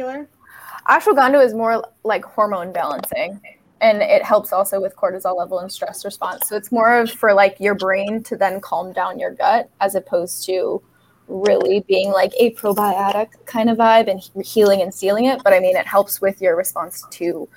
ashwagandha 0.90 1.46
is 1.46 1.54
more 1.54 1.88
like 2.04 2.26
hormone 2.26 2.72
balancing, 2.72 3.40
and 3.80 4.02
it 4.02 4.24
helps 4.24 4.52
also 4.52 4.82
with 4.82 4.96
cortisol 4.96 5.38
level 5.38 5.60
and 5.60 5.72
stress 5.72 6.04
response. 6.04 6.50
So 6.50 6.56
it's 6.56 6.72
more 6.72 7.00
of 7.00 7.12
for 7.12 7.36
like 7.36 7.60
your 7.60 7.76
brain 7.76 8.24
to 8.24 8.36
then 8.36 8.60
calm 8.60 8.92
down 8.92 9.20
your 9.20 9.36
gut, 9.36 9.70
as 9.82 9.94
opposed 9.94 10.46
to 10.48 10.82
really 11.28 11.82
being 11.82 12.12
like 12.12 12.34
a 12.40 12.54
probiotic 12.54 13.30
kind 13.46 13.70
of 13.70 13.78
vibe 13.78 14.10
and 14.10 14.20
he- 14.20 14.44
healing 14.44 14.82
and 14.82 14.94
sealing 14.94 15.26
it. 15.26 15.42
But 15.44 15.54
I 15.54 15.60
mean, 15.60 15.76
it 15.76 15.86
helps 15.86 16.22
with 16.22 16.42
your 16.42 16.56
response 16.56 17.04
to 17.12 17.48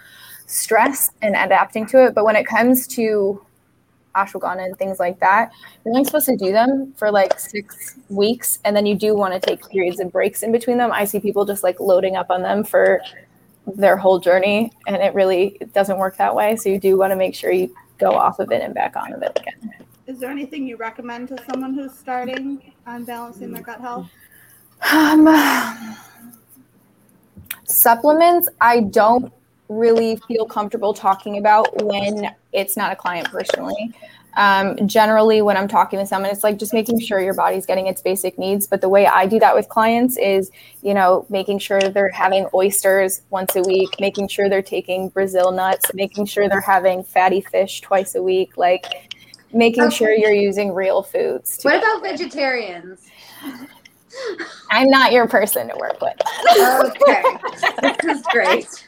stress 0.47 1.11
and 1.23 1.37
adapting 1.37 1.87
to 1.87 2.07
it. 2.07 2.15
But 2.15 2.25
when 2.25 2.37
it 2.37 2.47
comes 2.47 2.87
to 2.89 3.45
ashwagandha 4.15 4.65
and 4.65 4.77
things 4.77 4.99
like 4.99 5.21
that, 5.21 5.53
you're 5.85 5.95
only 5.95 6.05
supposed 6.05 6.27
to 6.27 6.37
do 6.37 6.53
them 6.53 6.93
for 6.97 7.11
like 7.11 7.39
six 7.39 7.97
weeks, 8.09 8.59
and 8.65 8.77
then 8.77 8.87
you 8.87 8.97
do 8.97 9.15
want 9.15 9.35
to 9.35 9.41
take 9.41 9.67
periods 9.69 10.01
and 10.01 10.11
breaks 10.11 10.43
in 10.43 10.53
between 10.53 10.79
them. 10.79 10.91
I 10.93 11.05
see 11.05 11.21
people 11.21 11.45
just 11.45 11.63
like 11.63 11.79
loading 11.81 12.17
up 12.17 12.31
on 12.31 12.43
them 12.43 12.65
for 12.65 13.01
their 13.67 13.97
whole 13.97 14.19
journey, 14.19 14.73
and 14.87 14.97
it 14.97 15.15
really 15.15 15.61
doesn't 15.75 15.99
work 15.99 16.17
that 16.17 16.35
way. 16.35 16.57
So 16.57 16.69
you 16.69 16.81
do 16.81 16.99
want 16.99 17.13
to 17.13 17.17
make 17.17 17.35
sure 17.35 17.53
you 17.53 17.75
go 17.99 18.13
off 18.13 18.41
of 18.41 18.51
it 18.51 18.63
and 18.63 18.75
back 18.75 18.97
on 18.97 19.13
of 19.13 19.23
it 19.23 19.39
again. 19.39 19.75
Is 20.11 20.19
there 20.19 20.29
anything 20.29 20.67
you 20.67 20.77
recommend 20.77 21.29
to 21.29 21.37
someone 21.49 21.73
who's 21.73 21.97
starting 21.97 22.73
on 22.85 23.05
balancing 23.05 23.53
their 23.53 23.63
gut 23.63 23.81
health? 23.81 24.11
Um, 24.91 25.97
supplements, 27.63 28.49
I 28.61 28.81
don't 28.81 29.33
really 29.69 30.17
feel 30.27 30.47
comfortable 30.47 30.93
talking 30.93 31.39
about 31.39 31.85
when 31.85 32.29
it's 32.53 32.77
not 32.77 32.91
a 32.91 32.97
client 32.97 33.31
personally. 33.31 33.95
Um, 34.37 34.89
generally, 34.89 35.43
when 35.43 35.57
I'm 35.57 35.69
talking 35.69 36.01
with 36.01 36.09
someone, 36.09 36.33
it's 36.33 36.43
like 36.43 36.59
just 36.59 36.75
making 36.75 36.99
sure 36.99 37.21
your 37.21 37.35
body's 37.35 37.65
getting 37.65 37.87
its 37.87 38.03
basic 38.03 38.37
needs. 38.37 38.67
But 38.67 38.81
the 38.81 38.89
way 38.89 39.07
I 39.07 39.27
do 39.27 39.39
that 39.39 39.55
with 39.55 39.69
clients 39.69 40.19
is, 40.19 40.51
you 40.83 40.93
know, 40.93 41.25
making 41.29 41.61
sure 41.61 41.81
they're 41.81 42.11
having 42.11 42.49
oysters 42.53 43.23
once 43.31 43.55
a 43.55 43.63
week, 43.63 44.01
making 44.01 44.27
sure 44.27 44.49
they're 44.49 44.61
taking 44.61 45.09
Brazil 45.11 45.53
nuts, 45.53 45.95
making 45.95 46.27
sure 46.27 46.49
they're 46.49 46.61
having 46.61 47.05
fatty 47.05 47.43
fish 47.43 47.81
twice 47.81 48.17
a 48.17 48.23
week, 48.23 48.57
like 48.57 49.15
making 49.53 49.85
Okay. 49.85 49.95
sure 49.97 50.13
you're 50.13 50.33
using 50.33 50.73
real 50.73 51.03
foods. 51.03 51.59
What 51.63 51.73
get- 51.73 51.83
about 51.83 52.03
vegetarians? 52.03 53.01
I'm 54.71 54.89
not 54.91 55.13
your 55.13 55.27
person 55.29 55.69
to 55.69 55.77
work 55.77 56.01
with. 56.01 56.15
Okay, 56.59 57.23
this 58.03 58.17
is 58.19 58.23
great. 58.31 58.87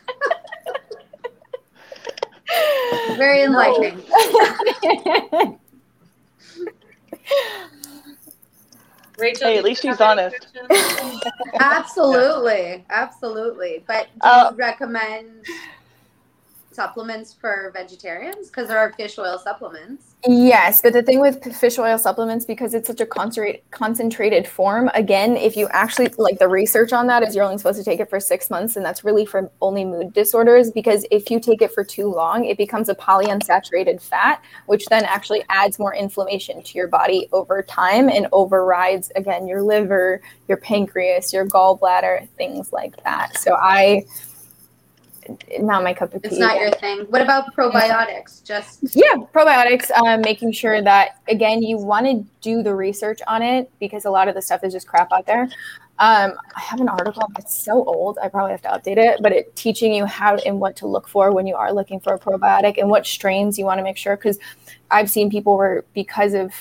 Very 3.17 3.43
enlightening. 3.43 4.03
Rachel, 9.19 9.49
Hey, 9.49 9.59
at 9.59 9.65
least 9.65 9.85
you 9.85 9.93
she's 9.93 10.01
honest. 10.01 10.49
Absolutely, 11.61 12.85
absolutely. 12.91 13.85
But 13.87 14.07
do 14.15 14.19
Uh, 14.23 14.49
you 14.53 14.57
recommend 14.57 15.45
supplements 16.75 17.33
for 17.33 17.71
vegetarians? 17.75 18.49
Because 18.49 18.69
there 18.69 18.79
are 18.79 18.93
fish 18.93 19.19
oil 19.19 19.39
supplements. 19.39 20.15
Yes, 20.27 20.81
but 20.81 20.93
the 20.93 21.03
thing 21.03 21.21
with 21.21 21.43
fish 21.57 21.79
oil 21.79 21.99
supplements, 21.99 22.45
because 22.45 22.75
it's 22.75 22.87
such 22.87 23.01
a 23.01 23.07
concentrate, 23.07 23.69
concentrated 23.73 24.47
form, 24.47 24.89
again, 24.95 25.37
if 25.37 25.57
you 25.57 25.69
actually 25.71 26.09
like 26.19 26.39
the 26.39 26.47
research 26.49 26.93
on 26.93 27.09
that 27.09 27.23
is 27.23 27.35
you're 27.35 27.45
only 27.45 27.59
supposed 27.59 27.79
to 27.79 27.85
take 27.85 27.99
it 27.99 28.09
for 28.09 28.21
six 28.21 28.49
months, 28.49 28.77
and 28.77 28.85
that's 28.85 29.03
really 29.03 29.27
for 29.27 29.51
only 29.61 29.85
mood 29.85 30.13
disorders. 30.13 30.71
Because 30.71 31.05
if 31.11 31.31
you 31.31 31.41
take 31.41 31.61
it 31.61 31.73
for 31.73 31.83
too 31.83 32.07
long, 32.07 32.45
it 32.45 32.57
becomes 32.57 32.89
a 32.89 32.95
polyunsaturated 32.95 34.01
fat, 34.01 34.41
which 34.67 34.87
then 34.87 35.05
actually 35.05 35.45
adds 35.49 35.79
more 35.79 35.95
inflammation 35.95 36.63
to 36.63 36.79
your 36.79 36.89
body 36.89 37.29
over 37.33 37.63
time 37.63 38.09
and 38.09 38.29
overrides 38.33 39.11
again 39.17 39.47
your 39.47 39.63
liver, 39.63 40.21
your 40.47 40.59
pancreas, 40.59 41.33
your 41.33 41.47
gallbladder, 41.47 42.29
things 42.37 42.73
like 42.73 43.03
that. 43.03 43.37
So 43.39 43.57
I 43.57 44.05
not 45.61 45.83
my 45.83 45.95
cup 45.95 46.15
of 46.15 46.23
tea. 46.23 46.29
It's 46.29 46.39
not 46.39 46.57
your 46.57 46.71
thing. 46.73 47.01
What 47.09 47.21
about 47.21 47.55
probiotics? 47.55 48.43
Just 48.45 48.81
yeah, 48.95 49.15
probiotics. 49.33 49.91
Um, 49.91 50.21
making 50.21 50.53
sure 50.53 50.83
that 50.83 51.19
again, 51.29 51.63
you 51.63 51.79
want 51.79 52.07
to 52.07 52.25
do 52.41 52.63
the 52.63 52.75
research 52.75 53.21
on 53.27 53.43
it 53.43 53.71
because 53.79 54.05
a 54.05 54.11
lot 54.11 54.29
of 54.29 54.35
the 54.35 54.43
stuff 54.43 54.65
is 54.65 54.73
just 54.73 54.87
crap 54.87 55.13
out 55.13 55.27
there. 55.27 55.49
Um, 55.99 56.33
I 56.57 56.61
have 56.61 56.81
an 56.81 56.89
article. 56.89 57.23
It's 57.39 57.63
so 57.63 57.85
old. 57.85 58.19
I 58.23 58.29
probably 58.29 58.53
have 58.53 58.63
to 58.63 58.69
update 58.69 58.97
it, 58.97 59.21
but 59.23 59.33
it 59.33 59.55
teaching 59.55 59.95
you 59.95 60.07
how 60.07 60.37
and 60.37 60.59
what 60.59 60.75
to 60.77 60.87
look 60.87 61.07
for 61.07 61.33
when 61.33 61.47
you 61.47 61.55
are 61.55 61.73
looking 61.73 62.01
for 62.01 62.15
a 62.15 62.19
probiotic 62.19 62.79
and 62.79 62.89
what 62.89 63.07
strains 63.07 63.59
you 63.59 63.65
want 63.65 63.79
to 63.79 63.85
make 63.85 63.97
sure. 63.97 64.17
Because 64.17 64.39
I've 64.91 65.11
seen 65.11 65.31
people 65.31 65.57
where 65.57 65.85
because 65.95 66.35
of 66.35 66.53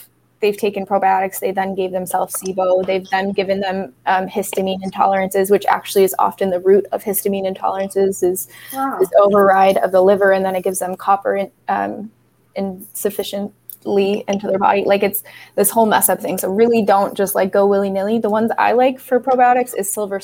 they've 0.42 0.58
taken 0.58 0.86
probiotics, 0.86 1.40
they 1.40 1.52
then 1.52 1.76
gave 1.76 1.92
themselves 1.92 2.36
SIBO. 2.36 2.86
They've 2.86 3.08
then 3.10 3.32
given 3.32 3.60
them 3.60 3.94
um, 4.06 4.28
histamine 4.28 4.82
intolerances, 4.84 5.50
which 5.50 5.66
actually 5.68 6.04
is 6.04 6.16
often 6.20 6.50
the 6.50 6.60
root 6.60 6.86
of 6.92 7.04
histamine 7.04 7.52
intolerances 7.52 8.24
is, 8.24 8.48
wow. 8.74 9.00
is 9.00 9.10
override 9.20 9.78
of 9.78 9.92
the 9.92 10.02
liver, 10.02 10.32
and 10.32 10.44
then 10.44 10.56
it 10.56 10.64
gives 10.64 10.80
them 10.80 10.96
copper 10.96 11.36
in, 11.36 11.52
um, 11.70 12.12
insufficiently 12.56 14.24
into 14.28 14.48
their 14.48 14.60
body. 14.60 14.84
Like 14.84 15.04
it's 15.04 15.24
this 15.56 15.70
whole 15.70 15.86
mess 15.86 16.10
up 16.10 16.20
thing. 16.20 16.38
So 16.38 16.50
really 16.50 16.84
don't 16.84 17.16
just 17.16 17.36
like 17.36 17.52
go 17.52 17.66
willy 17.66 17.90
nilly. 17.90 18.20
The 18.20 18.30
ones 18.30 18.52
I 18.58 18.74
like 18.74 19.00
for 19.00 19.20
probiotics 19.20 19.76
is 19.78 19.92
silver 19.92 20.20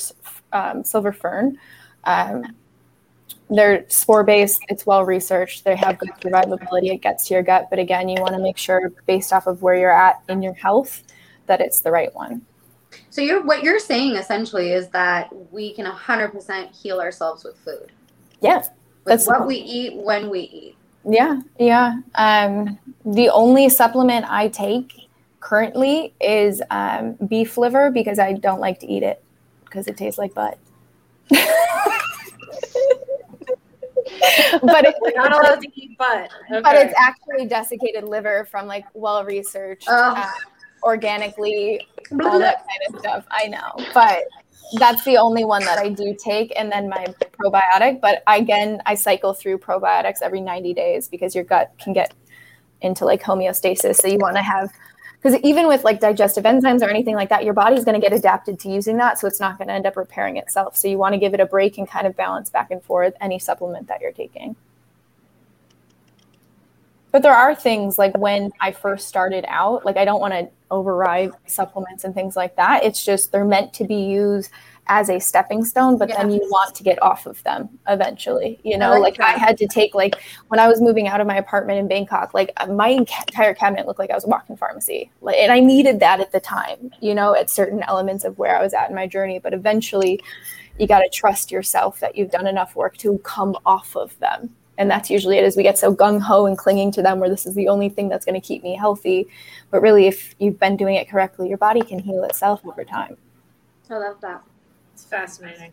um, 0.52 0.84
silver 0.84 1.12
fern. 1.12 1.58
Um, 2.04 2.54
they're 3.50 3.84
spore 3.88 4.24
based 4.24 4.60
it's 4.68 4.84
well 4.84 5.04
researched 5.04 5.64
they 5.64 5.74
have 5.74 5.98
good 5.98 6.10
survivability 6.20 6.92
it 6.92 7.00
gets 7.00 7.26
to 7.26 7.34
your 7.34 7.42
gut 7.42 7.66
but 7.70 7.78
again 7.78 8.08
you 8.08 8.20
want 8.20 8.34
to 8.34 8.40
make 8.40 8.58
sure 8.58 8.92
based 9.06 9.32
off 9.32 9.46
of 9.46 9.62
where 9.62 9.74
you're 9.74 9.90
at 9.90 10.20
in 10.28 10.42
your 10.42 10.52
health 10.52 11.02
that 11.48 11.60
it's 11.60 11.80
the 11.80 11.90
right 11.90 12.14
one. 12.14 12.42
So 13.10 13.20
you're 13.20 13.42
what 13.42 13.64
you're 13.64 13.80
saying 13.80 14.14
essentially 14.14 14.70
is 14.70 14.88
that 14.90 15.30
we 15.52 15.74
can 15.74 15.84
100% 15.84 16.80
heal 16.80 17.00
ourselves 17.00 17.42
with 17.42 17.56
food. 17.56 17.90
Yeah 18.40 18.58
with 18.58 18.66
that's 19.04 19.26
what 19.26 19.46
we 19.46 19.56
eat 19.56 19.96
when 19.96 20.30
we 20.30 20.40
eat. 20.40 20.76
Yeah 21.04 21.40
yeah 21.58 21.96
um, 22.14 22.78
the 23.04 23.30
only 23.30 23.68
supplement 23.68 24.26
i 24.28 24.48
take 24.48 25.08
currently 25.40 26.12
is 26.20 26.60
um, 26.70 27.12
beef 27.26 27.56
liver 27.56 27.90
because 27.90 28.18
i 28.18 28.32
don't 28.32 28.60
like 28.60 28.80
to 28.80 28.86
eat 28.86 29.02
it 29.02 29.22
because 29.64 29.86
it 29.86 29.96
tastes 29.96 30.18
like 30.18 30.34
butt 30.34 30.58
but 34.62 34.84
it's 34.86 35.16
not 35.16 35.32
allowed 35.32 35.60
to 35.60 35.68
eat 35.74 35.96
butt. 35.98 36.30
Okay. 36.50 36.60
But 36.60 36.76
it's 36.76 36.94
actually 36.98 37.46
desiccated 37.46 38.04
liver 38.04 38.46
from 38.50 38.66
like 38.66 38.84
well 38.94 39.24
researched, 39.24 39.88
uh, 39.88 40.26
organically, 40.82 41.86
all 42.22 42.38
that 42.38 42.66
kind 42.88 42.94
of 42.94 43.00
stuff. 43.00 43.26
I 43.30 43.46
know, 43.46 43.72
but 43.94 44.24
that's 44.74 45.04
the 45.04 45.16
only 45.16 45.44
one 45.44 45.64
that 45.64 45.78
I 45.78 45.88
do 45.88 46.16
take, 46.18 46.52
and 46.56 46.70
then 46.70 46.88
my 46.88 47.06
probiotic. 47.40 48.00
But 48.00 48.22
again, 48.26 48.82
I 48.86 48.94
cycle 48.94 49.32
through 49.32 49.58
probiotics 49.58 50.18
every 50.22 50.40
90 50.40 50.74
days 50.74 51.08
because 51.08 51.34
your 51.34 51.44
gut 51.44 51.72
can 51.78 51.92
get 51.92 52.14
into 52.80 53.04
like 53.04 53.22
homeostasis. 53.22 53.96
So 53.96 54.08
you 54.08 54.18
want 54.18 54.36
to 54.36 54.42
have 54.42 54.70
because 55.20 55.38
even 55.42 55.66
with 55.66 55.84
like 55.84 56.00
digestive 56.00 56.44
enzymes 56.44 56.80
or 56.80 56.88
anything 56.88 57.14
like 57.14 57.28
that 57.28 57.44
your 57.44 57.54
body's 57.54 57.84
going 57.84 58.00
to 58.00 58.06
get 58.06 58.16
adapted 58.16 58.58
to 58.60 58.70
using 58.70 58.96
that 58.98 59.18
so 59.18 59.26
it's 59.26 59.40
not 59.40 59.58
going 59.58 59.68
to 59.68 59.74
end 59.74 59.86
up 59.86 59.96
repairing 59.96 60.36
itself. 60.36 60.76
So 60.76 60.88
you 60.88 60.98
want 60.98 61.14
to 61.14 61.18
give 61.18 61.34
it 61.34 61.40
a 61.40 61.46
break 61.46 61.78
and 61.78 61.88
kind 61.88 62.06
of 62.06 62.16
balance 62.16 62.50
back 62.50 62.70
and 62.70 62.82
forth 62.82 63.14
any 63.20 63.38
supplement 63.38 63.88
that 63.88 64.00
you're 64.00 64.12
taking. 64.12 64.56
But 67.10 67.22
there 67.22 67.34
are 67.34 67.54
things 67.54 67.98
like 67.98 68.16
when 68.16 68.52
i 68.60 68.70
first 68.70 69.08
started 69.08 69.44
out 69.48 69.84
like 69.84 69.96
i 69.96 70.04
don't 70.04 70.20
want 70.20 70.34
to 70.34 70.50
override 70.70 71.32
supplements 71.46 72.04
and 72.04 72.14
things 72.14 72.36
like 72.36 72.56
that. 72.56 72.84
It's 72.84 73.04
just 73.04 73.32
they're 73.32 73.44
meant 73.44 73.72
to 73.74 73.84
be 73.84 73.96
used 73.96 74.50
as 74.88 75.10
a 75.10 75.18
stepping 75.18 75.64
stone, 75.64 75.98
but 75.98 76.08
then 76.08 76.30
you 76.30 76.40
want 76.50 76.74
to 76.74 76.82
get 76.82 77.00
off 77.02 77.26
of 77.26 77.42
them 77.42 77.68
eventually. 77.88 78.58
You 78.64 78.78
know, 78.78 78.92
I 78.92 78.98
like, 78.98 79.18
like 79.18 79.36
I 79.36 79.38
had 79.38 79.58
to 79.58 79.66
take 79.66 79.94
like 79.94 80.16
when 80.48 80.58
I 80.58 80.66
was 80.66 80.80
moving 80.80 81.08
out 81.08 81.20
of 81.20 81.26
my 81.26 81.36
apartment 81.36 81.78
in 81.78 81.88
Bangkok, 81.88 82.32
like 82.32 82.52
uh, 82.56 82.66
my 82.66 82.88
entire 82.88 83.54
cabinet 83.54 83.86
looked 83.86 83.98
like 83.98 84.10
I 84.10 84.14
was 84.14 84.24
a 84.24 84.28
walking 84.28 84.56
pharmacy. 84.56 85.10
Like, 85.20 85.36
and 85.36 85.52
I 85.52 85.60
needed 85.60 86.00
that 86.00 86.20
at 86.20 86.32
the 86.32 86.40
time, 86.40 86.90
you 87.00 87.14
know, 87.14 87.34
at 87.34 87.50
certain 87.50 87.82
elements 87.82 88.24
of 88.24 88.38
where 88.38 88.56
I 88.56 88.62
was 88.62 88.72
at 88.72 88.88
in 88.88 88.96
my 88.96 89.06
journey. 89.06 89.38
But 89.38 89.52
eventually, 89.52 90.22
you 90.78 90.86
got 90.86 91.00
to 91.00 91.10
trust 91.10 91.50
yourself 91.50 92.00
that 92.00 92.16
you've 92.16 92.30
done 92.30 92.46
enough 92.46 92.74
work 92.74 92.96
to 92.98 93.18
come 93.18 93.56
off 93.66 93.94
of 93.96 94.18
them. 94.20 94.54
And 94.78 94.90
that's 94.90 95.10
usually 95.10 95.36
it. 95.38 95.44
Is 95.44 95.56
we 95.56 95.64
get 95.64 95.76
so 95.76 95.94
gung 95.94 96.20
ho 96.20 96.46
and 96.46 96.56
clinging 96.56 96.92
to 96.92 97.02
them, 97.02 97.18
where 97.18 97.28
this 97.28 97.46
is 97.46 97.54
the 97.54 97.68
only 97.68 97.88
thing 97.88 98.08
that's 98.08 98.24
going 98.24 98.40
to 98.40 98.46
keep 98.46 98.62
me 98.62 98.76
healthy. 98.76 99.26
But 99.70 99.82
really, 99.82 100.06
if 100.06 100.34
you've 100.38 100.58
been 100.58 100.76
doing 100.76 100.94
it 100.94 101.10
correctly, 101.10 101.48
your 101.48 101.58
body 101.58 101.82
can 101.82 101.98
heal 101.98 102.24
itself 102.24 102.64
over 102.64 102.84
time. 102.84 103.16
I 103.90 103.98
love 103.98 104.20
that. 104.20 104.42
It's 104.98 105.06
fascinating. 105.06 105.70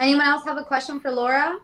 Anyone 0.00 0.26
else 0.26 0.44
have 0.44 0.58
a 0.58 0.64
question 0.64 0.98
for 0.98 1.12
Laura? 1.12 1.58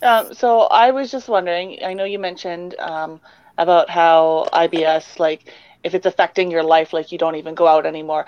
Um, 0.00 0.32
so 0.32 0.62
I 0.62 0.90
was 0.90 1.10
just 1.10 1.28
wondering. 1.28 1.78
I 1.84 1.92
know 1.92 2.04
you 2.04 2.18
mentioned 2.18 2.74
um, 2.78 3.20
about 3.58 3.90
how 3.90 4.48
IBS, 4.54 5.18
like, 5.18 5.52
if 5.84 5.94
it's 5.94 6.06
affecting 6.06 6.50
your 6.50 6.62
life, 6.62 6.94
like 6.94 7.12
you 7.12 7.18
don't 7.18 7.36
even 7.36 7.54
go 7.54 7.66
out 7.66 7.84
anymore. 7.84 8.24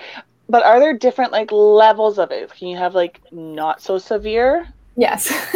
But 0.51 0.64
are 0.64 0.79
there 0.79 0.93
different 0.99 1.33
like 1.33 1.51
levels 1.51 2.18
of 2.18 2.31
it? 2.31 2.53
Can 2.53 2.68
you 2.68 2.77
have 2.77 2.95
like 2.95 3.22
not 3.33 3.81
so 3.81 3.97
severe? 3.97 4.68
Yes. 4.95 5.33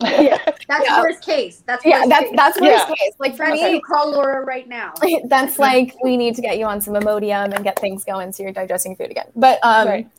yeah, 0.00 0.38
that's 0.68 0.86
yeah. 0.86 1.00
worst 1.02 1.22
case. 1.22 1.62
That's 1.66 1.84
yeah, 1.84 2.06
that's 2.08 2.30
case. 2.30 2.32
that's 2.34 2.60
worst 2.62 2.88
yeah. 2.88 2.94
case. 2.94 3.12
Like 3.18 3.36
for 3.36 3.46
me, 3.48 3.78
call 3.82 4.10
Laura 4.10 4.42
right 4.42 4.66
now. 4.66 4.94
That's 5.24 5.58
like 5.58 5.94
we 6.02 6.16
need 6.16 6.34
to 6.36 6.40
get 6.40 6.56
you 6.56 6.64
on 6.64 6.80
some 6.80 6.94
Imodium 6.94 7.54
and 7.54 7.62
get 7.62 7.78
things 7.78 8.04
going 8.04 8.32
so 8.32 8.42
you're 8.42 8.52
digesting 8.52 8.96
food 8.96 9.10
again. 9.10 9.26
But 9.36 9.58
um, 9.62 9.86
right 9.86 10.10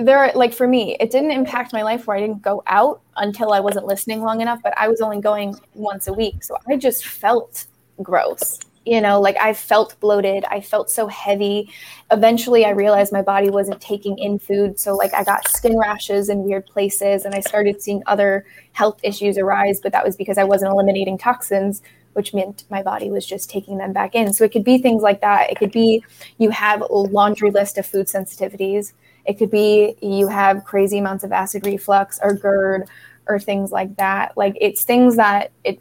there 0.00 0.30
like 0.34 0.52
for 0.52 0.68
me 0.68 0.96
it 1.00 1.10
didn't 1.10 1.32
impact 1.32 1.72
my 1.72 1.82
life 1.82 2.06
where 2.06 2.16
i 2.16 2.20
didn't 2.20 2.42
go 2.42 2.62
out 2.66 3.00
until 3.16 3.52
i 3.52 3.60
wasn't 3.60 3.84
listening 3.84 4.20
long 4.22 4.40
enough 4.40 4.60
but 4.62 4.76
i 4.78 4.88
was 4.88 5.00
only 5.00 5.20
going 5.20 5.54
once 5.74 6.06
a 6.06 6.12
week. 6.12 6.42
So 6.44 6.56
i 6.68 6.76
just 6.76 7.06
felt 7.06 7.66
gross 8.02 8.60
you 8.86 9.00
know 9.00 9.20
like 9.20 9.36
i 9.40 9.52
felt 9.52 9.98
bloated. 10.00 10.44
I 10.44 10.60
felt 10.60 10.90
so 10.90 11.08
heavy. 11.08 11.70
Eventually 12.10 12.64
i 12.64 12.70
realized 12.70 13.12
my 13.12 13.22
body 13.22 13.50
wasn't 13.50 13.80
taking 13.80 14.16
in 14.18 14.38
food. 14.38 14.78
So 14.78 14.94
like 14.94 15.12
i 15.12 15.24
got 15.24 15.48
skin 15.48 15.76
rashes 15.78 16.28
in 16.28 16.44
weird 16.44 16.66
places 16.66 17.24
and 17.24 17.34
i 17.34 17.40
started 17.40 17.82
seeing 17.82 18.02
other 18.06 18.46
health 18.72 19.00
issues 19.02 19.38
arise 19.38 19.80
but 19.80 19.92
that 19.92 20.04
was 20.04 20.16
because 20.16 20.38
i 20.38 20.44
wasn't 20.44 20.70
eliminating 20.70 21.18
toxins 21.18 21.82
which 22.12 22.34
meant 22.34 22.64
my 22.70 22.82
body 22.82 23.08
was 23.10 23.24
just 23.24 23.48
taking 23.48 23.78
them 23.78 23.92
back 23.92 24.16
in. 24.16 24.32
So 24.32 24.42
it 24.42 24.50
could 24.50 24.64
be 24.64 24.78
things 24.78 25.00
like 25.00 25.20
that. 25.20 25.48
It 25.48 25.58
could 25.58 25.70
be 25.70 26.02
you 26.38 26.50
have 26.50 26.80
a 26.80 26.92
laundry 26.92 27.52
list 27.52 27.78
of 27.78 27.86
food 27.86 28.06
sensitivities 28.06 28.92
it 29.24 29.34
could 29.38 29.50
be 29.50 29.96
you 30.00 30.28
have 30.28 30.64
crazy 30.64 30.98
amounts 30.98 31.24
of 31.24 31.32
acid 31.32 31.66
reflux 31.66 32.18
or 32.22 32.34
GERD 32.34 32.88
or 33.26 33.38
things 33.38 33.70
like 33.72 33.96
that. 33.96 34.36
Like 34.36 34.56
it's 34.60 34.84
things 34.84 35.16
that 35.16 35.52
it 35.64 35.78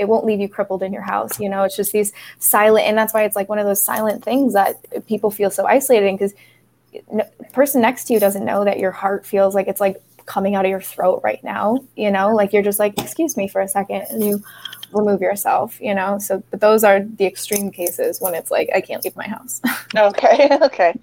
it 0.00 0.08
won't 0.08 0.24
leave 0.24 0.40
you 0.40 0.48
crippled 0.48 0.82
in 0.82 0.92
your 0.92 1.02
house. 1.02 1.38
You 1.38 1.48
know, 1.48 1.62
it's 1.62 1.76
just 1.76 1.92
these 1.92 2.12
silent, 2.38 2.86
and 2.86 2.96
that's 2.96 3.12
why 3.12 3.24
it's 3.24 3.36
like 3.36 3.48
one 3.48 3.58
of 3.58 3.66
those 3.66 3.84
silent 3.84 4.24
things 4.24 4.54
that 4.54 5.06
people 5.06 5.30
feel 5.30 5.50
so 5.50 5.66
isolated 5.66 6.12
because 6.12 6.34
the 7.12 7.28
person 7.52 7.82
next 7.82 8.04
to 8.04 8.14
you 8.14 8.20
doesn't 8.20 8.44
know 8.44 8.64
that 8.64 8.78
your 8.78 8.90
heart 8.90 9.26
feels 9.26 9.54
like 9.54 9.68
it's 9.68 9.80
like 9.80 10.02
coming 10.26 10.54
out 10.54 10.64
of 10.64 10.70
your 10.70 10.80
throat 10.80 11.20
right 11.22 11.42
now. 11.44 11.78
You 11.96 12.10
know, 12.10 12.34
like 12.34 12.52
you're 12.52 12.62
just 12.62 12.78
like, 12.78 12.98
excuse 12.98 13.36
me 13.36 13.46
for 13.46 13.60
a 13.60 13.68
second, 13.68 14.06
and 14.10 14.24
you 14.24 14.42
remove 14.92 15.20
yourself. 15.20 15.78
You 15.80 15.94
know, 15.94 16.18
so 16.18 16.42
but 16.50 16.60
those 16.60 16.82
are 16.82 17.00
the 17.00 17.26
extreme 17.26 17.70
cases 17.70 18.20
when 18.22 18.34
it's 18.34 18.50
like 18.50 18.70
I 18.74 18.80
can't 18.80 19.04
leave 19.04 19.16
my 19.16 19.28
house. 19.28 19.60
okay. 19.96 20.58
Okay. 20.62 20.98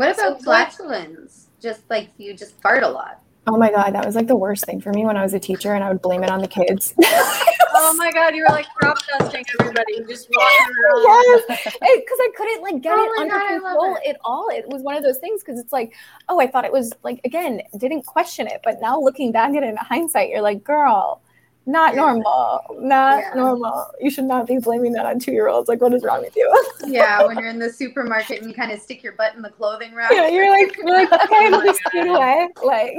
What 0.00 0.14
about 0.14 0.38
so 0.38 0.44
flatulence? 0.44 1.48
Just 1.60 1.82
like 1.90 2.08
you 2.16 2.32
just 2.32 2.58
fart 2.62 2.82
a 2.84 2.88
lot. 2.88 3.20
Oh 3.46 3.58
my 3.58 3.70
god, 3.70 3.90
that 3.90 4.06
was 4.06 4.14
like 4.14 4.28
the 4.28 4.36
worst 4.36 4.64
thing 4.64 4.80
for 4.80 4.94
me 4.94 5.04
when 5.04 5.18
I 5.18 5.22
was 5.22 5.34
a 5.34 5.38
teacher, 5.38 5.74
and 5.74 5.84
I 5.84 5.90
would 5.90 6.00
blame 6.00 6.24
it 6.24 6.30
on 6.30 6.40
the 6.40 6.48
kids. 6.48 6.94
oh 7.04 7.94
my 7.98 8.10
god, 8.10 8.34
you 8.34 8.42
were 8.44 8.54
like 8.54 8.66
crop 8.74 8.96
dusting 9.06 9.44
everybody, 9.60 10.02
just 10.08 10.30
walking 10.34 10.74
around. 10.90 11.42
Yes, 11.48 11.74
because 11.74 12.18
I 12.18 12.28
couldn't 12.34 12.62
like 12.62 12.80
get 12.80 12.94
oh 12.94 13.04
it 13.04 13.20
under 13.20 13.34
god, 13.34 13.48
control 13.48 13.96
it. 13.96 14.08
at 14.08 14.16
all. 14.24 14.48
It 14.48 14.66
was 14.68 14.80
one 14.80 14.96
of 14.96 15.02
those 15.02 15.18
things 15.18 15.42
because 15.42 15.60
it's 15.60 15.72
like, 15.72 15.94
oh, 16.30 16.40
I 16.40 16.46
thought 16.46 16.64
it 16.64 16.72
was 16.72 16.94
like 17.02 17.20
again, 17.24 17.60
didn't 17.76 18.06
question 18.06 18.46
it, 18.46 18.62
but 18.64 18.80
now 18.80 18.98
looking 18.98 19.32
back 19.32 19.54
at 19.54 19.62
it 19.62 19.68
in 19.68 19.76
hindsight, 19.76 20.30
you're 20.30 20.40
like, 20.40 20.64
girl, 20.64 21.20
Not 21.66 21.94
Yeah. 21.94 22.00
normal. 22.00 22.60
Not 22.78 23.18
Yeah. 23.18 23.32
normal. 23.34 23.86
You 24.00 24.10
should 24.10 24.24
not 24.24 24.46
be 24.46 24.58
blaming 24.58 24.92
that 24.92 25.06
on 25.06 25.18
two 25.18 25.32
year 25.32 25.48
olds. 25.48 25.68
Like, 25.68 25.80
what 25.80 25.92
is 25.92 26.02
wrong 26.02 26.20
with 26.22 26.34
you? 26.36 26.50
Yeah, 26.86 27.24
when 27.26 27.38
you're 27.38 27.48
in 27.48 27.58
the 27.58 27.70
supermarket 27.72 28.40
and 28.40 28.48
you 28.50 28.54
kind 28.56 28.72
of 28.72 28.80
stick 28.80 29.02
your 29.02 29.12
butt 29.12 29.34
in 29.34 29.42
the 29.42 29.50
clothing 29.50 29.94
rack. 29.94 30.10
yeah, 30.12 30.26
you're 30.28 30.50
like, 30.50 30.76
you're 30.78 30.92
like, 30.92 31.12
okay, 31.12 31.26
Oh 31.30 31.50
my 31.50 31.64
just 31.66 31.80
scoot 31.86 32.06
away. 32.08 32.48
Like, 32.64 32.94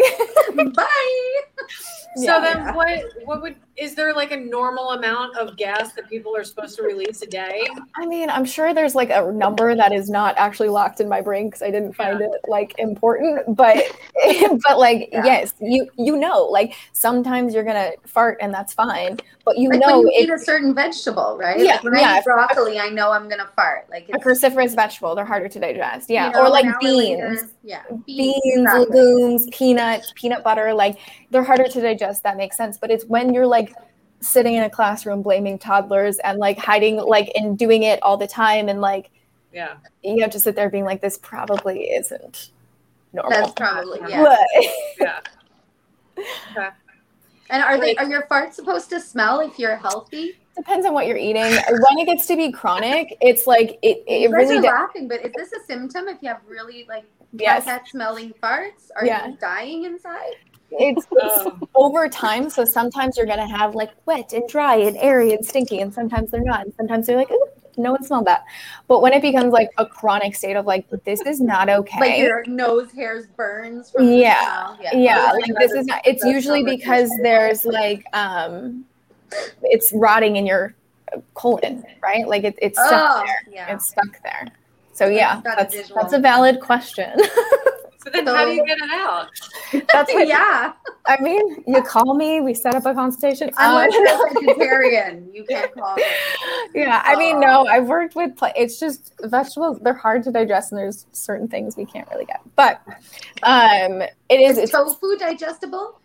Bye. 0.76 1.41
So 2.18 2.24
Yeah. 2.26 2.39
then 2.41 2.76
what 2.76 2.99
what 3.24 3.41
would 3.41 3.55
is 3.78 3.95
there 3.95 4.14
like 4.14 4.32
a 4.34 4.36
normal 4.38 4.89
amount 4.91 5.38
of 5.38 5.55
gas 5.55 5.93
that 5.93 6.09
people 6.09 6.36
are 6.36 6.43
supposed 6.43 6.76
to 6.76 6.84
release 6.84 7.22
a 7.22 7.26
day? 7.26 7.66
I 7.95 8.05
mean, 8.05 8.30
I'm 8.30 8.43
sure 8.43 8.74
there's 8.74 8.95
like 8.95 9.09
a 9.12 9.32
number 9.32 9.74
that 9.74 9.93
is 9.93 10.09
not 10.09 10.36
actually 10.38 10.68
locked 10.68 10.99
in 10.99 11.07
my 11.07 11.22
brain 11.22 11.47
because 11.47 11.62
I 11.62 11.72
didn't 11.72 11.93
find 11.93 12.20
it 12.20 12.32
like 12.49 12.76
important. 12.78 13.55
But, 13.55 13.78
but 14.68 14.78
like, 14.78 15.07
Yeah. 15.14 15.24
yes, 15.24 15.53
you 15.62 15.88
you 15.97 16.18
know, 16.18 16.43
like 16.47 16.74
sometimes 16.91 17.53
you're 17.53 17.64
gonna 17.64 17.91
fart 18.05 18.38
and 18.41 18.51
that's 18.52 18.74
fine, 18.74 19.18
but 19.45 19.58
you 19.58 19.70
Like 19.70 19.80
know 19.82 19.99
when 19.99 20.08
you 20.08 20.14
it, 20.16 20.24
eat 20.24 20.30
a 20.30 20.38
certain 20.39 20.74
vegetable, 20.76 21.38
right? 21.39 21.60
Yeah, 21.60 21.74
Like 21.76 21.84
when 21.84 21.95
I 21.97 22.18
eat 22.20 22.24
broccoli, 22.24 22.80
I 22.80 22.89
know 22.89 23.12
I'm 23.12 23.28
gonna 23.30 23.49
fart. 23.56 23.89
Like 23.89 24.10
a 24.10 24.20
cruciferous 24.20 24.76
vegetable, 24.76 25.16
they're 25.16 25.26
harder 25.26 25.47
to 25.47 25.60
digest. 25.60 26.10
Yeah, 26.10 26.28
you 26.28 26.34
know, 26.34 26.45
or 26.45 26.49
like 26.49 26.66
beans. 26.80 26.97
later- 26.97 27.49
yeah, 27.64 27.82
beans, 28.06 28.36
exactly. 28.45 28.86
legumes, 28.99 29.47
peanuts, 29.52 30.14
peanut 30.16 30.43
butter, 30.43 30.74
like 30.74 30.97
they're 31.30 31.43
harder 31.43 31.68
to 31.68 31.82
digest. 31.82 32.24
That 32.24 32.38
makes 32.38 32.58
sense. 32.58 32.78
But 32.78 32.91
it's 32.91 33.06
when 33.06 33.34
you're 33.34 33.47
like 33.47 33.74
sitting 34.20 34.54
in 34.56 34.64
a 34.64 34.70
classroom 34.70 35.22
blaming 35.24 35.58
toddlers 35.58 36.20
and 36.20 36.38
like 36.38 36.58
hiding, 36.60 36.97
like, 36.97 37.32
and 37.36 37.58
doing 37.58 37.82
it 37.84 37.99
all 38.04 38.18
the 38.18 38.28
time. 38.28 38.70
And 38.70 38.80
like, 38.80 39.10
Yeah. 39.52 39.78
you 40.04 40.22
have 40.22 40.30
to 40.32 40.39
sit 40.39 40.56
there 40.56 40.70
being 40.70 40.84
like, 40.86 41.02
this 41.02 41.18
probably 41.18 41.86
isn't 41.86 42.52
normal. 43.14 43.32
That's 43.32 43.52
probably 43.54 43.99
yeah. 44.08 44.24
But- 44.24 44.66
Yeah. 44.99 46.72
And 47.52 47.62
are 47.64 47.78
they 47.78 47.89
Like- 47.95 48.02
are 48.02 48.10
your 48.10 48.24
farts 48.24 48.54
supposed 48.54 48.89
to 48.89 48.99
smell 48.99 49.39
if 49.41 49.60
you're 49.60 49.76
healthy? 49.76 50.38
depends 50.58 50.86
on 50.86 50.93
what 50.93 51.08
you're 51.08 51.18
eating. 51.18 51.43
When 51.43 51.97
it 51.99 52.06
gets 52.06 52.26
to 52.28 52.36
be 52.36 52.52
chronic, 52.52 53.18
it's 53.22 53.47
like, 53.47 53.80
it, 53.82 54.04
it 54.06 54.20
you 54.22 54.30
guys 54.30 54.49
really 54.49 54.58
are 54.58 54.62
de- 54.62 54.68
laughing, 54.68 55.08
but 55.08 55.26
is 55.26 55.32
this 55.36 55.52
a 55.54 55.64
symptom 55.66 56.10
if 56.10 56.18
you 56.22 56.28
have 56.28 56.41
really 56.47 56.86
like 56.89 57.06
Yes. 57.32 57.64
cat 57.64 57.88
smelling 57.88 58.34
farts? 58.43 58.89
Are 58.97 59.06
Yeah. 59.06 59.28
you 59.30 59.38
dying 59.39 59.86
inside? 59.86 60.34
it's, 60.74 61.06
it's 61.12 61.45
Oh. 61.45 61.58
over 61.76 62.08
time. 62.10 62.49
So 62.49 62.64
sometimes 62.66 63.18
you're 63.18 63.26
gonna 63.26 63.47
have 63.58 63.76
like 63.76 63.91
wet 64.06 64.34
and 64.34 64.47
dry 64.49 64.76
and 64.76 64.97
airy 64.97 65.34
and 65.34 65.43
stinky, 65.45 65.80
and 65.80 65.93
sometimes 65.93 66.32
they're 66.32 66.43
not. 66.43 66.66
And 66.66 66.74
sometimes 66.76 67.08
they're 67.08 67.18
like, 67.18 67.32
Ooh, 67.32 67.47
no 67.78 67.91
one 67.91 68.03
smelled 68.03 68.26
that. 68.26 68.45
But 68.88 69.01
when 69.01 69.13
it 69.13 69.22
becomes 69.22 69.51
like 69.53 69.69
a 69.78 69.86
chronic 69.86 70.36
state 70.36 70.55
of 70.55 70.65
like, 70.65 70.86
this 71.05 71.22
is 71.22 71.39
not 71.41 71.69
okay. 71.69 71.99
Like 71.99 72.17
your 72.19 72.43
nose 72.45 72.91
hairs 72.91 73.28
burns 73.28 73.93
Yeah. 73.99 74.76
yeah, 74.93 75.32
Oh, 75.34 75.38
like 75.38 75.51
this 75.59 75.72
is- 75.72 75.86
not. 75.86 76.01
It's 76.05 76.24
usually 76.24 76.63
because 76.63 77.09
there's 77.22 77.65
like 77.65 78.03
um, 78.13 78.86
it's 79.63 79.91
rotting 79.93 80.36
in 80.36 80.45
your 80.45 80.74
colon, 81.34 81.84
right? 82.01 82.28
Like 82.28 82.43
it, 82.43 82.55
it's 82.61 82.80
stuck 82.80 82.91
Oh, 82.93 83.24
there. 83.26 83.53
yeah. 83.53 83.74
It's 83.74 83.88
stuck 83.88 84.22
there. 84.24 84.47
So 84.93 85.07
yeah, 85.07 85.41
that's 85.43 85.89
that's 85.89 86.13
a 86.13 86.19
valid 86.19 86.59
question. 86.59 87.11
So 88.04 88.10
then 88.10 88.26
how 88.26 88.45
do 88.45 88.52
you 88.52 88.66
get 88.66 88.78
it 88.80 88.89
out? 88.91 89.30
that's 89.93 90.12
what. 90.14 90.28
yeah. 90.28 90.74
I 91.06 91.20
mean, 91.22 91.64
you 91.68 91.82
call 91.84 92.16
me, 92.16 92.41
we 92.41 92.54
set 92.54 92.74
up 92.76 92.86
a 92.86 92.93
consultation. 92.93 93.52
Unless 93.58 93.93
Um, 93.95 94.08
a 94.38 94.39
vegetarian, 94.45 95.30
you 95.34 95.43
can't 95.45 95.72
call 95.74 95.95
it. 95.97 96.06
yeah, 96.74 97.02
I 97.06 97.16
mean, 97.16 97.39
no, 97.39 97.66
I've 97.68 97.88
worked 97.88 98.16
with. 98.16 98.36
Pla- 98.36 98.54
it's 98.56 98.80
just 98.80 99.14
vegetables; 99.24 99.80
they're 99.82 99.93
hard 99.93 100.24
to 100.24 100.32
digest, 100.32 100.72
and 100.72 100.80
there's 100.80 101.06
certain 101.12 101.47
things 101.47 101.78
we 101.78 101.86
can't 101.86 102.08
really 102.10 102.26
get. 102.26 102.41
But 102.56 102.82
um, 103.43 104.02
it 104.30 104.39
is. 104.39 104.58
Is 104.58 104.64
It's 104.66 104.72
tofu 104.72 105.18
digestible? 105.18 105.99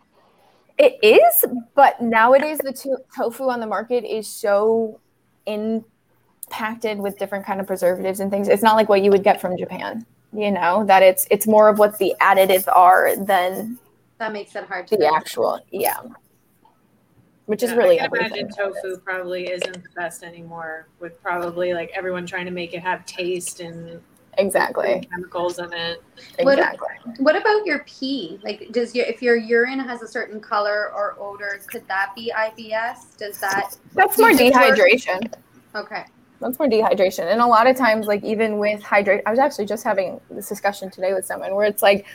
It 0.78 0.99
is, 1.03 1.44
but 1.74 2.01
nowadays 2.03 2.59
the 2.59 2.72
to- 2.72 2.99
tofu 3.16 3.49
on 3.49 3.61
the 3.61 3.66
market 3.66 4.05
is 4.05 4.26
so 4.28 5.01
impacted 5.47 6.99
with 6.99 7.18
different 7.18 7.47
kind 7.47 7.61
of 7.61 7.66
preservatives 7.66 8.20
and 8.20 8.30
things. 8.30 8.49
It's 8.49 8.62
not 8.62 8.76
like 8.76 8.88
what 8.88 9.03
you 9.03 9.11
would 9.11 9.24
get 9.24 9.40
from 9.40 9.57
Japan, 9.57 10.05
you 10.33 10.51
know, 10.51 10.85
that 10.87 11.03
it's 11.03 11.27
it's 11.31 11.47
more 11.47 11.68
of 11.68 11.79
what 11.79 11.99
the 11.99 12.14
additives 12.20 12.66
are 12.74 13.16
than 13.16 13.79
That 14.18 14.33
makes 14.33 14.55
it 14.57 14.64
hard 14.64 14.87
to 14.89 14.97
the 14.97 15.12
actual, 15.12 15.61
yeah. 15.70 15.99
Which 17.47 17.62
is 17.62 17.70
Yeah, 17.70 17.77
really 17.77 18.01
I 18.01 18.09
can 18.09 18.16
everything. 18.16 18.41
imagine 18.49 18.57
tofu 18.57 18.99
probably 18.99 19.49
isn't 19.51 19.72
the 19.83 19.89
best 19.95 20.24
anymore 20.24 20.89
with 20.99 21.22
probably 21.22 21.74
like 21.74 21.91
everyone 21.95 22.27
trying 22.27 22.45
to 22.47 22.51
make 22.51 22.74
it 22.74 22.81
have 22.81 23.07
taste 23.07 23.61
and 23.61 24.01
Exactly. 24.39 25.09
chemicals 25.11 25.59
in 25.59 25.72
it. 25.72 26.03
What- 26.43 26.59
Exactly. 26.59 26.89
What 27.20 27.37
about 27.37 27.64
your 27.64 27.85
pee? 27.87 28.39
Like, 28.43 28.68
does 28.72 28.95
your 28.95 29.07
if 29.07 29.22
your 29.22 29.37
urine 29.37 29.79
has 29.79 30.03
a 30.03 30.09
certain 30.09 30.41
color 30.41 30.91
or 30.95 31.16
odor, 31.20 31.61
could 31.68 31.87
that 31.89 32.12
be 32.16 32.33
IBS? 32.37 33.16
Does 33.16 33.39
that? 33.41 33.77
That's 33.95 34.18
more 34.18 34.31
you 34.33 34.39
just 34.51 34.55
work- 34.55 34.77
dehydration. 34.77 35.33
Okay. 35.74 36.05
That's 36.41 36.59
more 36.59 36.68
dehydration. 36.68 37.30
And 37.30 37.41
a 37.41 37.47
lot 37.47 37.66
of 37.66 37.76
times, 37.76 38.07
like 38.07 38.22
even 38.24 38.59
with 38.59 38.82
hydrate, 38.82 39.22
I 39.26 39.30
was 39.30 39.39
actually 39.39 39.66
just 39.66 39.84
having 39.84 40.20
this 40.30 40.49
discussion 40.49 40.91
today 40.91 41.12
with 41.14 41.24
someone 41.26 41.55
where 41.55 41.66
it's 41.66 41.82
like, 41.82 42.07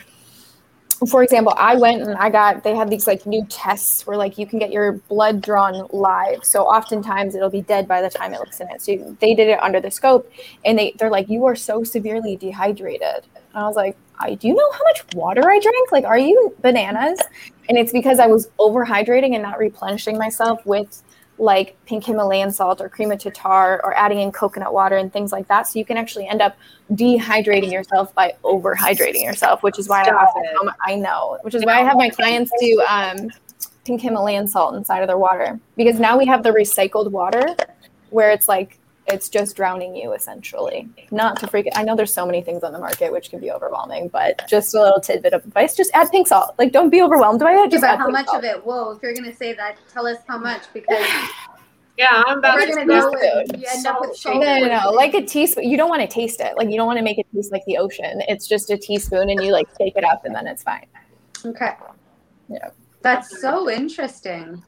for 1.10 1.24
example, 1.24 1.52
I 1.56 1.74
went 1.74 2.02
and 2.02 2.14
I 2.16 2.30
got 2.30 2.62
they 2.62 2.76
have 2.76 2.88
these 2.88 3.08
like 3.08 3.26
new 3.26 3.44
tests 3.48 4.06
where 4.06 4.16
like 4.16 4.38
you 4.38 4.46
can 4.46 4.60
get 4.60 4.70
your 4.70 4.92
blood 4.92 5.40
drawn 5.40 5.88
live. 5.92 6.44
So 6.44 6.62
oftentimes 6.62 7.34
it'll 7.34 7.50
be 7.50 7.62
dead 7.62 7.88
by 7.88 8.00
the 8.00 8.10
time 8.10 8.32
it 8.32 8.38
looks 8.38 8.60
in 8.60 8.68
it. 8.70 8.80
So 8.80 8.92
you- 8.92 9.16
they 9.20 9.34
did 9.34 9.48
it 9.48 9.60
under 9.60 9.80
the 9.80 9.90
scope, 9.90 10.30
and 10.64 10.78
they 10.78 10.94
they're 10.98 11.10
like, 11.10 11.28
you 11.28 11.44
are 11.46 11.56
so 11.56 11.82
severely 11.82 12.36
dehydrated. 12.36 13.26
And 13.34 13.64
I 13.64 13.66
was 13.66 13.74
like, 13.74 13.96
I 14.20 14.34
do 14.34 14.46
you 14.46 14.54
know 14.54 14.70
how 14.70 14.84
much 14.84 15.04
water 15.16 15.50
I 15.50 15.58
drank? 15.58 15.90
Like, 15.90 16.04
are 16.04 16.18
you 16.18 16.54
bananas? 16.60 17.20
And 17.68 17.76
it's 17.76 17.90
because 17.92 18.20
I 18.20 18.28
was 18.28 18.48
overhydrating 18.60 19.34
and 19.34 19.42
not 19.42 19.58
replenishing 19.58 20.16
myself 20.18 20.64
with 20.64 21.02
like 21.42 21.76
pink 21.86 22.04
Himalayan 22.04 22.52
salt 22.52 22.80
or 22.80 22.88
cream 22.88 23.10
of 23.10 23.18
tartar 23.18 23.84
or 23.84 23.94
adding 23.96 24.20
in 24.20 24.30
coconut 24.30 24.72
water 24.72 24.96
and 24.96 25.12
things 25.12 25.32
like 25.32 25.48
that. 25.48 25.62
So 25.62 25.78
you 25.78 25.84
can 25.84 25.96
actually 25.96 26.28
end 26.28 26.40
up 26.40 26.56
dehydrating 26.92 27.72
yourself 27.72 28.14
by 28.14 28.34
overhydrating 28.44 29.24
yourself, 29.24 29.62
which 29.64 29.76
is 29.78 29.88
why 29.88 30.04
I, 30.04 30.10
often 30.10 30.44
it. 30.44 30.74
I 30.86 30.94
know, 30.94 31.38
which 31.42 31.56
is 31.56 31.64
why 31.64 31.80
I 31.80 31.82
have 31.82 31.96
my 31.96 32.10
clients 32.10 32.52
do 32.60 32.80
um, 32.88 33.28
pink 33.84 34.00
Himalayan 34.00 34.46
salt 34.46 34.76
inside 34.76 35.00
of 35.00 35.08
their 35.08 35.18
water 35.18 35.58
because 35.76 35.98
now 35.98 36.16
we 36.16 36.26
have 36.26 36.44
the 36.44 36.50
recycled 36.50 37.10
water 37.10 37.56
where 38.10 38.30
it's 38.30 38.46
like 38.46 38.78
it's 39.06 39.28
just 39.28 39.56
drowning 39.56 39.96
you 39.96 40.12
essentially. 40.12 40.88
Not 41.10 41.38
to 41.40 41.46
freak. 41.46 41.68
I 41.74 41.82
know 41.82 41.96
there's 41.96 42.12
so 42.12 42.24
many 42.24 42.42
things 42.42 42.62
on 42.62 42.72
the 42.72 42.78
market 42.78 43.12
which 43.12 43.30
can 43.30 43.40
be 43.40 43.50
overwhelming, 43.50 44.08
but 44.08 44.46
just 44.48 44.74
a 44.74 44.80
little 44.82 45.00
tidbit 45.00 45.32
of 45.32 45.44
advice: 45.44 45.76
just 45.76 45.90
add 45.94 46.10
pink 46.10 46.28
salt. 46.28 46.54
Like, 46.58 46.72
don't 46.72 46.90
be 46.90 47.02
overwhelmed 47.02 47.40
by 47.40 47.52
it. 47.52 47.56
Yeah, 47.56 47.66
Just 47.66 47.80
but 47.82 47.90
add 47.90 47.98
how 47.98 48.06
pink 48.06 48.18
much 48.18 48.26
salt. 48.26 48.38
of 48.38 48.44
it? 48.44 48.64
Whoa! 48.64 48.92
If 48.92 49.02
you're 49.02 49.14
gonna 49.14 49.34
say 49.34 49.52
that, 49.54 49.76
tell 49.92 50.06
us 50.06 50.18
how 50.26 50.38
much 50.38 50.62
because 50.72 51.04
Yeah, 51.98 52.22
I'm 52.26 52.38
about 52.38 52.56
we're 52.56 52.66
to 52.66 52.72
gonna 52.72 52.86
go 52.86 53.10
with 53.10 53.60
you 53.60 53.66
end 53.70 53.86
up 53.86 54.00
with 54.00 54.16
Salt 54.16 54.16
salt. 54.16 54.40
No, 54.42 54.58
no, 54.60 54.66
no. 54.66 54.90
Like 54.92 55.12
a 55.14 55.22
teaspoon. 55.22 55.68
You 55.68 55.76
don't 55.76 55.90
want 55.90 56.00
to 56.00 56.08
taste 56.08 56.40
it. 56.40 56.56
Like 56.56 56.70
you 56.70 56.76
don't 56.76 56.86
want 56.86 56.98
to 56.98 57.04
make 57.04 57.18
it 57.18 57.26
taste 57.34 57.52
like 57.52 57.64
the 57.66 57.76
ocean. 57.76 58.22
It's 58.28 58.46
just 58.46 58.70
a 58.70 58.78
teaspoon, 58.78 59.28
and 59.28 59.42
you 59.42 59.52
like 59.52 59.68
shake 59.78 59.96
it 59.96 60.04
up, 60.04 60.24
and 60.24 60.34
then 60.34 60.46
it's 60.46 60.62
fine. 60.62 60.86
Okay. 61.44 61.72
Yeah. 62.48 62.70
That's 63.02 63.40
so 63.40 63.68
interesting. 63.68 64.62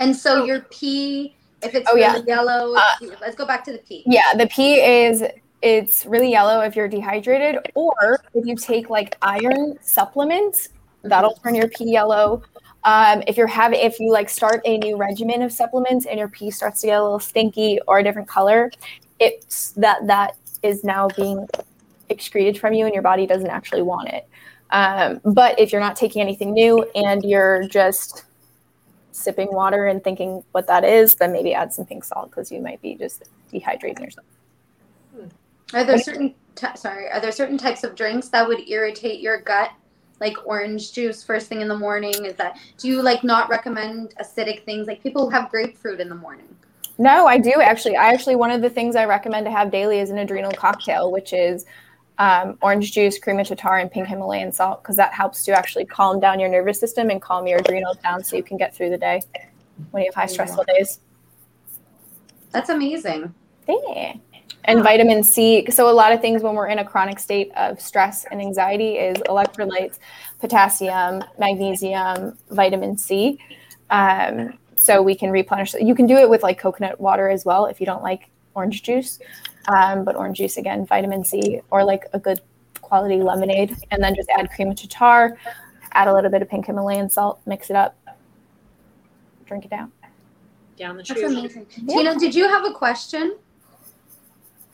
And 0.00 0.14
so 0.14 0.44
your 0.44 0.62
pee, 0.70 1.36
if 1.64 1.74
it's 1.74 1.88
Oh, 1.90 1.94
really 1.94 2.20
yeah. 2.26 2.36
yellow, 2.36 2.74
Uh, 2.74 2.82
let's 3.20 3.36
go 3.36 3.46
back 3.46 3.64
to 3.64 3.72
the 3.72 3.78
pee. 3.78 4.02
Yeah, 4.06 4.34
the 4.36 4.46
pee 4.48 4.74
is 4.80 5.22
it's 5.62 6.04
really 6.06 6.30
yellow 6.30 6.60
if 6.60 6.74
you're 6.74 6.88
dehydrated, 6.88 7.58
or 7.74 8.20
if 8.34 8.44
you 8.46 8.56
take 8.56 8.90
like 8.90 9.16
iron 9.22 9.78
supplements, 9.80 10.68
that'll 11.02 11.34
turn 11.34 11.54
your 11.54 11.68
pee 11.68 11.90
yellow. 11.90 12.42
Um, 12.84 13.22
if 13.28 13.36
you're 13.36 13.46
having, 13.46 13.78
if 13.80 14.00
you 14.00 14.10
like 14.10 14.28
start 14.28 14.60
a 14.64 14.76
new 14.78 14.96
regimen 14.96 15.40
of 15.42 15.52
supplements 15.52 16.06
and 16.06 16.18
your 16.18 16.28
pee 16.28 16.50
starts 16.50 16.80
to 16.80 16.88
get 16.88 16.98
a 16.98 17.02
little 17.02 17.20
stinky 17.20 17.78
or 17.86 17.98
a 18.00 18.02
different 18.02 18.26
color, 18.26 18.72
it's 19.20 19.70
that 19.72 20.04
that 20.08 20.36
is 20.64 20.82
now 20.82 21.06
being 21.16 21.46
excreted 22.08 22.58
from 22.58 22.72
you 22.72 22.84
and 22.84 22.92
your 22.92 23.02
body 23.02 23.24
doesn't 23.24 23.50
actually 23.50 23.82
want 23.82 24.08
it. 24.08 24.28
Um, 24.70 25.20
but 25.24 25.58
if 25.60 25.70
you're 25.70 25.80
not 25.80 25.94
taking 25.94 26.22
anything 26.22 26.52
new 26.52 26.82
and 26.96 27.22
you're 27.22 27.68
just 27.68 28.24
sipping 29.12 29.52
water 29.52 29.86
and 29.86 30.02
thinking 30.02 30.42
what 30.52 30.66
that 30.66 30.84
is, 30.84 31.14
then 31.14 31.32
maybe 31.32 31.54
add 31.54 31.72
some 31.72 31.86
pink 31.86 32.04
salt 32.04 32.30
because 32.30 32.50
you 32.50 32.60
might 32.60 32.80
be 32.82 32.94
just 32.94 33.24
dehydrating 33.52 34.00
yourself. 34.00 34.26
Are 35.74 35.84
there 35.84 35.98
certain 35.98 36.34
ty- 36.54 36.74
sorry? 36.74 37.10
Are 37.10 37.20
there 37.20 37.32
certain 37.32 37.58
types 37.58 37.84
of 37.84 37.94
drinks 37.94 38.28
that 38.28 38.46
would 38.46 38.68
irritate 38.68 39.20
your 39.20 39.40
gut, 39.40 39.70
like 40.20 40.36
orange 40.46 40.92
juice 40.92 41.22
first 41.22 41.46
thing 41.46 41.60
in 41.60 41.68
the 41.68 41.78
morning? 41.78 42.24
Is 42.24 42.34
that 42.36 42.58
do 42.78 42.88
you 42.88 43.02
like 43.02 43.24
not 43.24 43.48
recommend 43.48 44.14
acidic 44.20 44.64
things? 44.64 44.86
Like 44.86 45.02
people 45.02 45.24
who 45.24 45.30
have 45.30 45.50
grapefruit 45.50 46.00
in 46.00 46.08
the 46.08 46.14
morning. 46.14 46.48
No, 46.98 47.26
I 47.26 47.38
do 47.38 47.52
actually. 47.62 47.96
I 47.96 48.12
actually 48.12 48.36
one 48.36 48.50
of 48.50 48.60
the 48.60 48.70
things 48.70 48.96
I 48.96 49.06
recommend 49.06 49.46
to 49.46 49.52
have 49.52 49.70
daily 49.70 49.98
is 49.98 50.10
an 50.10 50.18
adrenal 50.18 50.52
cocktail, 50.52 51.10
which 51.10 51.32
is 51.32 51.64
um, 52.18 52.58
orange 52.62 52.92
juice, 52.92 53.18
cream 53.18 53.38
of 53.38 53.48
tartar, 53.48 53.78
and 53.78 53.90
pink 53.90 54.06
Himalayan 54.06 54.52
salt, 54.52 54.82
because 54.82 54.96
that 54.96 55.12
helps 55.12 55.44
to 55.44 55.52
actually 55.52 55.84
calm 55.84 56.20
down 56.20 56.38
your 56.38 56.48
nervous 56.48 56.78
system 56.78 57.10
and 57.10 57.20
calm 57.20 57.46
your 57.46 57.58
adrenals 57.58 57.96
down, 57.98 58.22
so 58.22 58.36
you 58.36 58.42
can 58.42 58.56
get 58.56 58.74
through 58.74 58.90
the 58.90 58.98
day 58.98 59.22
when 59.90 60.02
you 60.02 60.08
have 60.08 60.14
high 60.14 60.26
stressful 60.26 60.64
days. 60.64 61.00
That's 62.50 62.68
amazing. 62.68 63.34
Yeah. 63.66 64.14
And 64.64 64.82
vitamin 64.82 65.24
C. 65.24 65.66
So 65.70 65.90
a 65.90 65.90
lot 65.90 66.12
of 66.12 66.20
things 66.20 66.42
when 66.42 66.54
we're 66.54 66.68
in 66.68 66.78
a 66.78 66.84
chronic 66.84 67.18
state 67.18 67.50
of 67.56 67.80
stress 67.80 68.26
and 68.30 68.40
anxiety 68.40 68.96
is 68.96 69.16
electrolytes, 69.28 69.98
potassium, 70.38 71.24
magnesium, 71.38 72.38
vitamin 72.50 72.96
C. 72.96 73.40
Um, 73.90 74.58
so 74.76 75.02
we 75.02 75.14
can 75.14 75.30
replenish. 75.30 75.74
You 75.74 75.94
can 75.94 76.06
do 76.06 76.16
it 76.16 76.28
with 76.28 76.42
like 76.42 76.58
coconut 76.58 77.00
water 77.00 77.28
as 77.28 77.44
well 77.44 77.66
if 77.66 77.80
you 77.80 77.86
don't 77.86 78.02
like 78.02 78.30
orange 78.54 78.82
juice. 78.82 79.18
Um, 79.68 80.04
but 80.04 80.16
orange 80.16 80.38
juice 80.38 80.56
again, 80.56 80.86
vitamin 80.86 81.24
C, 81.24 81.60
or 81.70 81.84
like 81.84 82.04
a 82.12 82.18
good 82.18 82.40
quality 82.80 83.22
lemonade, 83.22 83.76
and 83.90 84.02
then 84.02 84.14
just 84.14 84.28
add 84.36 84.50
cream 84.50 84.70
of 84.70 84.76
tartar, 84.88 85.38
add 85.92 86.08
a 86.08 86.14
little 86.14 86.30
bit 86.30 86.42
of 86.42 86.48
pink 86.48 86.66
Himalayan 86.66 87.08
salt, 87.08 87.40
mix 87.46 87.70
it 87.70 87.76
up, 87.76 87.96
drink 89.46 89.64
it 89.64 89.70
down. 89.70 89.92
Down 90.76 90.96
the 90.96 91.02
That's 91.02 91.20
tube. 91.20 91.30
amazing. 91.30 91.66
Tina, 91.88 92.18
did 92.18 92.34
you 92.34 92.48
have 92.48 92.64
a 92.64 92.72
question? 92.72 93.36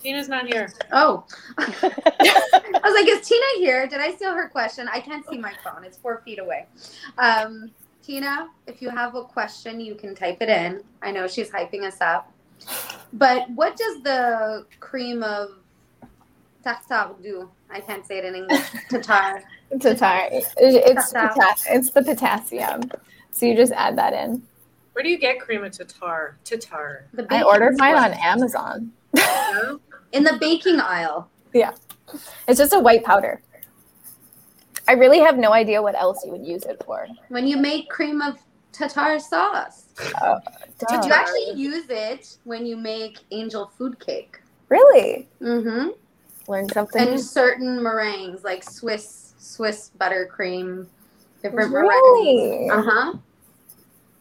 Tina's 0.03 0.29
not 0.29 0.47
here. 0.47 0.73
Oh. 0.93 1.25
I 1.59 2.81
was 2.85 2.95
like, 2.95 3.09
is 3.09 3.27
Tina 3.27 3.45
here? 3.57 3.87
Did 3.89 4.01
I 4.01 4.15
steal 4.15 4.33
her 4.33 4.49
question? 4.49 4.89
I 4.93 5.01
can't 5.01 5.29
see 5.29 5.39
my 5.39 5.53
phone. 5.65 5.85
It's 5.85 5.99
four 5.99 6.23
feet 6.25 6.39
away. 6.39 6.67
Um, 7.19 7.71
Tina, 8.03 8.49
if 8.67 8.81
you 8.81 8.91
have 8.91 9.17
a 9.17 9.25
question, 9.25 9.81
you 9.81 9.95
can 9.95 10.15
type 10.15 10.39
it 10.41 10.49
in. 10.49 10.83
I 11.03 11.11
know 11.11 11.27
she's 11.27 11.51
hyping 11.51 11.83
us 11.83 12.01
up. 12.01 12.33
But 13.13 13.49
what 13.51 13.77
does 13.77 14.03
the 14.03 14.67
cream 14.81 15.23
of 15.23 15.51
tartar 16.63 17.15
do? 17.23 17.51
I 17.71 17.81
can't 17.81 18.05
say 18.07 18.19
it 18.19 18.25
in 18.25 18.35
English. 18.35 18.63
Tartar. 18.91 19.43
Tartar. 19.81 20.29
It's 20.33 21.13
Tartar. 21.13 21.35
potas- 21.35 21.67
it's 21.69 21.91
the 21.91 22.03
potassium. 22.03 22.83
So 23.31 23.47
you 23.47 23.55
just 23.55 23.73
add 23.73 23.97
that 23.99 24.13
in. 24.13 24.43
Where 24.93 25.03
do 25.03 25.11
you 25.11 25.19
get 25.19 25.39
cream 25.41 25.63
of 25.65 25.73
tartar? 25.73 26.37
Tatar. 26.45 27.05
The 27.13 27.27
I 27.31 27.43
ordered 27.43 27.79
mine 27.79 27.95
on 27.95 28.13
Amazon. 28.15 28.93
In 30.13 30.25
the 30.25 30.39
baking 30.41 30.81
aisle. 30.81 31.29
Yeah. 31.53 31.73
It's 32.49 32.59
just 32.59 32.73
a 32.73 32.81
white 32.81 33.05
powder. 33.05 33.43
I 34.89 34.93
really 34.93 35.19
have 35.21 35.37
no 35.37 35.53
idea 35.53 35.83
what 35.83 35.95
else 35.95 36.25
you 36.25 36.33
would 36.33 36.47
use 36.47 36.65
it 36.65 36.83
for. 36.85 37.07
When 37.29 37.47
you 37.47 37.59
make 37.59 37.91
cream 37.91 38.23
of 38.23 38.39
tartar 38.73 39.19
sauce. 39.19 39.87
Did 39.99 41.05
You 41.05 41.13
actually 41.13 41.53
use 41.55 41.87
it 41.89 42.37
when 42.45 42.65
you 42.67 42.77
make 42.77 43.19
angel 43.31 43.71
food 43.77 43.99
cake. 43.99 44.39
Really? 44.69 45.29
Mm-hmm. 45.43 45.89
Learn 46.51 46.69
something. 46.71 47.09
and 47.09 47.21
certain 47.21 47.83
meringues 47.83 48.45
like 48.45 48.63
Swiss 48.63 49.35
Swiss 49.39 49.91
buttercream, 49.99 50.87
different 51.43 51.73
Really? 51.73 52.69
meringues. 52.69 52.73
Uh 52.89 52.91
huh. 52.91 53.13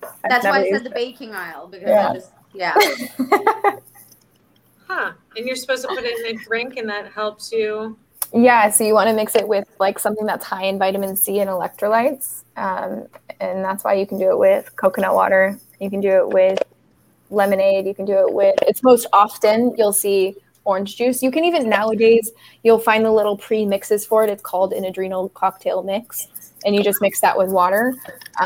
I've 0.04 0.30
That's 0.30 0.46
why 0.46 0.52
never 0.52 0.58
I 0.60 0.64
said 0.64 0.72
used 0.72 0.86
the 0.86 0.90
baking 0.92 1.34
aisle 1.36 1.68
because 1.68 1.88
Yeah. 1.90 2.10
I 2.10 2.14
just 2.14 2.32
yeah. 2.54 3.76
Huh. 4.88 5.12
And 5.36 5.46
you're 5.46 5.56
supposed 5.58 5.82
to 5.82 5.90
put 5.90 6.04
it 6.06 6.18
in 6.26 6.36
a 6.40 6.44
drink 6.44 6.78
and 6.78 6.88
that 6.90 7.12
helps 7.12 7.52
you. 7.52 7.98
Yeah, 8.34 8.70
so 8.70 8.84
you 8.86 8.94
want 8.94 9.10
to 9.10 9.14
mix 9.16 9.36
it 9.36 9.46
with 9.48 9.68
like 9.80 10.00
something 10.00 10.26
that's 10.26 10.46
high 10.46 10.64
in 10.66 10.80
vitamin 10.80 11.16
C 11.18 11.40
and 11.40 11.50
electrolytes. 11.50 12.44
Um, 12.56 13.08
and 13.40 13.64
that's 13.64 13.84
why 13.84 13.94
you 13.94 14.06
can 14.06 14.18
do 14.18 14.30
it 14.30 14.38
with 14.38 14.76
coconut 14.76 15.14
water. 15.14 15.60
You 15.80 15.90
can 15.90 16.02
do 16.02 16.10
it 16.10 16.30
with 16.30 16.62
lemonade. 17.30 17.86
You 17.86 17.94
can 17.94 18.06
do 18.06 18.14
it 18.14 18.34
with, 18.34 18.56
it's 18.64 18.84
most 18.84 19.08
often 19.14 19.76
you'll 19.78 19.94
see 19.94 20.36
orange 20.66 20.96
juice. 20.98 21.24
You 21.24 21.32
can 21.32 21.46
even 21.46 21.70
nowadays, 21.70 22.32
you'll 22.64 22.80
find 22.80 23.06
the 23.06 23.12
little 23.12 23.38
pre 23.38 23.66
mixes 23.66 24.06
for 24.06 24.24
it. 24.24 24.30
It's 24.30 24.42
called 24.42 24.74
an 24.74 24.86
adrenal 24.86 25.30
cocktail 25.30 25.84
mix. 25.84 26.28
And 26.66 26.76
you 26.76 26.84
just 26.84 27.02
mix 27.02 27.22
that 27.22 27.38
with 27.38 27.50
water. 27.50 27.94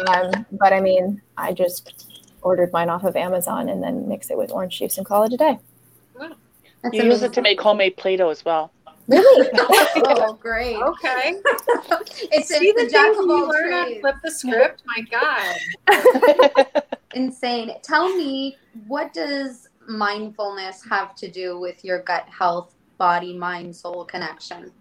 Um, 0.08 0.46
but 0.52 0.74
I 0.74 0.82
mean, 0.82 1.22
I 1.38 1.54
just 1.54 2.20
ordered 2.42 2.72
mine 2.74 2.90
off 2.90 3.04
of 3.04 3.16
Amazon 3.16 3.70
and 3.70 3.82
then 3.82 4.08
mix 4.08 4.30
it 4.30 4.38
with 4.38 4.52
orange 4.52 4.78
juice 4.80 4.98
and 4.98 5.06
call 5.06 5.24
it 5.24 5.34
a 5.34 5.38
day. 5.38 5.60
That's 6.84 6.96
You 6.96 7.04
use 7.04 7.22
it 7.22 7.34
to 7.34 7.42
make 7.42 7.62
homemade 7.62 7.98
Play-Doh 7.98 8.30
as 8.30 8.44
well. 8.44 8.72
Really? 9.08 9.50
Oh, 10.04 10.34
great! 10.42 10.78
Okay. 10.78 11.36
It's, 12.34 12.50
See 12.50 12.72
the 12.72 12.84
the 12.84 12.90
jack 12.90 13.14
things 13.14 13.20
of 13.20 13.30
all 13.30 13.48
learn 13.48 13.74
on 13.74 13.86
trades. 13.86 14.02
Flip 14.02 14.16
the 14.24 14.32
script? 14.32 14.84
My 14.86 15.02
God. 15.12 16.84
Insane. 17.14 17.74
Tell 17.84 18.16
me, 18.16 18.58
what 18.88 19.14
does 19.14 19.68
mindfulness 19.88 20.84
have 20.90 21.16
to 21.16 21.30
do 21.30 21.60
with 21.60 21.84
your 21.84 22.02
gut 22.04 22.28
health, 22.30 22.76
body, 22.98 23.38
mind, 23.38 23.76
soul 23.76 24.06
connection? 24.06 24.72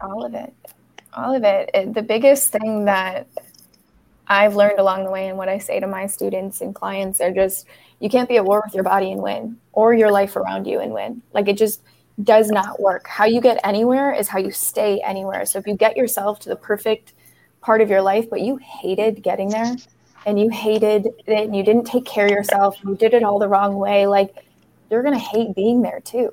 all 0.00 0.24
of 0.24 0.34
it 0.34 0.52
all 1.14 1.34
of 1.34 1.44
it. 1.44 1.70
it 1.74 1.94
the 1.94 2.02
biggest 2.02 2.50
thing 2.52 2.84
that 2.84 3.26
i've 4.28 4.56
learned 4.56 4.78
along 4.78 5.04
the 5.04 5.10
way 5.10 5.28
and 5.28 5.38
what 5.38 5.48
i 5.48 5.58
say 5.58 5.80
to 5.80 5.86
my 5.86 6.06
students 6.06 6.60
and 6.60 6.74
clients 6.74 7.20
are 7.20 7.30
just 7.30 7.66
you 8.00 8.08
can't 8.08 8.28
be 8.28 8.36
at 8.36 8.44
war 8.44 8.62
with 8.64 8.74
your 8.74 8.84
body 8.84 9.12
and 9.12 9.22
win 9.22 9.56
or 9.72 9.94
your 9.94 10.10
life 10.10 10.36
around 10.36 10.66
you 10.66 10.80
and 10.80 10.92
win 10.92 11.22
like 11.32 11.48
it 11.48 11.56
just 11.56 11.82
does 12.22 12.48
not 12.48 12.80
work. 12.80 13.06
How 13.06 13.24
you 13.24 13.40
get 13.40 13.58
anywhere 13.64 14.12
is 14.12 14.28
how 14.28 14.38
you 14.38 14.52
stay 14.52 15.00
anywhere. 15.00 15.46
So 15.46 15.58
if 15.58 15.66
you 15.66 15.74
get 15.74 15.96
yourself 15.96 16.40
to 16.40 16.48
the 16.48 16.56
perfect 16.56 17.12
part 17.60 17.80
of 17.80 17.88
your 17.88 18.02
life 18.02 18.28
but 18.28 18.42
you 18.42 18.56
hated 18.56 19.22
getting 19.22 19.48
there 19.48 19.74
and 20.26 20.38
you 20.38 20.50
hated 20.50 21.06
it 21.26 21.46
and 21.46 21.56
you 21.56 21.62
didn't 21.62 21.84
take 21.84 22.04
care 22.04 22.26
of 22.26 22.30
yourself 22.30 22.76
you 22.84 22.94
did 22.94 23.14
it 23.14 23.22
all 23.22 23.38
the 23.38 23.48
wrong 23.48 23.76
way 23.76 24.06
like 24.06 24.44
you're 24.90 25.02
going 25.02 25.14
to 25.14 25.18
hate 25.18 25.54
being 25.54 25.80
there 25.80 26.00
too 26.00 26.30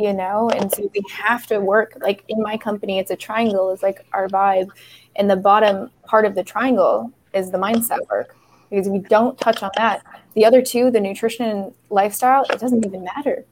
you 0.00 0.12
know? 0.14 0.50
And 0.50 0.72
so 0.72 0.90
we 0.94 1.02
have 1.12 1.46
to 1.48 1.60
work 1.60 1.96
like 2.00 2.24
in 2.28 2.42
my 2.42 2.56
company 2.56 2.98
it's 2.98 3.10
a 3.10 3.16
triangle 3.16 3.70
is 3.70 3.82
like 3.82 4.04
our 4.12 4.28
vibe. 4.28 4.70
And 5.16 5.30
the 5.30 5.36
bottom 5.36 5.90
part 6.04 6.24
of 6.24 6.34
the 6.34 6.42
triangle 6.42 7.12
is 7.34 7.50
the 7.50 7.58
mindset 7.58 8.08
work. 8.08 8.34
Because 8.70 8.86
if 8.86 8.94
you 8.94 9.00
don't 9.00 9.38
touch 9.38 9.62
on 9.62 9.70
that 9.76 10.04
the 10.34 10.44
other 10.44 10.62
two 10.62 10.90
the 10.90 11.00
nutrition 11.00 11.46
and 11.46 11.74
lifestyle 11.90 12.44
it 12.50 12.58
doesn't 12.58 12.84
even 12.86 13.04
matter. 13.04 13.44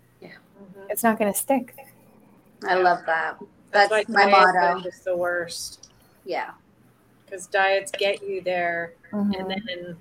It's 0.89 1.03
not 1.03 1.19
going 1.19 1.33
to 1.33 1.39
stick 1.39 1.75
I 2.67 2.75
love 2.75 3.01
that. 3.07 3.39
That's, 3.71 3.91
That's, 3.91 4.09
my 4.09 4.27
motto. 4.27 4.59
are 4.59 4.81
just 4.81 5.05
the 5.05 5.17
worst 5.17 5.91
Yeah. 6.25 6.51
because 7.25 7.47
diets 7.47 7.93
get 7.93 8.23
you 8.23 8.41
there, 8.41 8.95
mm-hmm. 9.13 9.33
and 9.35 9.51
then 9.51 9.97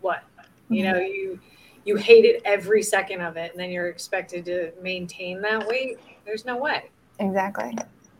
what? 0.00 0.24
You 0.68 0.84
mm-hmm. 0.84 0.92
know, 0.92 0.98
you 1.00 1.40
you 1.84 1.96
hate 1.96 2.24
it 2.24 2.42
every 2.44 2.82
second 2.82 3.20
of 3.20 3.36
it, 3.36 3.52
and 3.52 3.60
then 3.60 3.70
you're 3.70 3.88
expected 3.88 4.44
to 4.46 4.72
maintain 4.82 5.40
that 5.42 5.66
weight. 5.66 5.98
There's 6.24 6.44
no 6.44 6.56
way. 6.56 6.90
exactly 7.20 7.76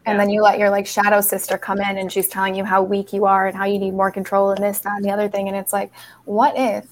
and 0.07 0.21
then 0.21 0.29
you 0.29 0.43
let 0.43 0.59
your 0.59 0.71
like 0.71 0.87
shadow 0.87 1.21
sister 1.21 1.57
come 1.57 1.81
in 1.81 1.99
and 1.99 2.13
she's 2.13 2.29
telling 2.29 2.55
you 2.55 2.63
how 2.63 2.83
weak 2.83 3.13
you 3.13 3.25
are 3.25 3.47
and 3.47 3.57
how 3.57 3.65
you 3.65 3.79
need 3.79 3.93
more 3.93 4.11
control 4.11 4.51
and 4.51 4.63
this 4.63 4.81
that 4.81 4.97
and 4.97 5.05
the 5.05 5.11
other 5.11 5.29
thing 5.29 5.49
and 5.49 5.57
it's 5.57 5.73
like 5.73 5.91
what 6.25 6.53
if 6.57 6.87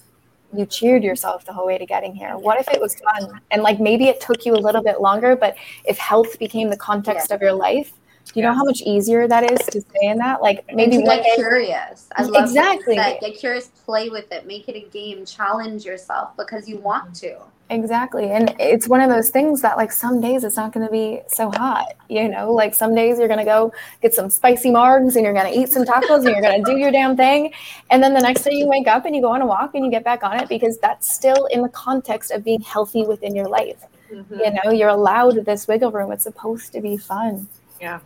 you 0.54 0.66
cheered 0.66 1.02
yourself 1.02 1.44
the 1.44 1.52
whole 1.52 1.66
way 1.66 1.78
to 1.78 1.86
getting 1.86 2.14
here. 2.14 2.36
What 2.36 2.60
if 2.60 2.68
it 2.68 2.80
was 2.80 2.94
fun 2.96 3.40
and 3.50 3.62
like 3.62 3.80
maybe 3.80 4.08
it 4.08 4.20
took 4.20 4.44
you 4.44 4.54
a 4.54 4.60
little 4.60 4.82
bit 4.82 5.00
longer 5.00 5.34
but 5.36 5.56
if 5.84 5.98
health 5.98 6.38
became 6.38 6.70
the 6.70 6.76
context 6.76 7.30
of 7.30 7.40
your 7.40 7.52
life 7.52 7.92
do 8.26 8.40
you 8.40 8.46
know 8.46 8.54
how 8.54 8.64
much 8.64 8.82
easier 8.82 9.28
that 9.28 9.50
is 9.50 9.58
to 9.66 9.80
stay 9.80 10.06
in 10.06 10.18
that? 10.18 10.40
Like 10.40 10.64
maybe 10.72 10.96
and 10.96 11.04
to 11.04 11.10
get 11.10 11.34
curious. 11.34 12.08
I 12.16 12.22
love 12.22 12.44
Exactly. 12.44 12.96
Get 12.96 13.20
curious, 13.36 13.68
play 13.84 14.08
with 14.08 14.30
it, 14.32 14.46
make 14.46 14.68
it 14.68 14.76
a 14.76 14.88
game, 14.90 15.26
challenge 15.26 15.84
yourself 15.84 16.36
because 16.36 16.68
you 16.68 16.78
want 16.78 17.12
mm-hmm. 17.12 17.38
to. 17.38 17.51
Exactly. 17.72 18.30
And 18.30 18.54
it's 18.60 18.86
one 18.86 19.00
of 19.00 19.08
those 19.08 19.30
things 19.30 19.62
that 19.62 19.78
like 19.78 19.92
some 19.92 20.20
days 20.20 20.44
it's 20.44 20.56
not 20.56 20.74
going 20.74 20.84
to 20.84 20.92
be 20.92 21.22
so 21.26 21.50
hot, 21.50 21.94
you 22.10 22.28
know, 22.28 22.52
like 22.52 22.74
some 22.74 22.94
days 22.94 23.18
you're 23.18 23.28
going 23.28 23.38
to 23.38 23.46
go 23.46 23.72
get 24.02 24.12
some 24.12 24.28
spicy 24.28 24.68
margs 24.68 25.16
and 25.16 25.24
you're 25.24 25.32
going 25.32 25.50
to 25.50 25.58
eat 25.58 25.70
some 25.70 25.82
tacos 25.82 26.18
and 26.18 26.26
you're 26.26 26.42
going 26.42 26.62
to 26.62 26.70
do 26.70 26.76
your 26.76 26.90
damn 26.90 27.16
thing. 27.16 27.50
And 27.88 28.02
then 28.02 28.12
the 28.12 28.20
next 28.20 28.42
day 28.42 28.52
you 28.52 28.66
wake 28.68 28.88
up 28.88 29.06
and 29.06 29.16
you 29.16 29.22
go 29.22 29.30
on 29.30 29.40
a 29.40 29.46
walk 29.46 29.74
and 29.74 29.86
you 29.86 29.90
get 29.90 30.04
back 30.04 30.22
on 30.22 30.38
it 30.38 30.50
because 30.50 30.76
that's 30.78 31.10
still 31.10 31.46
in 31.46 31.62
the 31.62 31.70
context 31.70 32.30
of 32.30 32.44
being 32.44 32.60
healthy 32.60 33.06
within 33.06 33.34
your 33.34 33.48
life. 33.48 33.86
Mhm. 34.12 34.26
You 34.30 34.52
know, 34.62 34.70
you're 34.70 34.90
allowed 34.90 35.42
this 35.46 35.66
wiggle 35.66 35.92
room. 35.92 36.12
It's 36.12 36.24
supposed 36.24 36.74
to 36.74 36.82
be 36.82 36.98
fun. 36.98 37.48
Yeah. 37.80 38.00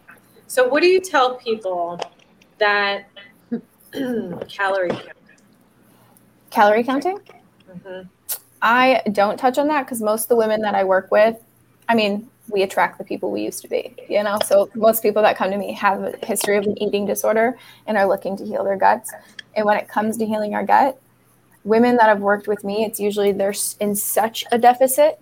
So, 0.46 0.68
what 0.68 0.80
do 0.80 0.86
you 0.86 1.00
tell 1.00 1.34
people 1.34 1.98
that 2.58 3.08
calorie 3.90 4.90
count? 4.90 5.12
Calorie 6.50 6.84
counting? 6.84 7.18
Mhm. 7.68 8.08
I 8.66 9.02
don't 9.12 9.38
touch 9.38 9.58
on 9.58 9.68
that 9.68 9.86
because 9.86 10.02
most 10.02 10.24
of 10.24 10.28
the 10.28 10.34
women 10.34 10.60
that 10.62 10.74
I 10.74 10.82
work 10.82 11.12
with, 11.12 11.36
I 11.88 11.94
mean, 11.94 12.28
we 12.48 12.64
attract 12.64 12.98
the 12.98 13.04
people 13.04 13.30
we 13.30 13.42
used 13.42 13.62
to 13.62 13.68
be, 13.68 13.94
you 14.08 14.24
know? 14.24 14.38
So 14.44 14.68
most 14.74 15.04
people 15.04 15.22
that 15.22 15.36
come 15.36 15.52
to 15.52 15.56
me 15.56 15.72
have 15.74 16.02
a 16.02 16.26
history 16.26 16.56
of 16.56 16.64
an 16.64 16.76
eating 16.82 17.06
disorder 17.06 17.56
and 17.86 17.96
are 17.96 18.08
looking 18.08 18.36
to 18.38 18.44
heal 18.44 18.64
their 18.64 18.76
guts. 18.76 19.12
And 19.54 19.64
when 19.66 19.76
it 19.76 19.86
comes 19.88 20.16
to 20.16 20.26
healing 20.26 20.56
our 20.56 20.64
gut, 20.64 21.00
women 21.62 21.94
that 21.98 22.08
have 22.08 22.18
worked 22.18 22.48
with 22.48 22.64
me, 22.64 22.84
it's 22.84 22.98
usually 22.98 23.30
they're 23.30 23.54
in 23.78 23.94
such 23.94 24.44
a 24.50 24.58
deficit 24.58 25.20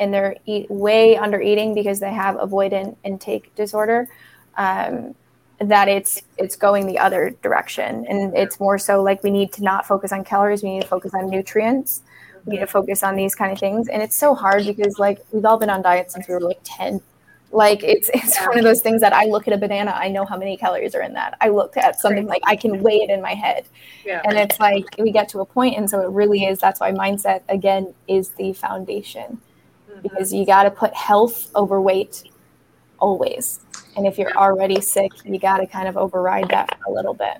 and 0.00 0.12
they're 0.12 0.36
eat, 0.46 0.70
way 0.70 1.18
under 1.18 1.38
eating 1.38 1.74
because 1.74 2.00
they 2.00 2.14
have 2.14 2.36
avoidant 2.36 2.96
intake 3.04 3.54
disorder. 3.56 4.08
Um, 4.56 5.14
that 5.58 5.88
it's 5.88 6.22
it's 6.36 6.54
going 6.54 6.86
the 6.86 6.98
other 6.98 7.30
direction 7.42 8.04
and 8.10 8.36
it's 8.36 8.60
more 8.60 8.76
so 8.76 9.02
like 9.02 9.22
we 9.22 9.30
need 9.30 9.50
to 9.50 9.62
not 9.62 9.86
focus 9.86 10.12
on 10.12 10.22
calories 10.22 10.62
we 10.62 10.68
need 10.68 10.82
to 10.82 10.88
focus 10.88 11.14
on 11.14 11.30
nutrients 11.30 12.02
need 12.46 12.60
to 12.60 12.66
focus 12.66 13.02
on 13.02 13.16
these 13.16 13.34
kind 13.34 13.52
of 13.52 13.58
things. 13.58 13.88
And 13.88 14.02
it's 14.02 14.16
so 14.16 14.34
hard 14.34 14.64
because 14.66 14.98
like 14.98 15.18
we've 15.32 15.44
all 15.44 15.58
been 15.58 15.70
on 15.70 15.82
diets 15.82 16.14
since 16.14 16.28
we 16.28 16.34
were 16.34 16.40
like 16.40 16.60
10 16.64 17.00
like 17.52 17.82
it's 17.84 18.10
it's 18.14 18.38
one 18.46 18.58
of 18.58 18.64
those 18.64 18.82
things 18.82 19.00
that 19.00 19.12
i 19.12 19.24
look 19.24 19.46
at 19.46 19.54
a 19.54 19.56
banana 19.56 19.92
i 19.96 20.08
know 20.08 20.24
how 20.24 20.36
many 20.36 20.56
calories 20.56 20.94
are 20.96 21.00
in 21.02 21.12
that. 21.12 21.36
I 21.40 21.48
look 21.48 21.76
at 21.76 21.98
something 21.98 22.26
like 22.26 22.42
i 22.44 22.56
can 22.56 22.82
weigh 22.82 22.96
it 22.96 23.08
in 23.10 23.22
my 23.22 23.34
head. 23.34 23.66
Yeah. 24.04 24.20
and 24.24 24.36
it's 24.36 24.58
like 24.58 24.84
we 24.98 25.12
get 25.12 25.28
to 25.30 25.40
a 25.40 25.44
point 25.46 25.76
and 25.76 25.88
so 25.88 26.00
it 26.00 26.10
really 26.10 26.44
is 26.44 26.58
that's 26.58 26.80
why 26.80 26.90
mindset 26.92 27.42
again 27.48 27.94
is 28.08 28.30
the 28.30 28.52
foundation. 28.52 29.40
Mhm. 29.88 30.02
because 30.02 30.32
you 30.32 30.44
got 30.44 30.64
to 30.64 30.70
put 30.70 30.92
health 30.94 31.50
over 31.54 31.80
weight 31.80 32.24
always. 32.98 33.60
And 33.96 34.06
if 34.06 34.18
you're 34.18 34.36
already 34.36 34.80
sick 34.80 35.12
you 35.24 35.38
got 35.38 35.58
to 35.58 35.66
kind 35.66 35.86
of 35.88 35.96
override 35.96 36.48
that 36.48 36.76
for 36.78 36.90
a 36.90 36.92
little 36.92 37.14
bit 37.14 37.38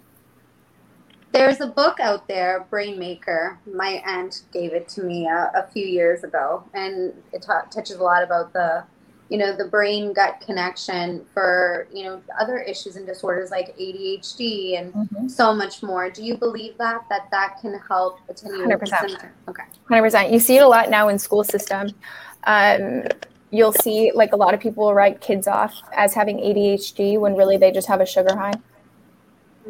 There's 1.37 1.61
a 1.61 1.66
book 1.66 2.01
out 2.01 2.26
there, 2.28 2.66
Brain 2.70 2.99
Maker. 2.99 3.59
My 3.70 4.03
aunt 4.07 4.45
gave 4.55 4.72
it 4.72 4.89
to 4.91 5.03
me 5.03 5.26
a, 5.26 5.51
a 5.55 5.66
few 5.70 5.84
years 5.87 6.24
ago, 6.24 6.64
and 6.72 7.12
it 7.30 7.43
ta- 7.43 7.66
touches 7.70 7.97
a 7.97 8.03
lot 8.03 8.22
about 8.22 8.55
the, 8.55 8.84
you 9.28 9.37
know, 9.37 9.55
the 9.55 9.66
brain 9.66 10.14
gut 10.14 10.41
connection 10.41 11.26
for 11.34 11.89
you 11.93 12.05
know 12.05 12.22
other 12.41 12.59
issues 12.61 12.97
and 12.97 13.07
disorders 13.07 13.51
like 13.51 13.76
ADHD 13.76 14.78
and 14.78 14.95
Mhm. 14.95 15.30
so 15.30 15.55
much 15.55 15.82
more. 15.82 16.09
Do 16.09 16.24
you 16.24 16.39
believe 16.39 16.78
that 16.78 17.05
that 17.11 17.28
that 17.30 17.59
can 17.61 17.78
help 17.87 18.18
attenuate 18.30 18.68
100%. 18.70 19.28
Okay. 19.47 19.64
Hundred 19.89 20.03
percent. 20.05 20.32
You 20.32 20.39
see 20.39 20.57
it 20.57 20.62
a 20.62 20.68
lot 20.68 20.89
now 20.89 21.09
in 21.09 21.18
school 21.18 21.45
system. 21.45 21.91
Um, 22.45 23.05
you'll 23.51 23.74
see 23.74 24.11
like 24.14 24.32
a 24.32 24.37
lot 24.37 24.55
of 24.55 24.61
people 24.61 24.95
write 24.95 25.20
kids 25.20 25.47
off 25.47 25.74
as 25.95 26.14
having 26.14 26.39
ADHD 26.39 27.18
when 27.18 27.37
really 27.37 27.59
they 27.59 27.72
just 27.72 27.89
have 27.89 28.01
a 28.01 28.07
sugar 28.07 28.34
high. 28.34 28.55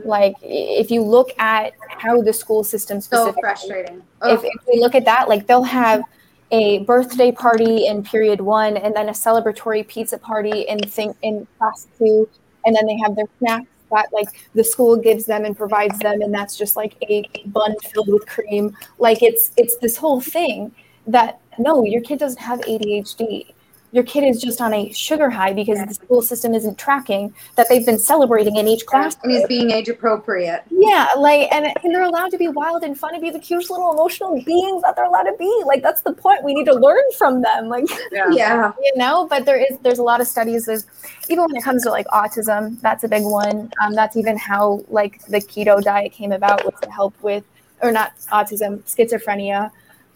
Like 0.04 0.34
if 0.42 0.90
you 0.90 1.02
look 1.02 1.30
at 1.38 1.72
how 1.88 2.20
the 2.22 2.32
school 2.32 2.64
system 2.64 3.00
So 3.00 3.32
frustrating. 3.40 4.02
if, 4.24 4.40
if 4.44 4.62
we 4.72 4.80
look 4.80 4.94
at 4.94 5.04
that, 5.04 5.28
like 5.28 5.46
they'll 5.46 5.62
have 5.62 6.02
a 6.52 6.78
birthday 6.80 7.32
party 7.32 7.86
in 7.86 8.02
period 8.02 8.40
one, 8.40 8.76
and 8.76 8.94
then 8.94 9.08
a 9.08 9.12
celebratory 9.12 9.86
pizza 9.86 10.18
party 10.18 10.62
in 10.62 10.78
thing 10.80 11.14
in 11.22 11.46
class 11.58 11.88
two, 11.98 12.28
and 12.64 12.76
then 12.76 12.86
they 12.86 12.96
have 12.98 13.16
their 13.16 13.26
snacks 13.38 13.66
that 13.90 14.08
like 14.12 14.28
the 14.54 14.64
school 14.64 14.96
gives 14.96 15.26
them 15.26 15.44
and 15.44 15.56
provides 15.56 15.98
them, 16.00 16.22
and 16.22 16.32
that's 16.32 16.56
just 16.56 16.76
like 16.76 16.96
a 17.08 17.24
bun 17.46 17.74
filled 17.92 18.08
with 18.08 18.26
cream. 18.26 18.76
Like 18.98 19.22
it's 19.22 19.50
it's 19.56 19.76
this 19.78 19.96
whole 19.96 20.20
thing 20.20 20.72
that 21.06 21.40
no, 21.58 21.84
your 21.84 22.02
kid 22.02 22.18
doesn't 22.18 22.40
have 22.40 22.60
ADHD. 22.60 23.52
Your 23.96 24.04
kid 24.04 24.24
is 24.24 24.42
just 24.42 24.60
on 24.60 24.74
a 24.74 24.92
sugar 24.92 25.30
high 25.30 25.54
because 25.54 25.78
the 25.78 25.94
school 25.94 26.20
system 26.20 26.52
isn't 26.52 26.76
tracking 26.76 27.32
that 27.54 27.66
they've 27.70 27.86
been 27.86 27.98
celebrating 27.98 28.56
in 28.56 28.68
each 28.68 28.84
class. 28.84 29.16
and 29.22 29.32
is 29.32 29.46
being 29.46 29.70
age 29.70 29.88
appropriate. 29.88 30.64
Yeah, 30.70 31.08
like, 31.16 31.50
and, 31.50 31.64
and 31.82 31.94
they're 31.94 32.02
allowed 32.02 32.30
to 32.32 32.36
be 32.36 32.46
wild 32.48 32.82
and 32.82 32.98
fun 32.98 33.14
and 33.14 33.22
be 33.22 33.30
the 33.30 33.38
cute 33.38 33.70
little 33.70 33.90
emotional 33.94 34.38
beings 34.44 34.82
that 34.82 34.96
they're 34.96 35.06
allowed 35.06 35.22
to 35.22 35.34
be. 35.38 35.62
Like, 35.64 35.82
that's 35.82 36.02
the 36.02 36.12
point. 36.12 36.44
We 36.44 36.52
need 36.52 36.66
to 36.66 36.74
learn 36.74 37.04
from 37.16 37.40
them. 37.40 37.70
Like, 37.70 37.86
Yeah. 38.12 38.26
Yeah. 38.32 38.72
you 38.82 38.92
know, 38.96 39.26
but 39.30 39.46
there 39.46 39.56
is, 39.56 39.78
there's 39.78 39.98
a 39.98 40.02
lot 40.02 40.20
of 40.20 40.26
studies. 40.26 40.66
There's, 40.66 40.84
even 41.30 41.46
when 41.46 41.56
it 41.56 41.64
comes 41.64 41.82
to 41.84 41.90
like 41.90 42.06
autism, 42.08 42.78
that's 42.82 43.02
a 43.02 43.08
big 43.08 43.24
one. 43.24 43.72
Um, 43.82 43.94
that's 43.94 44.18
even 44.18 44.36
how 44.36 44.84
like 44.88 45.24
the 45.24 45.38
keto 45.38 45.82
diet 45.82 46.12
came 46.12 46.32
about 46.32 46.66
was 46.66 46.74
to 46.82 46.90
help 46.90 47.14
with, 47.22 47.44
or 47.80 47.92
not 47.92 48.14
autism, 48.30 48.82
schizophrenia. 48.82 49.70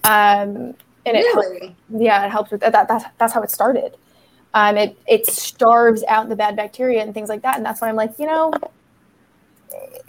Um, 0.04 0.74
and 1.10 1.18
it 1.18 1.34
Really? 1.34 1.76
yeah, 1.90 2.24
it 2.24 2.30
helps 2.30 2.50
with 2.50 2.60
that. 2.62 2.72
That's 2.72 3.04
that's 3.18 3.32
how 3.32 3.42
it 3.42 3.50
started. 3.50 3.96
Um, 4.54 4.76
it 4.76 4.96
it 5.06 5.26
starves 5.26 6.02
out 6.08 6.28
the 6.28 6.36
bad 6.36 6.56
bacteria 6.56 7.02
and 7.02 7.12
things 7.14 7.28
like 7.28 7.42
that, 7.42 7.56
and 7.56 7.64
that's 7.64 7.80
why 7.80 7.88
I'm 7.88 7.96
like, 7.96 8.18
you 8.18 8.26
know, 8.26 8.52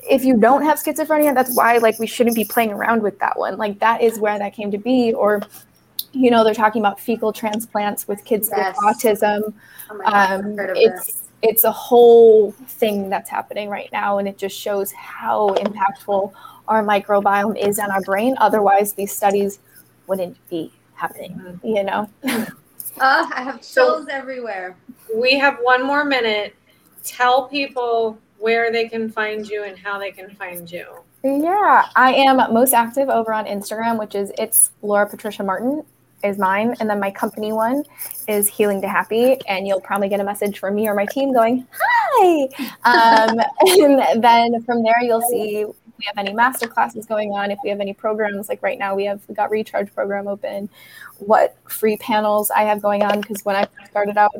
if 0.09 0.23
you 0.25 0.37
don't 0.37 0.63
have 0.63 0.79
schizophrenia, 0.79 1.33
that's 1.33 1.55
why 1.55 1.77
like 1.77 1.99
we 1.99 2.07
shouldn't 2.07 2.35
be 2.35 2.45
playing 2.45 2.71
around 2.71 3.01
with 3.03 3.19
that 3.19 3.37
one. 3.37 3.57
Like 3.57 3.79
that 3.79 4.01
is 4.01 4.19
where 4.19 4.37
that 4.39 4.53
came 4.53 4.71
to 4.71 4.77
be. 4.77 5.13
Or, 5.13 5.41
you 6.11 6.31
know, 6.31 6.43
they're 6.43 6.53
talking 6.55 6.81
about 6.81 6.99
fecal 6.99 7.31
transplants 7.31 8.07
with 8.07 8.23
kids 8.25 8.49
Yes. 8.55 8.75
with 8.83 8.95
autism. 8.97 9.53
Oh 9.89 9.97
my 9.97 10.03
God, 10.05 10.41
Um, 10.41 10.55
it's 10.75 11.05
this. 11.05 11.21
it's 11.43 11.63
a 11.63 11.71
whole 11.71 12.51
thing 12.51 13.09
that's 13.09 13.29
happening 13.29 13.69
right 13.69 13.89
now, 13.91 14.17
and 14.17 14.27
it 14.27 14.37
just 14.37 14.57
shows 14.57 14.91
how 14.93 15.49
impactful 15.59 16.31
our 16.67 16.83
microbiome 16.83 17.57
is 17.57 17.77
on 17.79 17.91
our 17.91 18.01
brain. 18.01 18.35
Otherwise, 18.39 18.93
these 18.93 19.15
studies 19.15 19.59
wouldn't 20.07 20.37
be 20.49 20.71
happening. 21.01 21.59
You 21.63 21.83
know. 21.83 22.09
Oh, 22.23 23.29
I 23.33 23.41
have 23.43 23.63
So- 23.63 24.05
everywhere. 24.09 24.75
We 25.15 25.37
have 25.39 25.57
one 25.61 25.83
more 25.83 26.05
minute. 26.05 26.55
Tell 27.03 27.47
people 27.47 28.17
where 28.37 28.71
they 28.71 28.87
can 28.87 29.09
find 29.11 29.47
you 29.47 29.63
and 29.63 29.77
how 29.77 29.97
they 29.99 30.11
can 30.11 30.29
find 30.35 30.71
you. 30.71 30.85
Yeah, 31.23 31.85
I 31.95 32.13
am 32.13 32.37
most 32.53 32.73
active 32.73 33.09
over 33.09 33.33
on 33.33 33.45
Instagram, 33.45 33.99
which 33.99 34.15
is 34.15 34.31
it's 34.37 34.71
Laura 34.81 35.07
Patricia 35.07 35.43
Martin 35.43 35.83
is 36.23 36.37
mine, 36.37 36.75
and 36.79 36.89
then 36.89 36.99
my 36.99 37.11
company 37.11 37.51
one 37.51 37.83
is 38.27 38.47
Healing 38.47 38.81
to 38.81 38.87
Happy, 38.87 39.39
and 39.47 39.67
you'll 39.67 39.81
probably 39.81 40.07
get 40.09 40.19
a 40.19 40.23
message 40.23 40.59
from 40.59 40.75
me 40.75 40.87
or 40.87 40.93
my 40.93 41.05
team 41.05 41.33
going 41.33 41.67
hi. 41.71 42.47
Um, 42.83 43.39
and 43.61 44.23
then 44.23 44.61
from 44.63 44.83
there, 44.83 45.01
you'll 45.01 45.21
see 45.23 45.61
if 45.61 45.75
we 46.01 46.07
have 46.07 46.17
any 46.17 46.33
master 46.33 46.67
classes 46.67 47.05
going 47.05 47.31
on, 47.31 47.51
if 47.51 47.59
we 47.63 47.69
have 47.69 47.79
any 47.79 47.93
programs. 47.93 48.49
Like 48.49 48.61
right 48.63 48.79
now, 48.79 48.95
we 48.95 49.05
have 49.05 49.21
we 49.27 49.35
got 49.35 49.51
Recharge 49.51 49.93
program 49.93 50.27
open. 50.27 50.69
What 51.19 51.55
free 51.67 51.97
panels 51.97 52.51
I 52.51 52.63
have 52.63 52.81
going 52.81 53.03
on 53.03 53.21
because 53.21 53.43
when 53.43 53.55
I 53.55 53.67
started 53.89 54.17
out, 54.17 54.31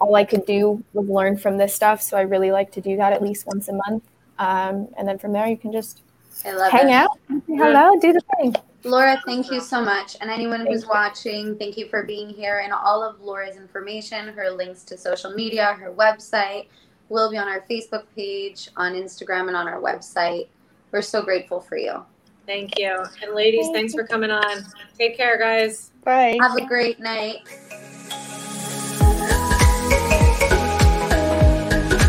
all 0.00 0.14
I 0.14 0.24
could 0.24 0.46
do 0.46 0.82
was 0.92 1.08
learn 1.08 1.36
from 1.36 1.58
this 1.58 1.74
stuff. 1.74 2.00
So 2.00 2.16
I 2.16 2.22
really 2.22 2.50
like 2.50 2.72
to 2.72 2.80
do 2.80 2.96
that 2.96 3.12
at 3.12 3.22
least 3.22 3.46
once 3.46 3.68
a 3.68 3.72
month. 3.72 4.04
Um, 4.38 4.88
and 4.96 5.06
then 5.06 5.18
from 5.18 5.32
there, 5.32 5.46
you 5.46 5.56
can 5.56 5.72
just 5.72 6.02
hang 6.42 6.88
it. 6.88 6.92
out, 6.92 7.10
say 7.28 7.40
hello, 7.48 7.98
do 8.00 8.12
the 8.12 8.22
thing. 8.36 8.54
Laura, 8.84 9.20
thank 9.26 9.50
you 9.50 9.60
so 9.60 9.82
much. 9.82 10.16
And 10.20 10.30
anyone 10.30 10.64
who's 10.64 10.86
watching, 10.86 11.58
thank 11.58 11.76
you 11.76 11.88
for 11.88 12.04
being 12.04 12.28
here. 12.28 12.60
And 12.62 12.72
all 12.72 13.02
of 13.02 13.20
Laura's 13.20 13.56
information, 13.56 14.28
her 14.28 14.50
links 14.50 14.84
to 14.84 14.96
social 14.96 15.32
media, 15.34 15.74
her 15.74 15.92
website 15.92 16.68
will 17.08 17.30
be 17.30 17.36
on 17.36 17.48
our 17.48 17.64
Facebook 17.68 18.04
page, 18.14 18.68
on 18.76 18.92
Instagram, 18.92 19.48
and 19.48 19.56
on 19.56 19.66
our 19.66 19.80
website. 19.80 20.48
We're 20.90 21.02
so 21.02 21.22
grateful 21.22 21.60
for 21.60 21.76
you. 21.76 22.04
Thank 22.46 22.78
you. 22.78 23.04
And 23.22 23.34
ladies, 23.34 23.68
thanks 23.72 23.92
for 23.92 24.06
coming 24.06 24.30
on. 24.30 24.64
Take 24.98 25.16
care, 25.16 25.38
guys. 25.38 25.92
Bye. 26.02 26.38
Have 26.40 26.56
a 26.56 26.64
great 26.66 26.98
night. 26.98 27.46